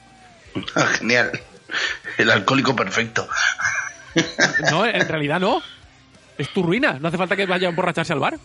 Ah, 0.77 0.87
Genial. 0.87 1.33
El 2.17 2.31
alcohólico 2.31 2.77
perfecto. 2.77 3.27
No, 4.71 4.87
en 4.87 5.09
realidad 5.09 5.41
no. 5.41 5.61
Es 6.39 6.49
tu 6.53 6.63
ruina. 6.63 6.93
No 7.01 7.09
hace 7.09 7.19
falta 7.19 7.35
que 7.35 7.47
vaya 7.47 7.67
a 7.67 7.71
emborracharse 7.71 8.13
al 8.13 8.21
bar. 8.21 8.39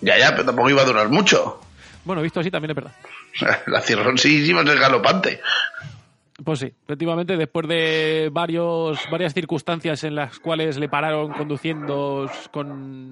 Ya, 0.00 0.18
ya, 0.18 0.30
pero 0.30 0.44
tampoco 0.44 0.70
iba 0.70 0.82
a 0.82 0.86
durar 0.86 1.08
mucho. 1.08 1.60
Bueno, 2.04 2.22
visto 2.22 2.40
así 2.40 2.50
también 2.50 2.70
es 2.70 2.76
verdad. 2.76 2.92
La 3.66 3.80
cirrosis 3.80 4.48
iba 4.48 4.62
a 4.62 4.66
ser 4.66 4.78
galopante. 4.78 5.40
Pues 6.44 6.60
sí, 6.60 6.66
efectivamente, 6.66 7.36
después 7.36 7.66
de 7.66 8.28
varios, 8.30 9.00
varias 9.10 9.32
circunstancias 9.32 10.04
en 10.04 10.14
las 10.14 10.38
cuales 10.38 10.76
le 10.78 10.88
pararon 10.88 11.32
conduciendo 11.32 12.30
con, 12.52 13.10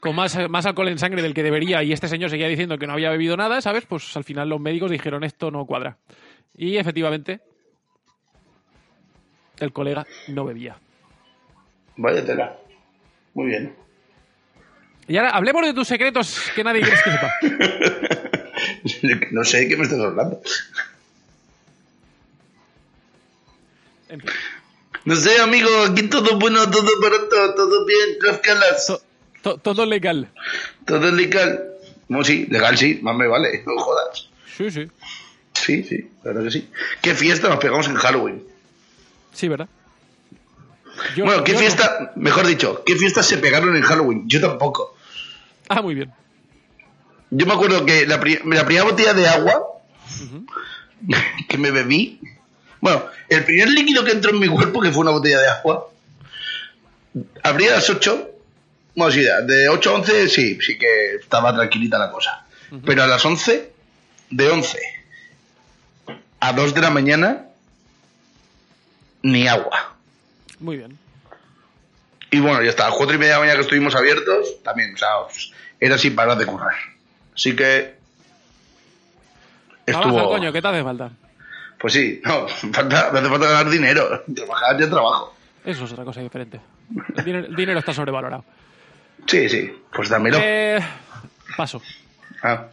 con 0.00 0.16
más, 0.16 0.38
más 0.48 0.64
alcohol 0.64 0.88
en 0.88 0.98
sangre 0.98 1.20
del 1.20 1.34
que 1.34 1.42
debería 1.42 1.82
y 1.82 1.92
este 1.92 2.08
señor 2.08 2.30
seguía 2.30 2.48
diciendo 2.48 2.78
que 2.78 2.86
no 2.86 2.94
había 2.94 3.10
bebido 3.10 3.36
nada, 3.36 3.60
¿sabes? 3.60 3.84
Pues 3.84 4.16
al 4.16 4.24
final 4.24 4.48
los 4.48 4.58
médicos 4.58 4.90
dijeron 4.90 5.22
esto 5.22 5.50
no 5.50 5.66
cuadra. 5.66 5.98
Y 6.56 6.78
efectivamente, 6.78 7.40
el 9.60 9.72
colega 9.72 10.06
no 10.28 10.46
bebía. 10.46 10.78
Vaya 11.96 12.24
tela. 12.24 12.56
Muy 13.34 13.48
bien. 13.48 13.83
Y 15.08 15.16
ahora 15.16 15.30
hablemos 15.30 15.64
de 15.66 15.74
tus 15.74 15.86
secretos 15.88 16.40
que 16.54 16.64
nadie 16.64 16.80
quiere 16.82 16.96
que 17.02 17.10
sepa. 17.10 17.34
No 19.32 19.44
sé 19.44 19.58
de 19.60 19.68
qué 19.68 19.76
me 19.76 19.82
estás 19.84 19.98
hablando. 20.00 20.40
En 24.08 24.20
fin, 24.20 24.30
No 25.04 25.16
sé, 25.16 25.38
amigo, 25.40 25.68
aquí 25.90 26.02
todo 26.04 26.38
bueno, 26.38 26.70
todo 26.70 26.88
barato, 27.00 27.54
todo 27.54 27.84
bien, 27.84 28.18
Kafkalas. 28.20 28.86
to- 28.86 29.02
to- 29.42 29.58
todo 29.58 29.84
legal. 29.86 30.28
Todo 30.86 31.10
legal. 31.10 31.64
No, 32.08 32.22
sí, 32.24 32.46
legal 32.48 32.76
sí, 32.78 33.00
más 33.02 33.16
me 33.16 33.26
vale, 33.26 33.62
no 33.66 33.76
jodas. 33.78 34.28
Sí, 34.56 34.70
sí. 34.70 34.88
Sí, 35.54 35.82
sí, 35.84 36.10
la 36.22 36.32
verdad 36.32 36.44
que 36.44 36.50
sí. 36.50 36.68
¿Qué 37.02 37.14
fiesta 37.14 37.48
nos 37.48 37.58
pegamos 37.58 37.86
en 37.88 37.94
Halloween? 37.96 38.44
Sí, 39.32 39.48
¿verdad? 39.48 39.68
Yo- 41.16 41.24
bueno, 41.24 41.42
¿qué 41.42 41.52
yo 41.52 41.56
no. 41.58 41.60
fiesta, 41.60 42.12
mejor 42.16 42.46
dicho, 42.46 42.82
qué 42.84 42.94
fiestas 42.96 43.26
se 43.26 43.38
pegaron 43.38 43.74
en 43.76 43.82
Halloween? 43.82 44.24
Yo 44.28 44.40
tampoco. 44.40 44.93
Ah, 45.68 45.82
muy 45.82 45.94
bien. 45.94 46.12
Yo 47.30 47.46
me 47.46 47.54
acuerdo 47.54 47.84
que 47.84 48.06
la, 48.06 48.20
pri- 48.20 48.40
la 48.44 48.64
primera 48.64 48.84
botella 48.84 49.14
de 49.14 49.26
agua 49.28 49.62
que 51.48 51.58
me 51.58 51.70
bebí, 51.70 52.20
bueno, 52.80 53.04
el 53.28 53.44
primer 53.44 53.68
líquido 53.70 54.04
que 54.04 54.12
entró 54.12 54.30
en 54.30 54.38
mi 54.38 54.48
cuerpo, 54.48 54.80
que 54.80 54.90
fue 54.92 55.02
una 55.02 55.10
botella 55.10 55.40
de 55.40 55.48
agua, 55.48 55.88
abrí 57.42 57.66
a 57.68 57.72
las 57.72 57.88
8, 57.90 58.30
bueno, 58.94 59.12
sí, 59.12 59.22
de 59.46 59.68
8 59.68 59.90
a 59.90 59.94
11 59.94 60.28
sí, 60.28 60.58
sí 60.60 60.78
que 60.78 61.16
estaba 61.16 61.54
tranquilita 61.54 61.98
la 61.98 62.10
cosa. 62.10 62.44
Pero 62.84 63.02
a 63.02 63.06
las 63.06 63.24
11, 63.24 63.72
de 64.30 64.50
11 64.50 64.78
a 66.40 66.52
2 66.52 66.74
de 66.74 66.80
la 66.80 66.90
mañana, 66.90 67.46
ni 69.22 69.46
agua. 69.48 69.96
Muy 70.60 70.76
bien. 70.76 70.98
Y 72.34 72.40
bueno, 72.40 72.62
ya 72.64 72.74
las 72.76 72.94
4 72.94 73.14
y 73.14 73.18
media 73.18 73.34
de 73.34 73.34
la 73.34 73.38
mañana 73.38 73.56
que 73.58 73.62
estuvimos 73.62 73.94
abiertos, 73.94 74.60
también, 74.64 74.92
o 74.92 74.98
sea, 74.98 75.08
era 75.78 75.96
sin 75.96 76.16
parar 76.16 76.36
de 76.36 76.44
currar. 76.44 76.74
Así 77.32 77.54
que... 77.54 77.94
Trabaja, 79.84 80.08
Estuvo... 80.08 80.28
coño, 80.30 80.52
¿qué 80.52 80.60
te 80.60 80.66
hace 80.66 80.82
falta? 80.82 81.10
Pues 81.78 81.92
sí, 81.92 82.20
no, 82.24 82.48
falta, 82.48 83.10
me 83.12 83.20
hace 83.20 83.28
falta 83.28 83.46
ganar 83.46 83.70
dinero. 83.70 84.24
Trabajar 84.34 84.80
ya 84.80 84.90
trabajo. 84.90 85.36
Eso 85.64 85.84
es 85.84 85.92
otra 85.92 86.04
cosa 86.04 86.22
diferente. 86.22 86.60
El 87.16 87.24
dinero, 87.24 87.46
el 87.46 87.54
dinero 87.54 87.78
está 87.78 87.94
sobrevalorado. 87.94 88.44
Sí, 89.28 89.48
sí, 89.48 89.72
pues 89.94 90.08
dámelo. 90.08 90.38
Eh, 90.40 90.80
paso. 91.56 91.80
Ah, 92.42 92.66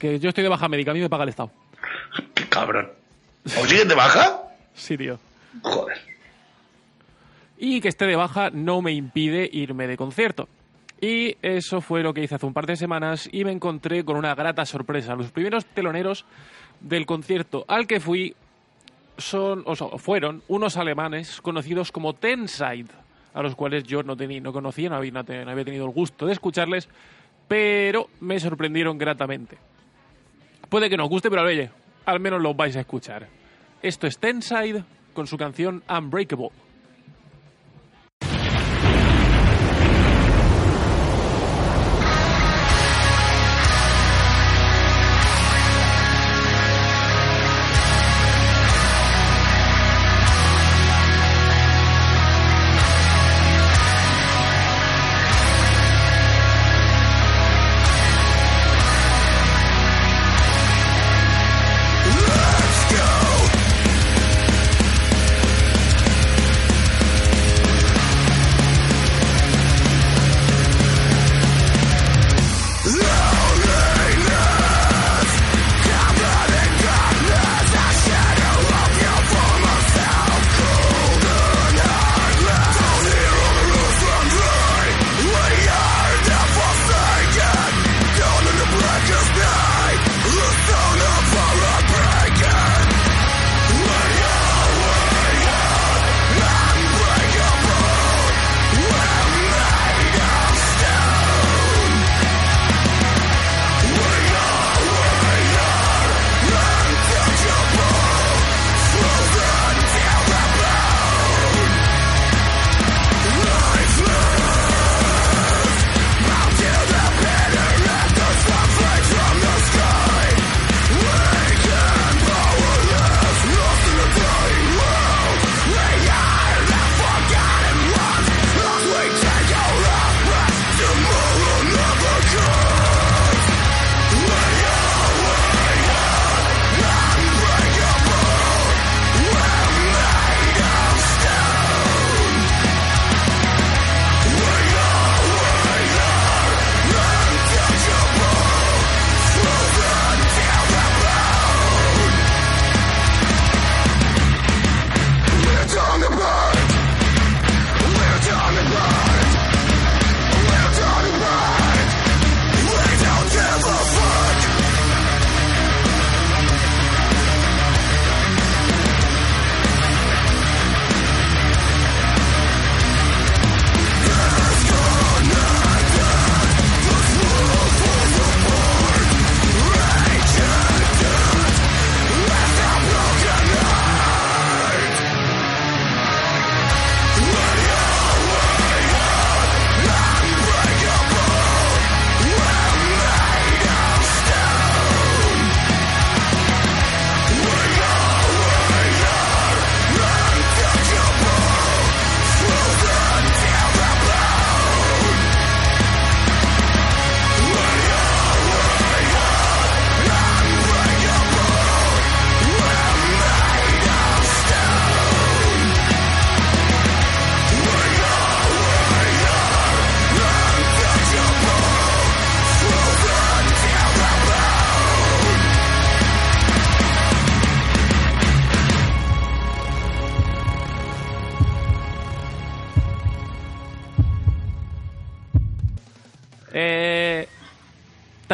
Que 0.00 0.18
yo 0.18 0.30
estoy 0.30 0.42
de 0.42 0.50
baja 0.50 0.68
médica, 0.68 0.90
a 0.90 0.94
mí 0.94 1.00
me 1.00 1.08
paga 1.08 1.22
el 1.22 1.28
Estado. 1.28 1.52
qué 2.34 2.48
cabrón. 2.48 2.90
¿O 3.56 3.64
sigues 3.66 3.86
de 3.86 3.94
baja? 3.94 4.42
Sí, 4.74 4.98
tío. 4.98 5.16
Joder. 5.62 6.09
Y 7.62 7.82
que 7.82 7.88
esté 7.88 8.06
de 8.06 8.16
baja 8.16 8.48
no 8.50 8.80
me 8.80 8.92
impide 8.92 9.48
irme 9.52 9.86
de 9.86 9.98
concierto. 9.98 10.48
Y 10.98 11.36
eso 11.42 11.82
fue 11.82 12.02
lo 12.02 12.14
que 12.14 12.22
hice 12.22 12.34
hace 12.34 12.46
un 12.46 12.54
par 12.54 12.66
de 12.66 12.74
semanas 12.74 13.28
y 13.30 13.44
me 13.44 13.52
encontré 13.52 14.02
con 14.02 14.16
una 14.16 14.34
grata 14.34 14.64
sorpresa. 14.64 15.14
Los 15.14 15.30
primeros 15.30 15.66
teloneros 15.66 16.24
del 16.80 17.04
concierto 17.04 17.66
al 17.68 17.86
que 17.86 18.00
fui 18.00 18.34
son, 19.18 19.62
o 19.66 19.76
sea, 19.76 19.88
fueron 19.98 20.42
unos 20.48 20.78
alemanes 20.78 21.42
conocidos 21.42 21.92
como 21.92 22.14
Tenside, 22.14 22.88
a 23.34 23.42
los 23.42 23.54
cuales 23.54 23.84
yo 23.84 24.02
no, 24.02 24.16
tenía, 24.16 24.40
no 24.40 24.54
conocía, 24.54 24.88
no 24.88 24.96
había, 24.96 25.12
no 25.12 25.50
había 25.50 25.64
tenido 25.64 25.84
el 25.84 25.92
gusto 25.92 26.24
de 26.24 26.32
escucharles, 26.32 26.88
pero 27.46 28.08
me 28.20 28.40
sorprendieron 28.40 28.96
gratamente. 28.96 29.58
Puede 30.70 30.88
que 30.88 30.96
no 30.96 31.04
os 31.04 31.10
guste, 31.10 31.28
pero 31.28 31.42
oye, 31.42 31.70
al 32.06 32.20
menos 32.20 32.40
los 32.40 32.56
vais 32.56 32.76
a 32.76 32.80
escuchar. 32.80 33.28
Esto 33.82 34.06
es 34.06 34.18
Tenside 34.18 34.82
con 35.12 35.26
su 35.26 35.36
canción 35.36 35.82
Unbreakable. 35.88 36.50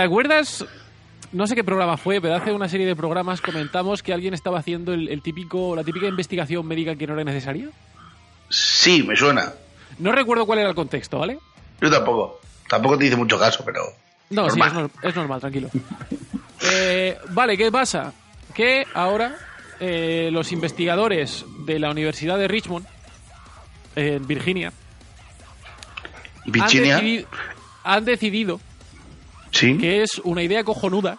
Acuerdas? 0.07 0.65
No 1.33 1.47
sé 1.47 1.55
qué 1.55 1.65
programa 1.65 1.97
fue, 1.97 2.21
pero 2.21 2.35
hace 2.35 2.53
una 2.53 2.69
serie 2.69 2.87
de 2.87 2.97
programas 2.97 3.41
comentamos 3.41 4.03
que 4.03 4.13
alguien 4.13 4.33
estaba 4.35 4.59
haciendo 4.59 4.95
el, 4.95 5.09
el 5.09 5.23
típico, 5.23 5.75
la 5.77 5.85
típica 5.85 6.07
investigación 6.07 6.67
médica 6.67 6.97
que 6.97 7.07
no 7.07 7.15
era 7.15 7.25
necesaria. 7.25 7.69
Sí, 8.49 9.03
me 9.03 9.17
suena. 9.17 9.53
No 9.99 10.13
recuerdo 10.13 10.47
cuál 10.47 10.61
era 10.61 10.69
el 10.69 10.75
contexto, 10.75 11.19
¿vale? 11.19 11.39
Yo 11.81 11.91
tampoco. 11.91 12.41
Tampoco 12.69 12.99
te 12.99 13.07
hice 13.07 13.17
mucho 13.17 13.39
caso, 13.39 13.63
pero. 13.65 13.83
No, 14.31 14.51
sí, 14.51 14.59
es, 14.61 14.73
es 15.03 15.17
normal, 15.17 15.41
tranquilo. 15.41 15.69
Eh, 16.63 17.17
vale, 17.31 17.57
¿qué 17.57 17.71
pasa? 17.71 18.13
Que 18.55 18.87
ahora 18.95 19.37
eh, 19.79 20.31
los 20.33 20.53
investigadores 20.53 21.45
de 21.65 21.79
la 21.79 21.91
Universidad 21.91 22.39
de 22.39 22.49
Richmond, 22.49 22.87
en 23.95 24.27
Virginia, 24.27 24.73
han, 26.45 26.53
Virginia. 26.53 27.25
han 27.85 28.05
decidido 28.05 28.61
Sí. 29.59 29.79
que 29.79 30.03
es 30.03 30.19
una 30.25 30.43
idea 30.43 30.65
cojonuda 30.65 31.19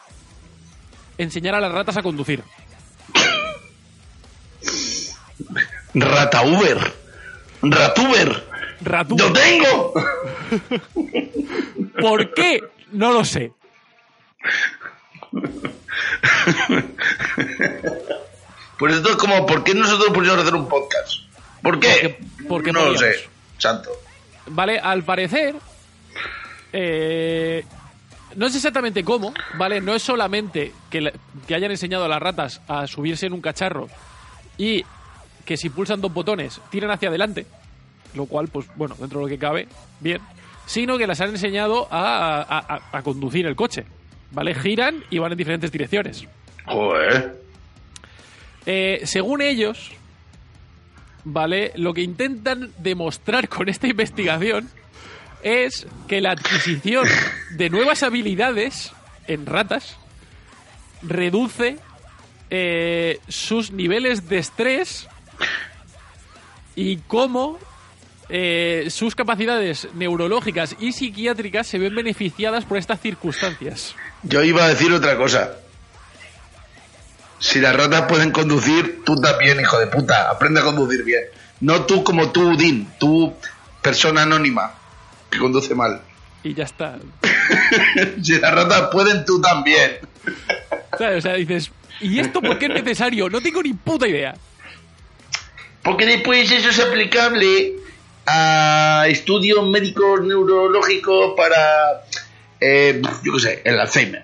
enseñar 1.18 1.56
a 1.56 1.60
las 1.60 1.72
ratas 1.72 1.98
a 1.98 2.04
conducir. 2.04 2.44
Rata 5.94 6.42
Uber. 6.44 6.94
Ratuber. 7.64 8.44
Ratú. 8.82 9.18
¡Lo 9.18 9.34
tengo! 9.34 9.94
¿Por 12.00 12.34
qué? 12.36 12.62
No 12.92 13.12
lo 13.12 13.26
sé. 13.26 13.52
Pues 18.78 18.96
esto 18.96 19.10
es 19.10 19.16
como, 19.16 19.46
¿por 19.46 19.64
qué 19.64 19.74
nosotros 19.74 20.10
pusimos 20.14 20.38
a 20.38 20.42
hacer 20.42 20.54
un 20.56 20.68
podcast? 20.70 21.14
¿Por 21.64 21.80
qué? 21.80 22.18
Porque- 22.20 22.48
porque 22.48 22.72
no 22.72 22.86
lo 22.86 22.98
sé. 22.98 23.28
Santo. 23.58 23.90
Vale, 24.48 24.80
al 24.80 25.04
parecer. 25.04 25.56
eh, 26.74 27.64
no 28.38 28.48
sé 28.50 28.58
exactamente 28.58 29.04
cómo, 29.04 29.34
¿vale? 29.56 29.82
No 29.82 29.94
es 29.94 30.02
solamente 30.04 30.72
que, 30.90 31.12
que 31.46 31.56
hayan 31.56 31.72
enseñado 31.72 32.06
a 32.06 32.08
las 32.08 32.22
ratas 32.22 32.62
a 32.70 32.88
subirse 32.88 33.26
en 33.26 33.34
un 33.34 33.42
cacharro 33.42 33.90
y 34.58 34.86
que 35.46 35.58
si 35.58 35.70
pulsan 35.70 36.00
dos 36.00 36.14
botones 36.14 36.62
tiran 36.70 36.92
hacia 36.92 37.10
adelante, 37.10 37.46
lo 38.14 38.26
cual, 38.26 38.48
pues 38.48 38.68
bueno, 38.76 38.96
dentro 39.00 39.20
de 39.20 39.26
lo 39.26 39.30
que 39.30 39.38
cabe, 39.38 39.68
bien, 40.00 40.22
sino 40.66 40.98
que 40.98 41.08
las 41.08 41.20
han 41.22 41.30
enseñado 41.32 41.88
a, 41.92 42.42
a- 42.42 42.76
a- 42.76 42.98
a 42.98 43.02
conducir 43.02 43.46
el 43.46 43.56
coche, 43.56 43.86
¿vale? 44.32 44.54
Giran 44.56 45.04
y 45.10 45.18
van 45.18 45.32
en 45.32 45.38
diferentes 45.38 45.72
direcciones. 45.72 46.26
Joder. 46.66 47.42
Eh, 48.66 49.02
según 49.06 49.42
ellos, 49.42 49.92
¿vale? 51.24 51.72
Lo 51.76 51.94
que 51.94 52.02
intentan 52.02 52.72
demostrar 52.80 53.48
con 53.48 53.70
esta 53.70 53.88
investigación 53.88 54.70
es 55.44 55.88
que 56.08 56.22
la 56.22 56.32
adquisición 56.32 57.08
de 57.52 57.70
nuevas 57.70 58.04
habilidades 58.04 58.92
en 59.28 59.46
ratas 59.46 59.98
reduce 61.02 61.78
eh, 62.50 63.20
sus 63.28 63.72
niveles 63.72 64.30
de 64.30 64.38
estrés 64.38 65.08
y 66.76 66.98
cómo 66.98 67.60
eh, 68.30 68.88
sus 68.90 69.16
capacidades 69.16 69.88
neurológicas 69.94 70.76
y 70.80 70.92
psiquiátricas 70.92 71.68
se 71.68 71.78
ven 71.78 71.96
beneficiadas 71.96 72.66
por 72.66 72.78
estas 72.78 73.00
circunstancias. 73.00 73.96
Yo 74.24 74.44
iba 74.44 74.66
a 74.66 74.70
decir 74.70 74.92
otra 74.92 75.16
cosa. 75.18 75.56
Si 77.40 77.60
las 77.60 77.76
ratas 77.76 78.04
pueden 78.04 78.32
conducir, 78.32 79.04
tú 79.06 79.16
también, 79.16 79.60
hijo 79.60 79.80
de 79.80 79.88
puta. 79.88 80.30
Aprende 80.30 80.60
a 80.60 80.64
conducir 80.64 81.04
bien. 81.04 81.24
No 81.62 81.86
tú 81.86 82.04
como 82.04 82.32
tú, 82.32 82.58
Din. 82.58 82.88
Tú, 83.00 83.34
persona 83.82 84.24
anónima, 84.24 84.74
que 85.30 85.40
conduce 85.40 85.76
mal. 85.76 86.02
Y 86.44 86.54
ya 86.54 86.64
está. 86.64 86.98
si 88.22 88.40
las 88.40 88.54
ratas 88.54 88.90
pueden, 88.92 89.26
tú 89.26 89.42
también. 89.42 89.98
¿Sabes? 90.98 91.18
O 91.18 91.22
sea, 91.22 91.34
dices, 91.34 91.72
¿y 92.00 92.20
esto 92.20 92.42
por 92.42 92.58
qué 92.58 92.68
es 92.68 92.74
necesario? 92.74 93.30
No 93.30 93.42
tengo 93.42 93.62
ni 93.62 93.74
puta 93.74 94.08
idea. 94.08 94.36
Porque 95.84 96.06
después 96.06 96.52
eso 96.52 96.70
es 96.70 96.80
aplicable 96.80 97.74
a 98.26 99.06
estudios 99.08 99.66
médicos 99.68 100.22
neurológicos 100.22 101.34
para, 101.38 102.04
eh, 102.60 103.02
yo 103.24 103.34
qué 103.34 103.40
sé, 103.40 103.62
el 103.64 103.80
Alzheimer. 103.80 104.24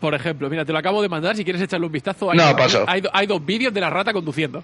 Por 0.00 0.14
ejemplo, 0.14 0.50
mira, 0.50 0.64
te 0.64 0.72
lo 0.72 0.78
acabo 0.78 1.00
de 1.00 1.08
mandar, 1.08 1.36
si 1.36 1.44
quieres 1.44 1.62
echarle 1.62 1.86
un 1.86 1.92
vistazo. 1.92 2.30
Hay 2.30 2.36
No, 2.36 2.54
paso. 2.56 2.84
Hay, 2.86 3.02
hay 3.12 3.26
dos 3.26 3.44
vídeos 3.44 3.72
de 3.72 3.80
la 3.80 3.90
rata 3.90 4.12
conduciendo. 4.12 4.62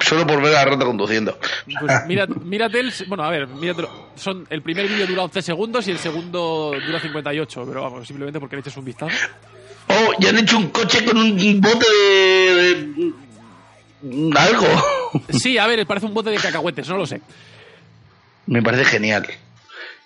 Solo 0.00 0.26
por 0.26 0.40
ver 0.42 0.54
a 0.56 0.64
la 0.64 0.64
rata 0.64 0.84
conduciendo. 0.84 1.38
Pues 1.80 1.92
mira, 2.06 2.26
mírate 2.26 2.80
el... 2.80 2.92
Bueno, 3.06 3.24
a 3.24 3.30
ver, 3.30 3.46
míratelo. 3.46 4.08
Son, 4.16 4.46
el 4.50 4.62
primer 4.62 4.88
vídeo 4.88 5.06
dura 5.06 5.22
11 5.24 5.42
segundos 5.42 5.86
y 5.88 5.90
el 5.92 5.98
segundo 5.98 6.72
dura 6.86 7.00
58, 7.00 7.64
pero 7.66 7.82
vamos, 7.82 8.06
simplemente 8.06 8.40
porque 8.40 8.56
le 8.56 8.60
eches 8.60 8.76
un 8.76 8.84
vistazo. 8.84 9.14
Oh, 9.88 10.12
ya 10.18 10.30
han 10.30 10.38
hecho 10.38 10.56
un 10.56 10.68
coche 10.70 11.04
con 11.04 11.16
un 11.18 11.60
bote 11.60 11.86
de... 11.90 12.74
de- 14.02 14.38
algo. 14.38 14.66
Sí, 15.30 15.56
a 15.58 15.66
ver, 15.66 15.86
parece 15.86 16.06
un 16.06 16.14
bote 16.14 16.30
de 16.30 16.36
cacahuetes, 16.36 16.88
no 16.88 16.96
lo 16.98 17.06
sé. 17.06 17.20
Me 18.46 18.62
parece 18.62 18.84
genial. 18.84 19.26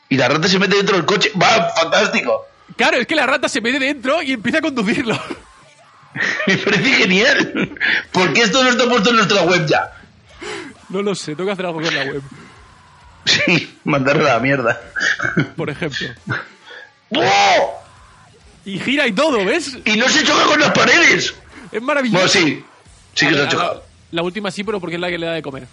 Y 0.09 0.16
la 0.16 0.28
rata 0.28 0.47
se 0.49 0.59
mete 0.59 0.76
dentro 0.76 0.97
del 0.97 1.05
coche. 1.07 1.30
¡Va! 1.41 1.70
¡Fantástico! 1.70 2.47
Claro, 2.76 2.99
es 2.99 3.07
que 3.07 3.16
la 3.16 3.26
rata 3.26 3.49
se 3.49 3.61
mete 3.61 3.78
dentro 3.78 4.22
y 4.22 4.33
empieza 4.33 4.58
a 4.58 4.62
conducirlo. 4.62 5.18
Me 6.47 6.57
parece 6.57 6.93
genial. 6.93 7.71
¿Por 8.13 8.33
qué 8.33 8.43
esto 8.43 8.63
no 8.64 8.71
está 8.71 8.89
puesto 8.89 9.11
en 9.11 9.17
nuestra 9.17 9.43
web 9.43 9.67
ya? 9.67 9.93
No 10.89 11.03
lo 11.03 11.14
sé, 11.14 11.35
tengo 11.35 11.47
que 11.47 11.53
hacer 11.53 11.67
algo 11.67 11.80
con 11.83 11.95
la 11.95 12.05
web, 12.05 12.22
Sí, 13.25 13.76
mandarle 13.85 14.29
a 14.30 14.35
la 14.35 14.41
mierda. 14.41 14.80
por 15.57 15.68
ejemplo. 15.68 16.09
¡Oh! 17.14 17.83
Y 18.64 18.79
gira 18.80 19.07
y 19.07 19.13
todo, 19.13 19.45
¿ves? 19.45 19.76
Y 19.85 19.97
no 19.97 20.09
se 20.09 20.25
choca 20.25 20.45
con 20.47 20.61
las 20.61 20.72
paredes. 20.72 21.35
Es 21.71 21.83
maravilloso. 21.83 22.17
Bueno, 22.18 22.29
sí. 22.49 22.64
Sí 23.14 23.26
que 23.26 23.35
se 23.35 23.41
ha 23.41 23.45
La- 23.45 23.49
chocado. 23.51 23.85
La, 24.13 24.22
última 24.22 24.51
sí, 24.51 24.64
pero 24.64 24.80
porque 24.80 24.95
es 24.97 25.01
la 25.01 25.09
que 25.11 25.18
le 25.18 25.26
da 25.26 25.33
de 25.33 25.43
comer. 25.43 25.67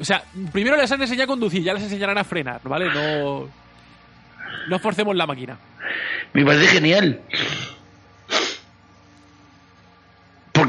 O 0.00 0.04
sea, 0.04 0.24
primero 0.52 0.76
les 0.76 0.90
han 0.90 1.00
enseñado 1.00 1.24
a 1.24 1.26
conducir, 1.28 1.62
ya 1.62 1.72
les 1.74 1.84
enseñarán 1.84 2.18
a 2.18 2.24
frenar, 2.24 2.60
¿vale? 2.64 2.86
No. 2.92 3.48
No 4.68 4.78
forcemos 4.80 5.14
la 5.14 5.26
máquina. 5.26 5.56
Me 6.32 6.44
parece 6.44 6.66
genial. 6.68 7.20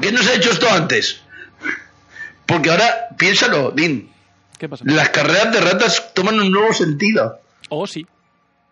¿Por 0.01 0.09
qué 0.09 0.17
no 0.17 0.23
se 0.23 0.31
ha 0.31 0.35
hecho 0.35 0.49
esto 0.49 0.67
antes? 0.67 1.21
Porque 2.47 2.71
ahora, 2.71 3.09
piénsalo, 3.19 3.69
Din. 3.69 4.11
¿Qué 4.57 4.67
pasa? 4.67 4.83
Las 4.87 5.09
carreras 5.09 5.53
de 5.53 5.61
ratas 5.61 6.11
toman 6.15 6.39
un 6.39 6.51
nuevo 6.51 6.73
sentido. 6.73 7.39
Oh, 7.69 7.85
sí. 7.85 8.07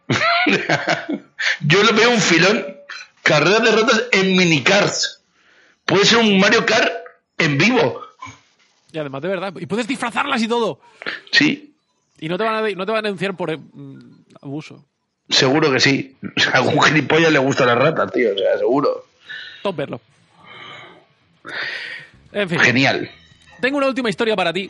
Yo 1.62 1.84
le 1.84 1.92
veo 1.92 2.10
un 2.10 2.20
filón. 2.20 2.66
Carreras 3.22 3.64
de 3.64 3.72
ratas 3.72 4.04
en 4.12 4.36
minicars. 4.36 5.22
Puede 5.86 6.06
ser 6.06 6.18
un 6.18 6.40
Mario 6.40 6.66
Kart 6.66 6.92
en 7.38 7.60
vivo. 7.60 8.02
Y 8.92 8.98
además, 8.98 9.22
de 9.22 9.28
verdad. 9.28 9.54
Y 9.60 9.68
puedes 9.68 9.88
disfrazarlas 9.88 10.42
y 10.42 10.48
todo. 10.48 10.80
Sí, 11.32 11.76
Y 12.20 12.28
no 12.28 12.40
te 12.40 12.44
van 12.44 12.56
a, 12.56 12.62
no 12.72 12.86
te 12.88 12.92
van 12.92 13.06
a 13.06 13.08
denunciar 13.08 13.38
por 13.38 13.52
eh, 13.52 13.58
mm, 13.58 14.00
abuso. 14.42 14.84
seguro 15.30 15.72
que 15.72 15.80
sí. 15.80 16.18
A 16.54 16.58
algún 16.58 16.82
gilipollas 16.82 17.32
le 17.32 17.38
gustan 17.38 17.68
las 17.68 17.78
ratas, 17.78 18.12
tío. 18.12 18.34
O 18.34 18.38
sea, 18.38 18.58
seguro. 18.58 19.06
Top 19.62 19.76
verlo. 19.76 20.02
En 22.32 22.50
fin. 22.50 22.60
Genial. 22.60 23.10
Tengo 23.62 23.78
una 23.78 23.88
última 23.88 24.10
historia 24.10 24.36
para 24.36 24.54
ti. 24.54 24.70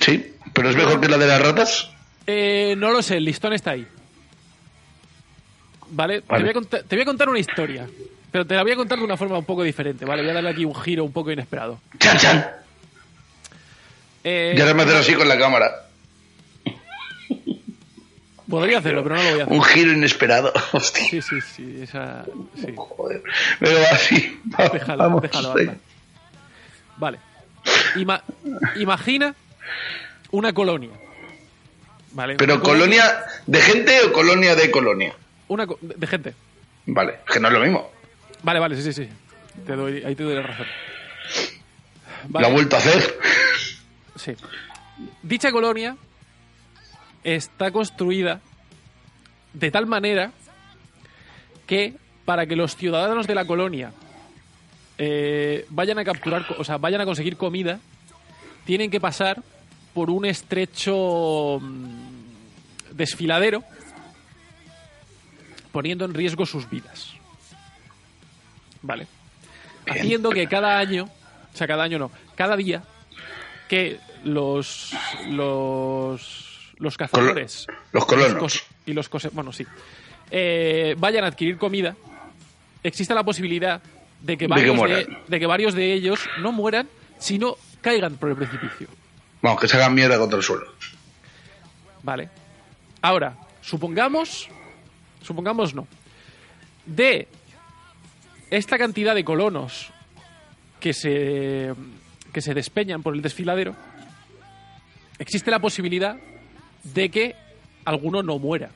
Sí, 0.00 0.34
pero 0.52 0.68
es 0.70 0.76
mejor 0.76 1.00
que 1.00 1.08
la 1.08 1.18
de 1.18 1.26
las 1.26 1.40
ratas. 1.40 1.90
Eh, 2.26 2.74
no 2.78 2.90
lo 2.90 3.02
sé, 3.02 3.16
el 3.16 3.24
listón 3.24 3.52
está 3.52 3.72
ahí. 3.72 3.86
¿Vale? 5.90 6.22
Te, 6.22 6.40
voy 6.40 6.48
a 6.48 6.52
contar, 6.52 6.82
te 6.84 6.96
voy 6.96 7.02
a 7.02 7.06
contar 7.06 7.28
una 7.28 7.38
historia. 7.38 7.86
Pero 8.30 8.46
te 8.46 8.54
la 8.54 8.62
voy 8.62 8.72
a 8.72 8.76
contar 8.76 8.98
de 8.98 9.04
una 9.04 9.16
forma 9.16 9.36
un 9.38 9.44
poco 9.44 9.62
diferente, 9.62 10.04
¿vale? 10.04 10.22
Voy 10.22 10.30
a 10.30 10.34
darle 10.34 10.50
aquí 10.50 10.64
un 10.64 10.74
giro 10.74 11.04
un 11.04 11.12
poco 11.12 11.30
inesperado. 11.30 11.80
¡Chan, 11.98 12.16
chan! 12.18 12.46
Eh, 14.24 14.54
Y 14.56 14.60
ahora 14.60 14.72
me 14.74 14.84
hacen 14.84 14.96
así 14.96 15.14
con 15.14 15.28
la 15.28 15.36
cámara. 15.38 15.70
podría 18.48 18.78
hacerlo, 18.78 19.02
pero 19.02 19.16
no 19.16 19.22
lo 19.22 19.30
voy 19.30 19.40
a 19.40 19.42
hacer. 19.44 19.54
Un 19.54 19.62
giro 19.64 19.92
inesperado. 19.92 20.52
Hostia. 20.72 21.04
Sí, 21.10 21.20
sí, 21.22 21.40
sí. 21.40 21.80
Esa, 21.82 22.24
sí. 22.56 22.72
Joder. 22.76 23.22
Pero 23.58 23.78
así. 23.92 24.40
Va- 24.58 24.68
Déjalo, 24.68 25.02
vamos, 25.04 25.22
déjalo. 25.22 25.52
anda. 25.52 25.74
Vale. 27.02 27.18
Ima- 27.96 28.22
imagina 28.76 29.34
una 30.30 30.52
colonia. 30.52 30.90
¿Vale? 32.12 32.36
Pero 32.36 32.62
colonia 32.62 33.24
de 33.46 33.60
gente 33.60 34.00
o 34.02 34.12
colonia 34.12 34.54
de 34.54 34.70
colonia. 34.70 35.12
Una 35.48 35.66
co- 35.66 35.78
de 35.80 35.94
de 35.96 36.06
gente. 36.06 36.34
Vale, 36.86 37.18
que 37.26 37.40
no 37.40 37.48
es 37.48 37.54
lo 37.54 37.60
mismo. 37.60 37.90
Vale, 38.44 38.60
vale, 38.60 38.76
sí, 38.76 38.82
sí, 38.84 38.92
sí. 38.92 39.08
Te 39.66 39.74
doy, 39.74 40.04
ahí 40.04 40.14
te 40.14 40.22
doy 40.22 40.36
la 40.36 40.42
razón. 40.42 40.66
Lo 42.32 42.46
ha 42.46 42.50
vuelto 42.50 42.76
a 42.76 42.78
hacer. 42.78 43.18
Sí. 44.14 44.36
Dicha 45.24 45.50
colonia 45.50 45.96
está 47.24 47.72
construida 47.72 48.40
de 49.54 49.70
tal 49.72 49.86
manera 49.86 50.30
que 51.66 51.94
para 52.24 52.46
que 52.46 52.54
los 52.54 52.76
ciudadanos 52.76 53.26
de 53.26 53.34
la 53.34 53.44
colonia 53.44 53.92
eh, 55.04 55.66
vayan 55.70 55.98
a 55.98 56.04
capturar, 56.04 56.46
o 56.58 56.62
sea, 56.64 56.76
vayan 56.78 57.00
a 57.00 57.04
conseguir 57.04 57.36
comida, 57.36 57.80
tienen 58.64 58.88
que 58.90 59.00
pasar 59.00 59.42
por 59.94 60.10
un 60.10 60.24
estrecho 60.24 61.58
mm, 61.60 62.92
desfiladero 62.92 63.64
poniendo 65.72 66.04
en 66.04 66.14
riesgo 66.14 66.46
sus 66.46 66.68
vidas. 66.68 67.08
¿Vale? 68.82 69.06
Haciendo 69.88 70.30
que 70.30 70.46
cada 70.46 70.78
año, 70.78 71.04
o 71.52 71.56
sea, 71.56 71.66
cada 71.66 71.84
año 71.84 71.98
no, 71.98 72.10
cada 72.34 72.56
día, 72.56 72.82
que 73.68 73.98
los 74.24 74.92
los 75.30 76.72
los 76.78 76.96
cazadores 76.96 77.66
los 77.92 78.06
colonos. 78.06 78.62
y 78.86 78.92
los 78.92 79.08
cose- 79.08 79.30
bueno 79.32 79.52
sí 79.52 79.64
eh, 80.30 80.94
vayan 80.98 81.24
a 81.24 81.28
adquirir 81.28 81.56
comida 81.58 81.96
existe 82.82 83.14
la 83.14 83.22
posibilidad 83.24 83.80
de 84.22 84.36
que 84.38 84.46
De 84.46 84.48
que 84.48 84.70
varios 84.70 85.06
de 85.28 85.40
que 85.40 85.46
varios 85.46 85.74
de 85.74 85.92
ellos 85.92 86.20
no 86.40 86.52
mueran 86.52 86.88
sino 87.18 87.56
caigan 87.80 88.16
por 88.16 88.30
el 88.30 88.36
precipicio. 88.36 88.88
Vamos, 89.42 89.60
que 89.60 89.68
se 89.68 89.76
hagan 89.76 89.94
mierda 89.94 90.18
contra 90.18 90.36
el 90.38 90.42
suelo. 90.42 90.66
vale. 92.02 92.28
Ahora 93.00 93.36
supongamos 93.60 94.48
supongamos 95.22 95.74
no. 95.74 95.86
De 96.86 97.28
esta 98.50 98.78
cantidad 98.78 99.14
de 99.14 99.24
colonos 99.24 99.90
que 100.80 100.92
se 100.92 101.74
que 102.32 102.40
se 102.40 102.54
despeñan 102.54 103.02
por 103.02 103.14
el 103.14 103.22
desfiladero 103.22 103.74
existe 105.18 105.50
la 105.50 105.60
posibilidad 105.60 106.16
de 106.82 107.08
que 107.10 107.36
alguno 107.84 108.22
no 108.22 108.38
muera. 108.38 108.70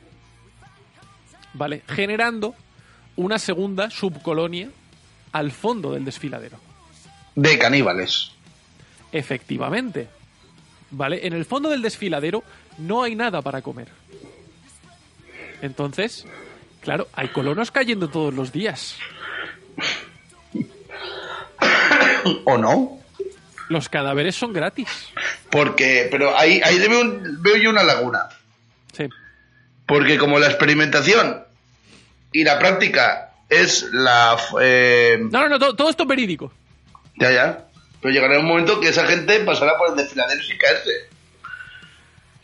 Vale. 1.54 1.82
Generando 1.88 2.54
una 3.16 3.38
segunda 3.38 3.90
subcolonia 3.90 4.70
al 5.36 5.50
fondo 5.52 5.92
del 5.92 6.04
desfiladero. 6.04 6.58
De 7.34 7.58
caníbales. 7.58 8.30
efectivamente. 9.12 10.08
Vale 10.90 11.26
en 11.26 11.32
el 11.32 11.44
fondo 11.44 11.68
del 11.68 11.82
desfiladero 11.82 12.42
no 12.78 13.02
hay 13.02 13.14
nada 13.16 13.42
para 13.42 13.60
comer. 13.60 13.88
Entonces 15.62 16.24
claro 16.80 17.08
hay 17.12 17.28
colonos 17.28 17.70
cayendo 17.70 18.08
todos 18.08 18.32
los 18.32 18.52
días. 18.52 18.96
¿O 22.44 22.58
no? 22.58 22.98
los 23.68 23.88
cadáveres 23.88 24.36
son 24.36 24.52
gratis. 24.52 24.88
Porque, 25.50 26.06
pero 26.10 26.36
ahí, 26.38 26.60
ahí 26.64 26.78
veo, 26.78 27.00
un- 27.00 27.42
veo 27.42 27.56
yo 27.56 27.70
una 27.70 27.82
laguna. 27.82 28.28
sí. 28.92 29.08
Porque 29.86 30.18
como 30.18 30.38
la 30.38 30.46
experimentación 30.46 31.42
y 32.32 32.44
la 32.44 32.58
práctica 32.60 33.25
es 33.48 33.84
la... 33.92 34.36
eh, 34.60 35.18
no 35.20 35.40
no 35.42 35.48
no 35.48 35.58
todo, 35.58 35.76
todo 35.76 35.88
esto 35.90 36.02
es 36.04 36.08
verídico 36.08 36.52
ya, 37.18 37.30
ya. 37.32 37.64
Pero 38.02 38.12
llegará 38.12 38.38
un 38.38 38.46
momento 38.46 38.78
que 38.78 38.88
esa 38.88 39.06
gente 39.06 39.40
pasará 39.40 39.78
por 39.78 39.88
el 39.90 39.96
desfiladero 39.96 40.42
sin 40.42 40.58
caerse. 40.58 40.90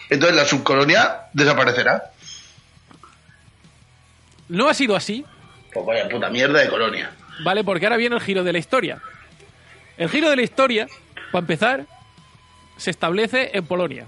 Entonces 0.08 0.36
la 0.36 0.44
subcolonia 0.46 1.22
desaparecerá. 1.34 2.10
no 4.48 4.68
ha 4.68 4.74
sido 4.74 4.96
así 4.96 5.24
Pues 5.72 5.86
vaya 5.86 6.08
puta 6.08 6.30
mierda 6.30 6.60
de 6.60 6.68
colonia. 6.68 7.12
Vale, 7.44 7.64
porque 7.64 7.86
ahora 7.86 7.96
viene 7.96 8.16
el 8.16 8.22
giro 8.22 8.44
de 8.44 8.52
la 8.52 8.58
historia. 8.58 9.00
El 9.96 10.08
giro 10.08 10.30
de 10.30 10.36
la 10.36 10.42
historia, 10.42 10.86
para 11.30 11.40
empezar, 11.40 11.86
se 12.76 12.90
establece 12.90 13.50
en 13.54 13.66
Polonia. 13.66 14.06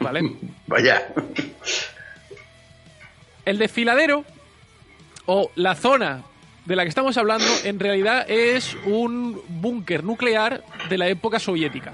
¿Vale? 0.00 0.22
Vaya. 0.66 1.08
El 3.44 3.58
desfiladero, 3.58 4.24
o 5.26 5.50
la 5.54 5.74
zona 5.74 6.22
de 6.64 6.76
la 6.76 6.82
que 6.84 6.88
estamos 6.88 7.16
hablando, 7.16 7.46
en 7.64 7.80
realidad 7.80 8.24
es 8.28 8.76
un 8.84 9.40
búnker 9.48 10.04
nuclear 10.04 10.64
de 10.88 10.98
la 10.98 11.08
época 11.08 11.38
soviética. 11.38 11.92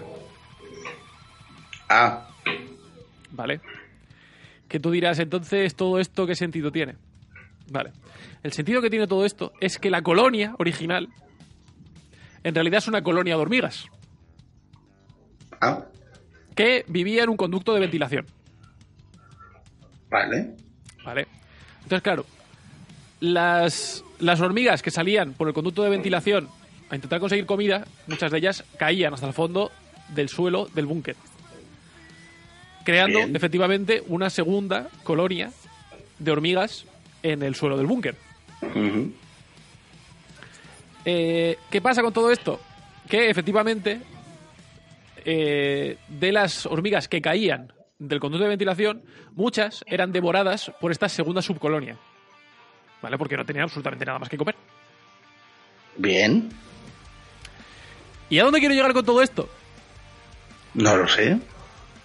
Ah, 1.89 2.29
¿Vale? 3.31 3.61
Que 4.69 4.79
tú 4.79 4.91
dirás, 4.91 5.19
entonces, 5.19 5.75
¿todo 5.75 5.99
esto 5.99 6.27
qué 6.27 6.35
sentido 6.35 6.71
tiene? 6.71 6.97
Vale. 7.71 7.93
El 8.43 8.53
sentido 8.53 8.83
que 8.83 8.91
tiene 8.91 9.07
todo 9.07 9.25
esto 9.25 9.53
es 9.61 9.79
que 9.79 9.91
la 9.91 10.03
colonia 10.03 10.55
original, 10.59 11.09
en 12.45 12.55
realidad 12.55 12.79
es 12.79 12.89
una 12.89 13.03
colonia 13.03 13.37
de 13.37 13.41
hormigas. 13.43 13.87
ah, 15.61 15.85
que 16.55 16.85
vivía 16.89 17.23
en 17.23 17.31
un 17.31 17.37
conducto 17.37 17.73
de 17.73 17.81
ventilación. 17.81 18.27
vale. 20.11 20.57
¿Vale? 21.05 21.27
Entonces, 21.83 22.03
claro, 22.03 22.27
las, 23.21 24.05
las 24.19 24.41
hormigas 24.41 24.83
que 24.83 24.91
salían 24.91 25.33
por 25.33 25.49
el 25.49 25.55
conducto 25.55 25.83
de 25.83 25.91
ventilación 25.91 26.49
a 26.91 26.95
intentar 26.95 27.21
conseguir 27.21 27.47
comida, 27.47 27.87
muchas 28.07 28.31
de 28.31 28.39
ellas 28.39 28.65
caían 28.79 29.13
hasta 29.15 29.27
el 29.27 29.35
fondo 29.35 29.71
del 30.09 30.29
suelo 30.29 30.69
del 30.75 30.87
búnker. 30.87 31.17
Creando 32.85 33.19
Bien. 33.19 33.37
efectivamente 33.37 34.03
una 34.09 34.31
segunda 34.31 34.89
colonia 35.03 35.53
de 36.19 36.31
hormigas 36.31 36.87
en 37.23 37.43
el 37.43 37.55
suelo 37.55 37.77
del 37.77 37.87
búnker. 37.87 38.15
Eh, 41.05 41.59
¿Qué 41.71 41.81
pasa 41.81 42.03
con 42.03 42.13
todo 42.13 42.31
esto? 42.31 42.61
Que 43.09 43.29
efectivamente 43.29 44.01
eh, 45.25 45.99
de 46.09 46.33
las 46.33 46.65
hormigas 46.67 47.09
que 47.09 47.21
caían 47.21 47.73
del 47.99 48.21
conducto 48.21 48.45
de 48.45 48.51
ventilación, 48.51 49.03
muchas 49.33 49.85
eran 49.87 50.13
devoradas 50.13 50.73
por 50.81 50.93
esta 50.93 51.09
segunda 51.09 51.43
subcolonia. 51.43 51.99
¿Vale? 53.03 53.17
Porque 53.19 53.37
no 53.37 53.45
tenían 53.45 53.65
absolutamente 53.65 54.05
nada 54.05 54.19
más 54.19 54.29
que 54.29 54.37
comer. 54.37 54.57
Bien. 55.97 56.51
¿Y 58.31 58.39
a 58.39 58.45
dónde 58.45 58.59
quiero 58.61 58.75
llegar 58.75 58.93
con 58.93 59.05
todo 59.05 59.23
esto? 59.23 59.49
No 60.75 60.97
lo 60.97 61.09
sé. 61.09 61.39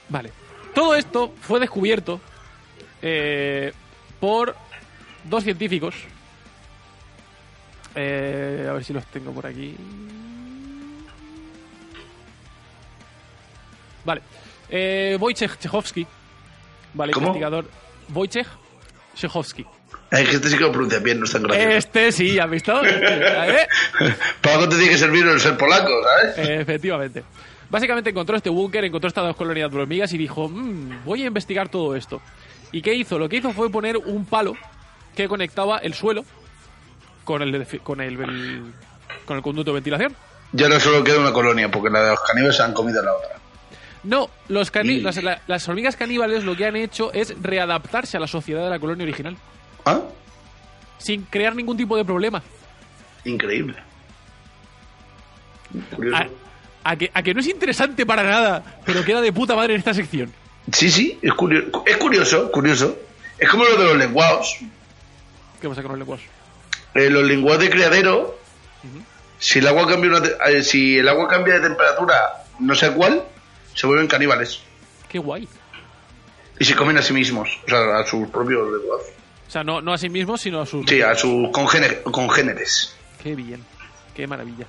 Vale. 0.10 0.32
Todo 0.74 0.96
esto 0.96 1.34
fue 1.42 1.60
descubierto 1.60 2.20
eh, 3.02 3.74
por 4.20 4.56
dos 5.24 5.44
científicos. 5.44 5.96
Eh, 7.96 8.66
a 8.68 8.74
ver 8.74 8.84
si 8.84 8.94
los 8.94 9.06
tengo 9.08 9.32
por 9.32 9.46
aquí. 9.46 9.76
Vale. 14.06 14.22
Eh, 14.70 15.18
Wojciech 15.20 15.60
Chechowski. 15.60 16.08
Vale, 16.94 17.14
¿Cómo? 17.14 17.28
investigador. 17.28 17.70
Wojciech 18.14 18.48
Chechowski. 19.16 19.66
Que 20.10 20.22
este 20.22 20.50
sí 20.50 20.58
que 20.58 20.64
lo 20.64 20.72
pronuncia 20.72 21.00
bien, 21.00 21.20
no 21.20 21.26
es 21.26 21.32
tan 21.32 21.42
gracioso. 21.44 21.70
Este 21.70 22.12
sí, 22.12 22.38
¿has 22.38 22.50
visto? 22.50 22.80
¿Eh? 22.86 23.68
Algo 24.44 24.70
te 24.70 24.76
tiene 24.76 24.92
que 24.92 24.98
servir 24.98 25.26
el 25.26 25.40
ser 25.40 25.58
polaco, 25.58 25.90
¿sabes? 26.04 26.50
Efectivamente. 26.62 27.24
Básicamente 27.70 28.12
encontró 28.12 28.38
este 28.38 28.50
búnker, 28.52 28.84
encontró 28.86 29.08
estas 29.08 29.24
dos 29.26 29.36
colonias 29.36 29.72
de 29.72 29.78
hormigas 29.80 30.14
y 30.14 30.18
dijo, 30.20 30.48
"Mm, 30.48 31.04
voy 31.06 31.24
a 31.24 31.26
investigar 31.26 31.70
todo 31.70 31.96
esto. 31.96 32.22
¿Y 32.72 32.82
qué 32.84 32.94
hizo? 32.94 33.18
Lo 33.18 33.28
que 33.28 33.38
hizo 33.38 33.52
fue 33.54 33.72
poner 33.72 33.98
un 33.98 34.26
palo 34.26 34.56
que 35.16 35.28
conectaba 35.28 35.80
el 35.80 35.94
suelo 35.96 36.24
con 37.24 37.42
el, 37.42 37.66
con 37.82 38.02
el, 38.02 38.20
el- 38.22 38.74
con 39.26 39.38
el 39.38 39.44
conducto 39.44 39.72
de 39.72 39.76
ventilación. 39.76 40.16
Ya 40.52 40.70
no 40.70 40.80
solo 40.80 41.04
queda 41.04 41.20
una 41.20 41.34
colonia, 41.34 41.72
porque 41.72 41.90
la 41.90 42.04
de 42.04 42.10
los 42.12 42.20
caníbales 42.22 42.56
se 42.58 42.62
han 42.64 42.74
comido 42.74 43.02
la 43.02 43.14
otra. 43.16 43.30
No, 44.04 44.30
los 44.50 44.72
Y- 44.84 45.00
las, 45.02 45.24
la- 45.24 45.42
las 45.48 45.68
hormigas 45.68 45.96
caníbales 45.96 46.44
lo 46.44 46.56
que 46.56 46.66
han 46.68 46.76
hecho 46.76 47.12
es 47.14 47.34
readaptarse 47.42 48.18
a 48.18 48.20
la 48.20 48.28
sociedad 48.28 48.64
de 48.66 48.70
la 48.70 48.78
colonia 48.80 49.04
original, 49.06 49.36
¿Ah? 49.86 50.02
sin 50.98 51.24
crear 51.24 51.54
ningún 51.54 51.76
tipo 51.76 51.98
de 51.98 52.06
problema. 52.06 52.42
Increíble. 53.26 53.76
A, 56.14 56.28
a 56.92 56.96
que, 56.96 57.12
a 57.14 57.22
que 57.24 57.34
no 57.34 57.42
es 57.42 57.48
interesante 57.48 58.06
para 58.06 58.24
nada, 58.24 58.80
pero 58.86 59.04
queda 59.04 59.20
de 59.20 59.34
puta 59.34 59.56
madre 59.56 59.74
en 59.74 59.80
esta 59.80 59.94
sección. 59.94 60.32
Sí, 60.72 60.90
sí, 60.90 61.20
es 61.22 61.34
curioso. 61.34 61.84
Es 61.86 61.98
curioso, 61.98 62.52
curioso. 62.52 62.98
Es 63.38 63.50
como 63.50 63.66
lo 63.66 63.76
de 63.78 63.84
los 63.86 63.98
lenguados. 63.98 64.58
¿Qué 65.60 65.68
pasa 65.68 65.82
con 65.82 65.92
los 65.92 66.00
lenguajes? 66.00 66.28
Eh, 66.94 67.10
los 67.10 67.24
lenguados 67.24 67.62
de 67.64 67.70
criadero, 67.70 68.38
si 69.40 69.60
el 69.60 69.68
agua 69.68 69.88
cambia 69.88 70.10
una 70.12 70.22
eh, 70.48 70.64
si 70.64 71.00
el 71.00 71.10
agua 71.10 71.28
cambia 71.28 71.56
de 71.56 71.62
temperatura, 71.68 72.46
no 72.60 72.76
sé 72.76 72.92
cuál, 72.94 73.24
se 73.74 73.88
vuelven 73.88 74.08
caníbales 74.08 74.62
Qué 75.10 75.20
guay. 75.20 75.48
y 76.60 76.64
se 76.66 76.76
comen 76.76 76.98
a 76.98 77.02
sí 77.02 77.12
mismos, 77.14 77.50
o 77.66 77.70
sea, 77.70 77.98
a 78.00 78.06
sus 78.06 78.30
propios 78.30 78.72
lenguados. 78.72 79.08
O 79.54 79.58
sea, 79.62 79.64
no, 79.64 79.82
no 79.84 79.94
a 79.94 80.00
sí 80.00 80.10
mismos, 80.10 80.42
sino 80.42 80.62
a 80.62 80.66
sus... 80.66 80.84
Sí, 80.88 81.00
a 81.04 81.14
sus 81.14 81.50
congéne- 81.52 82.02
congéneres. 82.02 82.96
Qué 83.22 83.36
bien. 83.36 83.64
Qué 84.16 84.26
maravilla. 84.26 84.66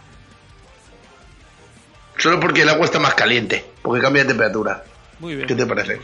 Solo 2.19 2.39
porque 2.39 2.61
el 2.61 2.69
agua 2.69 2.85
está 2.85 2.99
más 2.99 3.15
caliente, 3.15 3.65
porque 3.81 4.03
cambia 4.03 4.25
de 4.25 4.29
temperatura. 4.29 4.85
Muy 5.21 5.37
bien. 5.37 5.49
¿Qué 5.49 5.55
te 5.55 5.65
parece? 5.65 6.03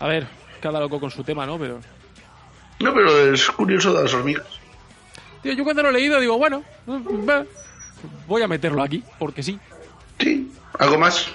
A 0.00 0.08
ver, 0.08 0.26
cada 0.60 0.80
loco 0.80 0.98
con 0.98 1.12
su 1.12 1.22
tema, 1.22 1.46
¿no? 1.46 1.56
Pero... 1.56 1.78
No, 2.80 2.92
pero 2.92 3.32
es 3.32 3.48
curioso 3.52 3.92
de 3.94 4.02
las 4.02 4.12
hormigas. 4.12 4.46
Tío, 5.44 5.52
yo 5.52 5.62
cuando 5.62 5.84
lo 5.84 5.90
he 5.90 5.92
leído 5.92 6.18
digo, 6.18 6.36
bueno, 6.38 6.64
voy 8.26 8.42
a 8.42 8.48
meterlo 8.48 8.82
aquí, 8.82 9.04
porque 9.20 9.44
sí. 9.44 9.56
Sí, 10.18 10.50
algo 10.80 10.98
más. 10.98 11.28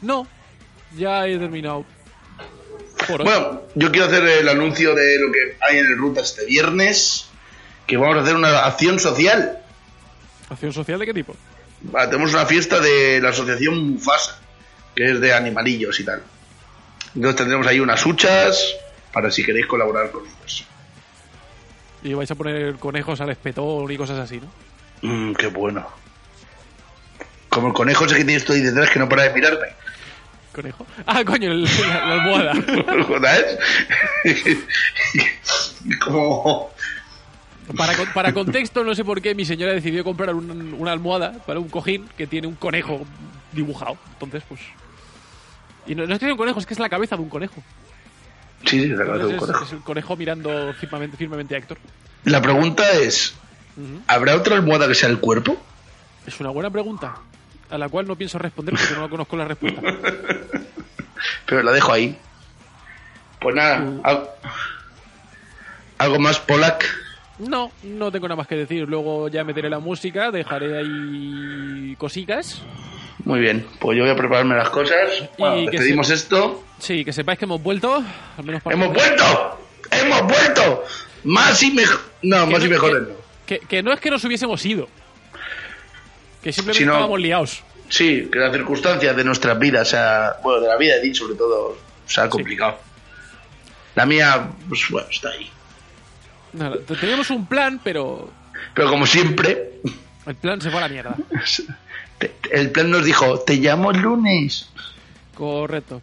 No, 0.00 0.28
ya 0.96 1.26
he 1.26 1.36
terminado. 1.38 1.84
Por 3.10 3.22
hoy. 3.22 3.26
Bueno, 3.26 3.62
yo 3.74 3.90
quiero 3.90 4.06
hacer 4.06 4.24
el 4.24 4.48
anuncio 4.48 4.94
de 4.94 5.18
lo 5.18 5.32
que 5.32 5.56
hay 5.60 5.78
en 5.78 5.86
el 5.86 5.96
Ruta 5.96 6.20
este 6.20 6.44
viernes, 6.46 7.26
que 7.86 7.96
vamos 7.96 8.16
a 8.18 8.20
hacer 8.20 8.36
una 8.36 8.66
acción 8.66 8.98
social. 8.98 9.58
¿Acción 10.48 10.72
social 10.72 10.98
de 10.98 11.06
qué 11.06 11.14
tipo? 11.14 11.34
Tenemos 11.92 12.32
una 12.32 12.46
fiesta 12.46 12.78
de 12.80 13.20
la 13.20 13.30
asociación 13.30 13.92
Mufasa, 13.92 14.38
que 14.94 15.12
es 15.12 15.20
de 15.20 15.32
animalillos 15.32 15.98
y 16.00 16.04
tal. 16.04 16.22
Entonces 17.14 17.36
tendremos 17.36 17.66
ahí 17.66 17.80
unas 17.80 18.04
huchas 18.04 18.74
para 19.12 19.30
si 19.30 19.44
queréis 19.44 19.66
colaborar 19.66 20.10
con 20.10 20.22
ellos. 20.24 20.64
Y 22.02 22.14
vais 22.14 22.30
a 22.30 22.34
poner 22.34 22.76
conejos 22.76 23.20
al 23.20 23.30
espetón 23.30 23.90
y 23.90 23.96
cosas 23.96 24.18
así, 24.18 24.40
¿no? 24.40 24.50
Mmm, 25.02 25.34
qué 25.34 25.48
bueno. 25.48 25.86
Como 27.48 27.68
el 27.68 27.72
conejo 27.74 28.04
ese 28.04 28.16
que 28.16 28.24
tienes 28.24 28.44
tú 28.44 28.52
ahí 28.52 28.60
detrás 28.60 28.90
que 28.90 28.98
no 28.98 29.08
para 29.08 29.24
de 29.24 29.34
mirarme. 29.34 29.66
Conejo. 30.52 30.84
Ah, 31.06 31.22
coño, 31.24 31.52
el- 31.52 31.64
la, 31.64 32.06
la 32.06 32.12
almohada. 32.14 32.52
Como... 36.04 36.70
Para, 37.76 37.92
para 38.12 38.32
contexto, 38.32 38.82
no 38.82 38.94
sé 38.96 39.04
por 39.04 39.22
qué 39.22 39.32
mi 39.34 39.44
señora 39.44 39.72
decidió 39.72 40.02
comprar 40.02 40.34
un- 40.34 40.74
una 40.76 40.90
almohada 40.90 41.34
para 41.46 41.60
un 41.60 41.68
cojín 41.68 42.08
que 42.18 42.26
tiene 42.26 42.48
un 42.48 42.56
conejo 42.56 43.06
dibujado. 43.52 43.96
Entonces, 44.14 44.42
pues. 44.48 44.60
Y 45.86 45.94
no, 45.94 46.04
no 46.04 46.12
es 46.14 46.18
que 46.18 46.24
sea 46.26 46.32
un 46.32 46.38
conejo, 46.38 46.58
es 46.58 46.66
que 46.66 46.74
es 46.74 46.80
la 46.80 46.88
cabeza 46.88 47.16
de 47.16 47.22
un 47.22 47.28
conejo. 47.28 47.62
Sí, 48.66 48.80
sí, 48.82 48.88
se 48.88 48.94
acaba 48.94 49.18
de 49.18 49.24
un 49.26 49.30
Entonces, 49.30 49.34
es, 49.34 49.40
conejo. 49.46 49.64
es 49.64 49.72
el 49.72 49.80
conejo 49.80 50.16
mirando 50.16 50.72
firmemente, 50.80 51.16
firmemente 51.16 51.54
a 51.54 51.58
Héctor. 51.58 51.78
La 52.24 52.42
pregunta 52.42 52.90
es. 52.92 53.34
¿habrá 54.08 54.34
otra 54.36 54.56
almohada 54.56 54.88
que 54.88 54.94
sea 54.96 55.08
el 55.08 55.20
cuerpo? 55.20 55.56
Es 56.26 56.38
una 56.40 56.50
buena 56.50 56.70
pregunta, 56.70 57.14
a 57.70 57.78
la 57.78 57.88
cual 57.88 58.06
no 58.06 58.16
pienso 58.16 58.38
responder 58.38 58.74
porque 58.76 58.94
no 58.94 59.08
conozco 59.10 59.36
la 59.36 59.44
respuesta. 59.46 59.80
Pero 61.46 61.62
la 61.62 61.72
dejo 61.72 61.92
ahí. 61.92 62.16
Pues 63.40 63.54
nada, 63.54 63.84
al- 64.04 64.28
algo 65.98 66.18
más, 66.18 66.38
Polak. 66.40 66.84
No, 67.38 67.70
no 67.82 68.10
tengo 68.12 68.28
nada 68.28 68.36
más 68.36 68.46
que 68.46 68.54
decir. 68.56 68.86
Luego 68.88 69.28
ya 69.28 69.44
meteré 69.44 69.70
la 69.70 69.78
música, 69.78 70.30
dejaré 70.30 70.78
ahí 70.78 71.94
cositas. 71.96 72.62
Muy 73.24 73.40
bien, 73.40 73.66
pues 73.80 73.96
yo 73.98 74.04
voy 74.04 74.12
a 74.12 74.16
prepararme 74.16 74.56
las 74.56 74.70
cosas. 74.70 74.98
Bueno, 75.38 75.58
Y 75.58 75.64
que 75.66 75.72
despedimos 75.72 76.08
se- 76.08 76.14
esto. 76.14 76.64
Sí, 76.78 77.04
que 77.04 77.12
sepáis 77.12 77.38
que 77.38 77.44
hemos 77.44 77.62
vuelto, 77.62 78.02
al 78.38 78.44
menos 78.44 78.62
para... 78.62 78.74
¡Hemos 78.76 78.92
vuelto! 78.94 79.58
¡Hemos 79.90 80.22
vuelto! 80.22 80.84
Más 81.24 81.62
y 81.62 81.70
mejor. 81.72 82.00
No, 82.22 82.46
Que 82.46 82.52
más 82.52 82.64
y 82.64 82.68
que- 82.68 82.74
no. 82.76 83.20
Que, 83.46 83.58
que 83.60 83.82
no 83.82 83.92
es 83.92 84.00
que 84.00 84.10
nos 84.10 84.24
hubiésemos 84.24 84.64
ido. 84.64 84.88
Que 86.42 86.52
simplemente 86.52 86.78
Si 86.78 86.86
no- 86.86 86.92
estábamos 86.92 87.20
liados. 87.20 87.62
Sí, 87.88 88.28
que 88.32 88.38
las 88.38 88.52
circunstancias 88.52 89.16
de 89.16 89.24
nuestras 89.24 89.58
vidas, 89.58 89.88
o 89.88 89.90
sea, 89.90 90.36
bueno, 90.42 90.60
de 90.60 90.68
la 90.68 90.76
vida 90.76 90.94
de 90.94 91.00
Dean 91.02 91.14
sobre 91.14 91.34
todo, 91.34 91.76
se 92.06 92.20
ha 92.20 92.28
complicado. 92.28 92.78
La 93.96 94.06
mía, 94.06 94.48
pues 94.68 94.82
bueno, 94.90 95.08
está 95.10 95.30
ahí. 95.30 95.50
Nada, 96.52 96.76
te- 96.86 96.94
teníamos 96.96 97.30
un 97.30 97.46
plan, 97.46 97.80
pero 97.82 98.30
Pero 98.74 98.88
como 98.88 99.06
siempre, 99.06 99.80
el 100.26 100.34
plan 100.36 100.60
se 100.60 100.70
fue 100.70 100.78
a 100.78 100.82
la 100.82 100.88
mierda. 100.88 101.16
el 102.52 102.70
plan 102.70 102.90
nos 102.90 103.04
dijo, 103.04 103.40
te 103.40 103.56
llamo 103.56 103.90
el 103.90 103.98
lunes. 104.00 104.68
Correcto. 105.34 106.00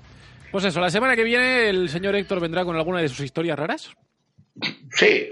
Pues 0.51 0.65
eso, 0.65 0.79
la 0.79 0.89
semana 0.89 1.15
que 1.15 1.23
viene 1.23 1.69
el 1.69 1.89
señor 1.89 2.15
Héctor 2.15 2.39
vendrá 2.39 2.65
con 2.65 2.75
alguna 2.75 2.99
de 2.99 3.09
sus 3.09 3.19
historias 3.21 3.57
raras. 3.59 3.89
Sí, 4.91 5.29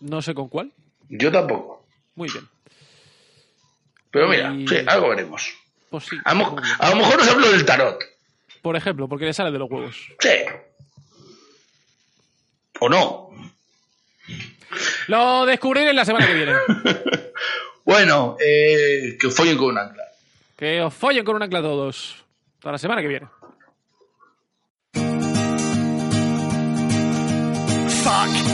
No 0.00 0.20
sé 0.22 0.34
con 0.34 0.48
cuál. 0.48 0.70
yo 1.08 1.32
tampoco. 1.32 1.84
Muy 2.14 2.28
bien. 2.30 2.46
Pero 4.10 4.28
mira, 4.28 4.52
Y- 4.54 4.66
sí, 4.66 4.76
algo 4.86 5.08
veremos. 5.10 5.52
Pues 5.90 6.04
sí. 6.04 6.16
A 6.24 6.34
lo, 6.34 6.56
a 6.78 6.94
mejor 6.94 7.18
nos 7.18 7.28
hablo 7.28 7.50
del 7.50 7.64
tarot. 7.64 8.02
Por 8.62 8.76
ejemplo, 8.76 9.08
porque 9.08 9.24
le 9.26 9.32
sale 9.32 9.50
de 9.50 9.58
los 9.58 9.70
huevos. 9.70 9.96
Sí. 10.20 10.28
O 12.80 12.88
no. 12.88 13.30
Lo 15.06 15.46
descubriré 15.46 15.92
la 15.92 16.04
semana 16.04 16.26
que 16.26 16.34
viene. 16.34 16.52
Bueno, 17.84 18.36
eh, 18.38 19.16
que 19.18 19.30
follen 19.30 19.56
con 19.56 19.68
un 19.70 19.78
ancla. 19.78 20.02
Que 20.58 20.82
os 20.82 20.92
follen 20.92 21.24
con 21.24 21.36
un 21.36 21.42
ancla 21.42 21.62
todos. 21.62 22.22
Hasta 22.58 22.72
la 22.72 22.76
semana 22.76 23.00
que 23.00 23.08
viene. 23.08 23.26
Fuck 28.02 28.47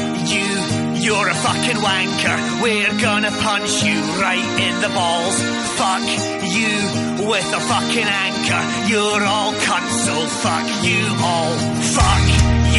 You're 1.05 1.29
a 1.29 1.35
fucking 1.35 1.81
wanker. 1.85 2.63
We're 2.63 2.99
gonna 2.99 3.31
punch 3.31 3.83
you 3.85 4.01
right 4.25 4.49
in 4.67 4.81
the 4.81 4.89
balls. 4.89 5.37
Fuck 5.77 6.07
you 6.49 7.29
with 7.29 7.45
a 7.53 7.61
fucking 7.61 8.09
anchor. 8.25 8.63
You're 8.89 9.23
all 9.23 9.53
cunt, 9.53 9.89
so 10.07 10.15
fuck 10.45 10.67
you 10.83 11.05
all. 11.21 11.53
Fuck 11.97 12.27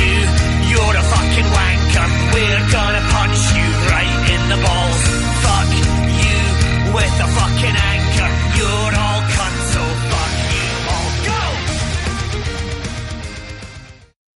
you. 0.01 0.17
You're 0.73 0.95
a 0.97 1.05
fucking 1.13 1.49
wanker. 1.59 2.07
We're 2.33 2.65
gonna 2.73 3.03
punch 3.13 3.41
you 3.57 3.67
right 3.93 4.15
in 4.33 4.41
the 4.49 4.59
balls. 4.65 5.01
Fuck 5.45 5.71
you 6.25 6.41
with 6.97 7.15
a 7.25 7.29
fucking 7.37 7.77
anchor. 7.93 8.29
You're 8.57 8.95
all 9.05 9.14